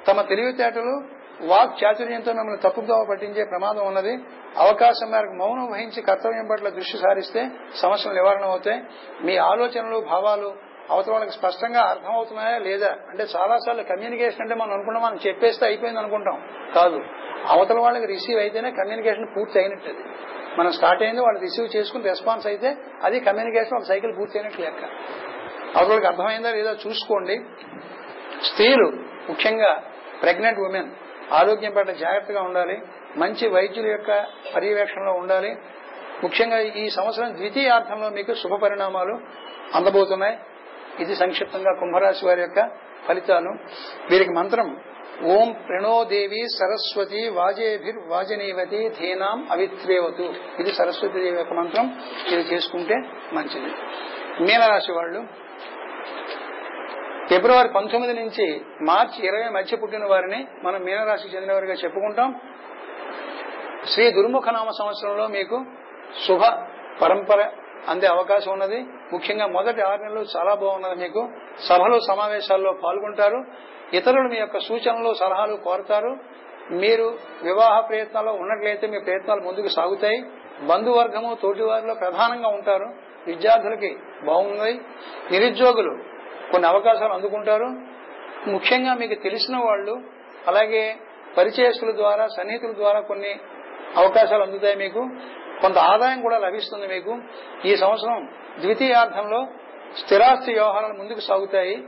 తమ 0.08 0.20
తెలివితేటలు 0.20 1.20
వాక్ 1.42 1.84
చాతుర్యంతో 1.84 2.32
మిమ్మల్ని 2.32 2.62
తప్పుదోవ 2.62 3.06
పట్టించే 3.10 3.44
ప్రమాదం 3.44 3.86
ఉన్నది. 3.86 4.18
అవకాశం 4.58 5.10
మేరకు 5.10 5.32
మౌనం 5.32 5.72
వహించి 5.72 6.02
కర్తవ్యం 6.02 6.48
పట్ల 6.52 6.68
దృష్టి 6.68 6.98
సారిస్తే 6.98 7.50
సమస్యలు 7.74 8.14
నివారణ 8.14 8.44
అవుతాయి. 8.44 8.82
మీ 9.22 9.36
ఆలోచనలు 9.36 9.98
భావాలు 10.10 10.54
అవతల 10.90 11.12
వాళ్ళకి 11.12 11.32
స్పష్టంగా 11.32 11.80
అర్థమవుతున్నాయా 11.80 12.58
లేదా? 12.58 12.88
అంటే 13.08 13.26
చాలా 13.36 13.56
సార్లు 13.56 13.82
కమ్యూనికేషన్ 13.82 14.40
అంటే 14.40 14.54
మనం 14.54 14.72
అనుకుంటాం 14.72 15.02
మనం 15.02 15.18
చెప్పేస్తే 15.26 15.66
అయిపోయింది 15.66 16.00
అనుకుంటాం. 16.00 16.42
కాదు. 16.74 17.00
అవతల 17.48 17.80
వాళ్ళకి 17.80 18.06
రిసీవ్ 18.06 18.40
అయితేనే 18.40 18.70
కమ్యూనికేషన్ 18.70 19.26
పూర్తి 19.36 19.58
అయినట్టు 19.58 19.88
మనం 20.58 20.70
స్టార్ట్ 20.78 21.02
అయింది 21.02 21.20
వాళ్ళు 21.26 21.40
రిసీవ్ 21.40 21.68
చేసుకుని 21.76 22.04
రెస్పాన్స్ 22.04 22.46
అయితే 22.46 22.68
అది 23.06 23.20
కమ్యూనికేషన్ 23.20 23.76
ఒక 23.78 23.86
సైకిల్ 23.92 24.12
పూర్తయినట్లు 24.18 24.64
లెక్క. 24.64 24.84
అవతలకి 25.76 26.06
అర్థమైందా 26.06 26.50
లేదా 26.50 26.72
చూసుకోండి. 26.84 27.36
స్త్రీలు 28.48 28.88
ముఖ్యంగా 29.30 29.70
ప్రెగ్నెంట్ 30.22 30.60
ఉమెన్ 30.60 30.90
ఆరోగ్యం 31.40 31.72
పట్ల 31.72 31.92
జాగ్రత్తగా 31.92 32.42
ఉండాలి. 32.42 32.76
మంచి 33.16 33.48
వైద్యుల 33.48 33.86
యొక్క 33.86 34.10
పర్యవేక్షణలో 34.54 35.12
ఉండాలి. 35.12 35.50
ముఖ్యంగా 36.22 36.58
ఈ 36.82 36.88
సంవత్సరం 36.96 37.28
ద్వితీయార్థంలో 37.36 38.08
మీకు 38.10 38.32
శుభ 38.42 38.54
పరిణామాలు 38.62 39.14
అందబోతున్నాయి. 39.74 40.36
ఇది 41.02 41.14
సంక్షిప్తంగా 41.14 41.72
కుంభరాశి 41.80 42.26
వారి 42.26 42.40
యొక్క 42.40 42.60
ఫలితాలు. 43.06 43.52
వీరికి 44.10 44.30
మంత్రం 44.30 44.66
ఓం 45.24 45.52
ప్రణోదేవి 45.52 46.46
సరస్వతి 46.58 47.28
వాజేభిర్ 47.28 47.96
వాజనీవతి 48.08 48.88
ధీనాం 48.88 49.48
అవిత్రేవతు. 49.50 50.34
ఇది 50.60 50.72
సరస్వతి 50.72 51.22
దేవి 51.22 51.36
యొక్క 51.36 51.52
మంత్రం. 51.52 51.86
ఇది 52.26 52.54
చేసుకుంటే 52.54 52.94
మంచిది. 53.32 53.70
మీనరాశి 54.44 54.92
వాళ్ళు 54.92 55.20
ఫిబ్రవరి 57.28 57.68
పంతొమ్మిది 57.68 58.14
నుంచి 58.20 58.60
మార్చి 58.82 59.26
ఇరవై 59.26 59.48
మధ్య 59.48 59.76
పుట్టిన 59.76 60.04
వారిని 60.04 60.46
మనం 60.62 60.80
మీనరాశికి 60.80 61.36
చెందినవారిగా 61.36 61.72
చెప్పుకుంటాం. 61.72 62.40
శ్రీ 63.94 64.10
దుర్ముఖనామ 64.10 64.68
సంవత్సరంలో 64.70 65.26
మీకు 65.26 65.64
శుభ 66.26 66.40
పరంపర 67.02 67.50
అందే 67.88 68.06
అవకాశం 68.06 68.52
ఉన్నది. 68.52 68.80
ముఖ్యంగా 69.12 69.46
మొదటి 69.46 69.82
ఆరు 69.82 70.02
నెలలు 70.02 70.24
చాలా 70.36 70.54
బాగున్నది 70.54 70.94
మీకు. 70.94 71.28
సభలు 71.68 71.98
సమావేశాల్లో 72.08 72.72
పాల్గొంటారు. 72.72 73.44
ఇతరులు 73.94 74.28
మీ 74.28 74.36
యొక్క 74.36 74.58
సూచనలు 74.58 75.14
సలహాలు 75.14 75.56
కోరతారు. 75.56 76.16
మీరు 76.70 77.18
వివాహ 77.42 77.80
ప్రయత్నాల్లో 77.80 78.32
ఉన్నట్లయితే 78.32 78.86
మీ 78.86 78.98
ప్రయత్నాలు 78.98 79.40
ముందుకు 79.40 79.66
సాగుతాయి. 79.66 80.22
బంధువర్గము 80.66 81.36
తోటివారిలో 81.42 81.94
ప్రధానంగా 81.94 82.48
ఉంటారు. 82.48 82.94
విద్యార్థులకి 83.26 83.96
బాగుంది. 84.24 84.72
నిరుద్యోగులు 85.30 85.98
కొన్ని 86.52 86.68
అవకాశాలు 86.68 87.12
అందుకుంటారు. 87.12 87.66
ముఖ్యంగా 88.50 88.94
మీకు 88.94 89.22
తెలిసిన 89.22 89.56
వాళ్ళు 89.56 90.00
అలాగే 90.48 90.96
పరిచయస్తుల 91.36 91.96
ద్వారా 91.96 92.26
సన్నిహితుల 92.26 92.72
ద్వారా 92.72 93.00
కొన్ని 93.00 93.38
అవకాశాలు 93.96 94.42
అందుతాయి 94.42 94.76
మీకు. 94.76 95.08
కొంత 95.62 95.78
ఆదాయం 95.78 96.22
కూడా 96.22 96.38
లభిస్తుంది 96.38 96.86
మీకు. 96.86 97.20
ఈ 97.64 97.76
సంవత్సరం 97.76 98.28
ద్వితీయార్థంలో 98.60 99.46
స్థిరాస్తి 100.04 100.52
వ్యవహారాలు 100.52 100.92
ముందుకు 100.92 101.20
సాగుతాయి. 101.20 101.84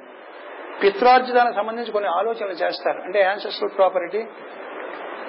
పిత్రార్జితానికి 0.83 1.57
సంబంధించి 1.57 1.93
కొన్ని 1.93 2.11
ఆలోచనలు 2.11 2.53
చేస్తారు. 2.53 2.99
అంటే 2.99 3.21
యాన్సెస్ట్రల్ 3.21 3.77
ప్రాపర్టీ 3.77 4.23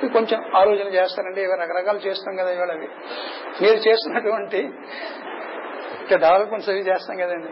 కొంచెం 0.08 0.58
ఆలోచన 0.58 0.88
చేస్తారంటే 0.94 1.44
ఇవి 1.44 1.56
రకరకాలు 1.62 1.98
చేస్తాం 1.98 2.36
కదా 2.36 2.52
ఇవాళ 2.52 2.72
అవి. 2.72 2.88
మీరు 3.62 3.76
చేస్తున్నటువంటి 3.76 4.62
డెవలప్మెంట్స్ 6.18 6.70
అవి 6.70 6.80
చేస్తాం 6.80 7.18
కదండి. 7.18 7.52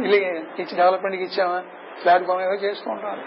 ఇల్లు 0.00 0.16
ఇచ్చి 0.36 0.76
డెవలప్మెంట్కి 0.76 1.24
ఇచ్చామా? 1.24 1.64
ప్లాట్ఫామ్ 2.02 2.42
ఏవో 2.42 2.52
చేస్తూ 2.52 2.90
ఉంటారు. 2.90 3.22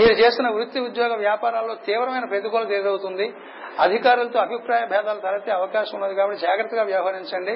మీరు 0.00 0.12
చేస్తున్న 0.12 0.50
వృత్తి 0.50 0.80
ఉద్యోగ 0.80 1.16
వ్యాపారాల్లో 1.16 1.74
తీవ్రమైన 1.74 2.24
ప్రతికూలత 2.24 2.70
ఎదురవుతుంది 2.70 3.34
అధికారులతో 3.80 4.38
అభిప్రాయ 4.40 4.86
భేదాలు 4.86 5.20
తలెత్తే 5.20 5.52
అవకాశం 5.52 5.94
ఉన్నది 5.94 6.14
కాబట్టి 6.14 6.40
జాగ్రత్తగా 6.40 6.82
వ్యవహరించండి. 6.82 7.54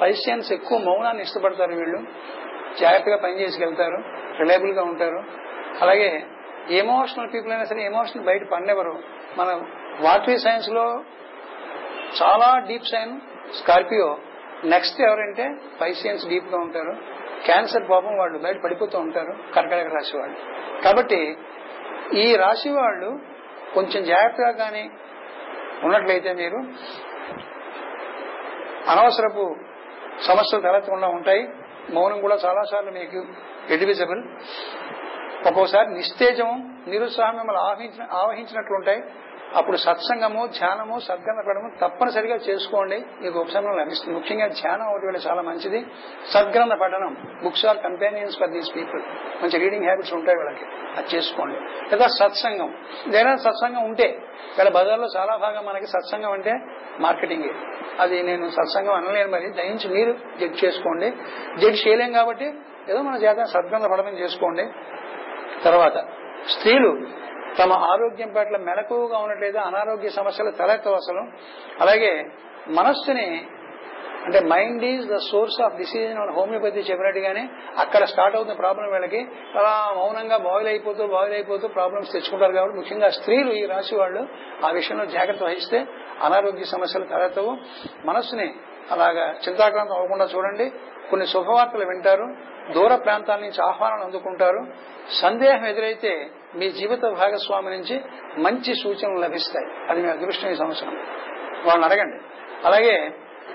పైసియన్స్ 0.00 0.52
ఎక్కువ 0.52 0.78
మౌనాన్ని 0.78 1.22
ఇష్టపడతారు 1.22 1.72
వీళ్ళు. 1.72 2.00
జాగ్రత్తగా 2.80 3.16
పనిచేసుకెళ్తారు 3.16 3.98
రిలయబుల్గా 4.38 4.82
ఉంటారు. 4.82 5.20
అలాగే 5.82 6.26
ఎమోషనల్ 6.70 7.32
పీపుల్ 7.34 7.52
అయినా 7.52 7.64
సరే 7.64 7.84
ఎమోషనల్ 7.84 8.26
బయట 8.26 8.50
పండేవారు 8.52 9.02
మన 9.38 9.60
వాటరీ 10.00 10.38
సైన్స్లో 10.38 11.04
చాలా 12.22 12.58
డీప్ 12.58 12.84
సైన్ 12.84 13.20
స్కార్పియో. 13.62 14.18
నెక్స్ట్ 14.64 15.00
ఎవరంటే 15.00 15.54
పైసియన్స్ 15.80 16.28
డీప్గా 16.28 16.58
ఉంటారు. 16.58 17.15
క్యాన్సర్ 17.44 17.90
పాపం 17.90 18.18
వాళ్ళు 18.18 18.38
బయట 18.38 18.62
పడిపోతూ 18.62 18.98
ఉంటారు 18.98 19.52
కర్కటక 19.54 19.94
రాశి 19.94 20.16
వాళ్ళు. 20.16 20.36
కాబట్టి 20.82 21.36
ఈ 22.14 22.36
రాశి 22.36 22.68
వాళ్ళు 22.70 23.18
కొంచెం 23.74 24.04
జాగ్రత్తగా 24.04 24.50
కానీ 24.50 24.90
ఉన్నట్లయితే 25.82 26.32
మీరు 26.32 26.56
అనవసరపు 28.90 29.56
సమస్యలు 30.20 30.62
తలెత్తకుండా 30.62 31.08
ఉంటాయి. 31.08 31.48
మౌనం 31.90 32.20
కూడా 32.20 32.38
చాలాసార్లు 32.44 32.90
మీకు 32.90 33.24
ఎడివిజబుల్ 33.70 34.22
ఒక్కోసారి 35.46 35.94
నిస్తేజం 35.94 36.78
నిరుత్సాహం 36.88 37.36
మిమ్మల్ని 37.36 37.62
ఆవహించిన 37.62 38.06
ఆవహించినట్లుంటాయి. 38.12 39.02
అప్పుడు 39.56 39.76
సత్సంగము 39.76 40.46
ధ్యానము 40.46 40.98
సద్గ్రంథపడము 40.98 41.70
తప్పనిసరిగా 41.80 42.36
చేసుకోండి. 42.36 43.04
మీకు 43.22 43.38
ఉపశమనం 43.38 43.76
లభిస్తుంది. 43.76 44.18
ముఖ్యంగా 44.18 44.46
ధ్యానం 44.46 44.86
ఒకటి 44.86 45.06
వేళ 45.06 45.30
చాలా 45.30 45.42
మంచిది. 45.42 45.86
సద్గ్రంథ 46.32 46.72
పఠనం 46.72 47.16
books 47.44 47.66
are 47.66 47.78
companions 47.78 48.38
for 48.38 48.50
these 48.50 48.76
people. 48.76 49.02
మంచి 49.42 49.58
రీడింగ్ 49.58 49.84
హ్యాబిట్స్ 49.84 50.14
ఉంటాయి 50.14 50.38
వీళ్ళకి. 50.38 50.64
అది 50.96 51.16
చేసుకోండి. 51.16 51.56
లేదా 51.60 52.06
సత్సంగం. 52.06 52.74
ఏదైనా 53.08 53.36
సత్సంగం 53.36 53.84
ఉంటే 53.84 54.18
వీళ్ళ 54.58 54.70
బజార్లో 54.70 55.08
చాలా 55.16 55.36
భాగం 55.36 55.64
మనకి 55.64 55.86
సత్సంగం 55.86 56.32
అంటే 56.32 56.52
మార్కెటింగ్. 57.00 57.44
అది 58.00 58.22
నేను 58.22 58.48
సత్సంగం 58.48 58.94
అనలేను 58.94 59.30
మరి 59.30 59.50
దయించి 59.50 59.94
మీరు 59.94 60.12
జడ్జ్ 60.12 60.64
చేసుకోండి. 60.64 61.10
జడ్జ్ 61.56 61.88
చేయలేం 61.88 62.12
కాబట్టి 62.12 62.44
ఏదో 62.88 63.02
మన 63.02 63.14
చేత 63.14 63.42
సద్గ్రంథ 63.42 63.84
పఠనం 63.84 64.18
చేసుకోండి. 64.18 64.66
తర్వాత 65.64 65.98
స్త్రీలు 66.48 66.90
తమ 67.58 67.72
ఆరోగ్యం 67.72 68.32
పట్ల 68.36 68.56
మెలకువగా 68.56 69.18
ఉన్నట్లయితే 69.18 69.58
అనారోగ్య 69.58 70.08
సమస్యలు 70.08 70.50
తలెత్తవు 70.50 70.94
అసలు. 70.94 71.22
అలాగే 71.80 72.24
మనస్సుని 72.68 73.46
అంటే 74.24 74.40
mind 74.40 74.84
is 74.84 75.08
the 75.08 75.16
source 75.16 75.60
of 75.60 75.76
disease 75.76 76.10
అని 76.10 76.32
హోమియోపతి 76.32 76.80
చెప్పినట్టుగానే 76.80 77.48
అక్కడ 77.78 78.04
స్టార్ట్ 78.04 78.36
అవుతున్న 78.36 78.58
ప్రాబ్లం 78.58 78.90
వీళ్ళకి 78.90 79.20
అలా 79.56 79.94
మౌనంగా 79.96 80.36
బాయిల్ 80.36 80.68
అయిపోతూ 80.68 81.06
బాయిల్ 81.06 81.34
అయిపోతూ 81.34 81.68
ప్రాబ్లమ్స్ 81.68 82.12
తెచ్చుకుంటారు 82.12 82.52
కాబట్టి 82.52 82.76
ముఖ్యంగా 82.76 83.08
స్త్రీలు 83.08 83.52
ఈ 83.52 83.66
రాశి 83.66 83.96
వాళ్ళు 83.96 84.28
ఆ 84.66 84.70
విషయంలో 84.70 85.04
జాగ్రత్త 85.04 85.42
వహిస్తే 85.42 85.86
అనారోగ్య 86.22 86.64
సమస్యలు 86.64 87.04
తలెత్తవు. 87.04 87.56
మనస్సుని 88.04 88.54
అలాగా 88.90 89.34
చింతాక్రాంతం 89.48 89.94
అవ్వకుండా 89.94 90.24
చూడండి. 90.24 90.72
కొన్ని 91.10 91.26
శుభవార్తలు 91.26 91.84
వింటారు 91.84 92.36
దూర 92.72 92.96
ప్రాంతాల 92.96 93.40
నుంచి 93.40 93.62
ఆహ్వానాలు 93.62 94.00
అందుకుంటారు. 94.00 94.66
సందేహం 95.22 95.66
ఎదురైతే 95.66 96.30
మీ 96.54 96.70
జీవిత 96.70 97.02
భాగస్వామి 97.02 97.70
నుంచి 97.70 98.00
మంచి 98.38 98.74
సూచనలు 98.74 99.18
లభిస్తాయి. 99.18 99.90
అది 99.90 100.02
మీ 100.02 100.08
అదృష్టం 100.08 100.48
ఈ 100.48 100.54
సంవత్సరం. 100.54 100.96
వాళ్ళని 101.66 101.84
అడగండి. 101.84 102.24
అలాగే 102.66 103.14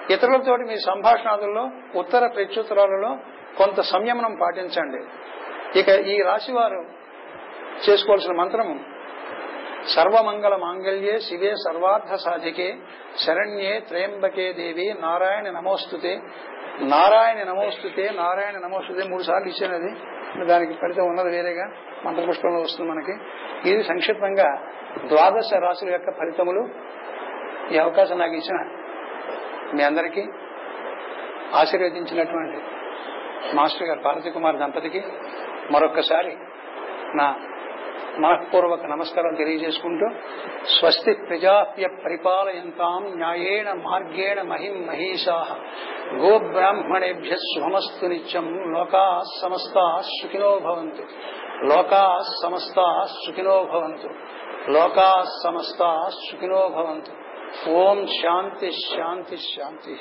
ఇతరులతో 0.10 0.56
మీ 0.56 0.76
సంభాషణాదుల్లో 0.78 1.70
ఉత్తర 1.96 2.28
ప్రత్యుత్తరాలలో 2.28 3.18
కొంత 3.58 3.82
సంయమనం 3.82 4.38
పాటించండి. 4.42 5.06
ఇక 5.80 5.90
ఈ 5.90 6.22
రాశి 6.22 6.52
వారు 6.52 6.86
చేసుకోవాల్సిన 7.90 8.36
మంత్రము 8.36 8.80
సర్వమంగళ 9.96 10.56
మాంగళ్యే 10.56 11.20
శివే 11.20 11.54
సర్వార్థ 11.56 12.14
సాధికే 12.16 12.76
శరణ్యే 13.26 13.80
త్రయంబకే 13.80 14.54
దేవి 14.54 14.96
నారాయణ 15.00 15.50
నమోస్తుతే 15.50 16.22
నారాయణ 16.90 17.44
నమోస్తుతే 17.44 18.10
నారాయణ 18.10 18.58
నమోస్తుతే 18.58 19.10
మూడు 19.10 19.24
సార్లు 19.24 19.48
ఇచ్చాను 19.48 19.76
అది 19.76 19.92
దానికి 20.46 20.74
ఫలితం 20.74 21.06
ఉన్నది 21.06 21.30
వేరేగా 21.30 21.72
మంత్రపుష్పంలో 22.06 22.60
వస్తుంది 22.60 22.92
మనకి. 22.92 23.12
ఇది 23.70 23.84
సంక్షిప్తంగా 23.84 24.62
ద్వాదశ 25.08 25.54
రాశుల 25.54 25.92
యొక్క 25.92 26.12
ఫలితములు. 26.12 26.70
ఈ 27.74 27.78
అవకాశం 27.78 28.18
నాకు 28.18 28.34
ఇచ్చిన 28.34 28.60
మీ 29.74 29.84
అందరికీ 29.84 30.22
ఆశీర్వదించినటువంటి 31.56 32.60
మాస్టర్ 33.56 33.88
గారు 33.88 34.00
పార్వతీ 34.00 34.30
కుమార్ 34.30 34.56
దంపతికి 34.56 35.04
మరొక్కసారి 35.72 36.38
నా 37.16 37.36
మనఃపూర్వక 38.18 38.86
నమస్కారం 38.86 39.36
తెలియజేసుకుంటూ 39.36 40.10
స్వస్తి 40.80 41.14
ప్రజాప్య 41.14 41.88
పరిపాలయంతాం 42.06 43.14
న్యాయేణ 43.16 43.74
మార్గేణ 43.74 44.42
మహిం 44.42 44.88
మహేషా 44.88 45.60
గోబ్రాహ్మణేభ్య 46.14 47.36
శుభమస్తు 47.36 48.06
నిత్యం. 48.06 48.74
లోకా 48.74 49.22
సమస్తా 49.42 50.02
సుఖినో 50.22 50.60
భవంతు. 50.60 51.04
లోకా 51.66 52.20
సమస్తా 52.44 53.08
సుఖినో 53.26 53.64
భవంతు. 53.64 54.10
లోకా 54.72 55.26
సమస్తా 55.44 56.10
సుఖినో 56.10 56.68
భవంతు. 56.68 57.12
ఓం 57.70 58.08
శాంతి 58.08 58.72
శాంతి 58.72 59.38
శాంతి. 59.38 59.98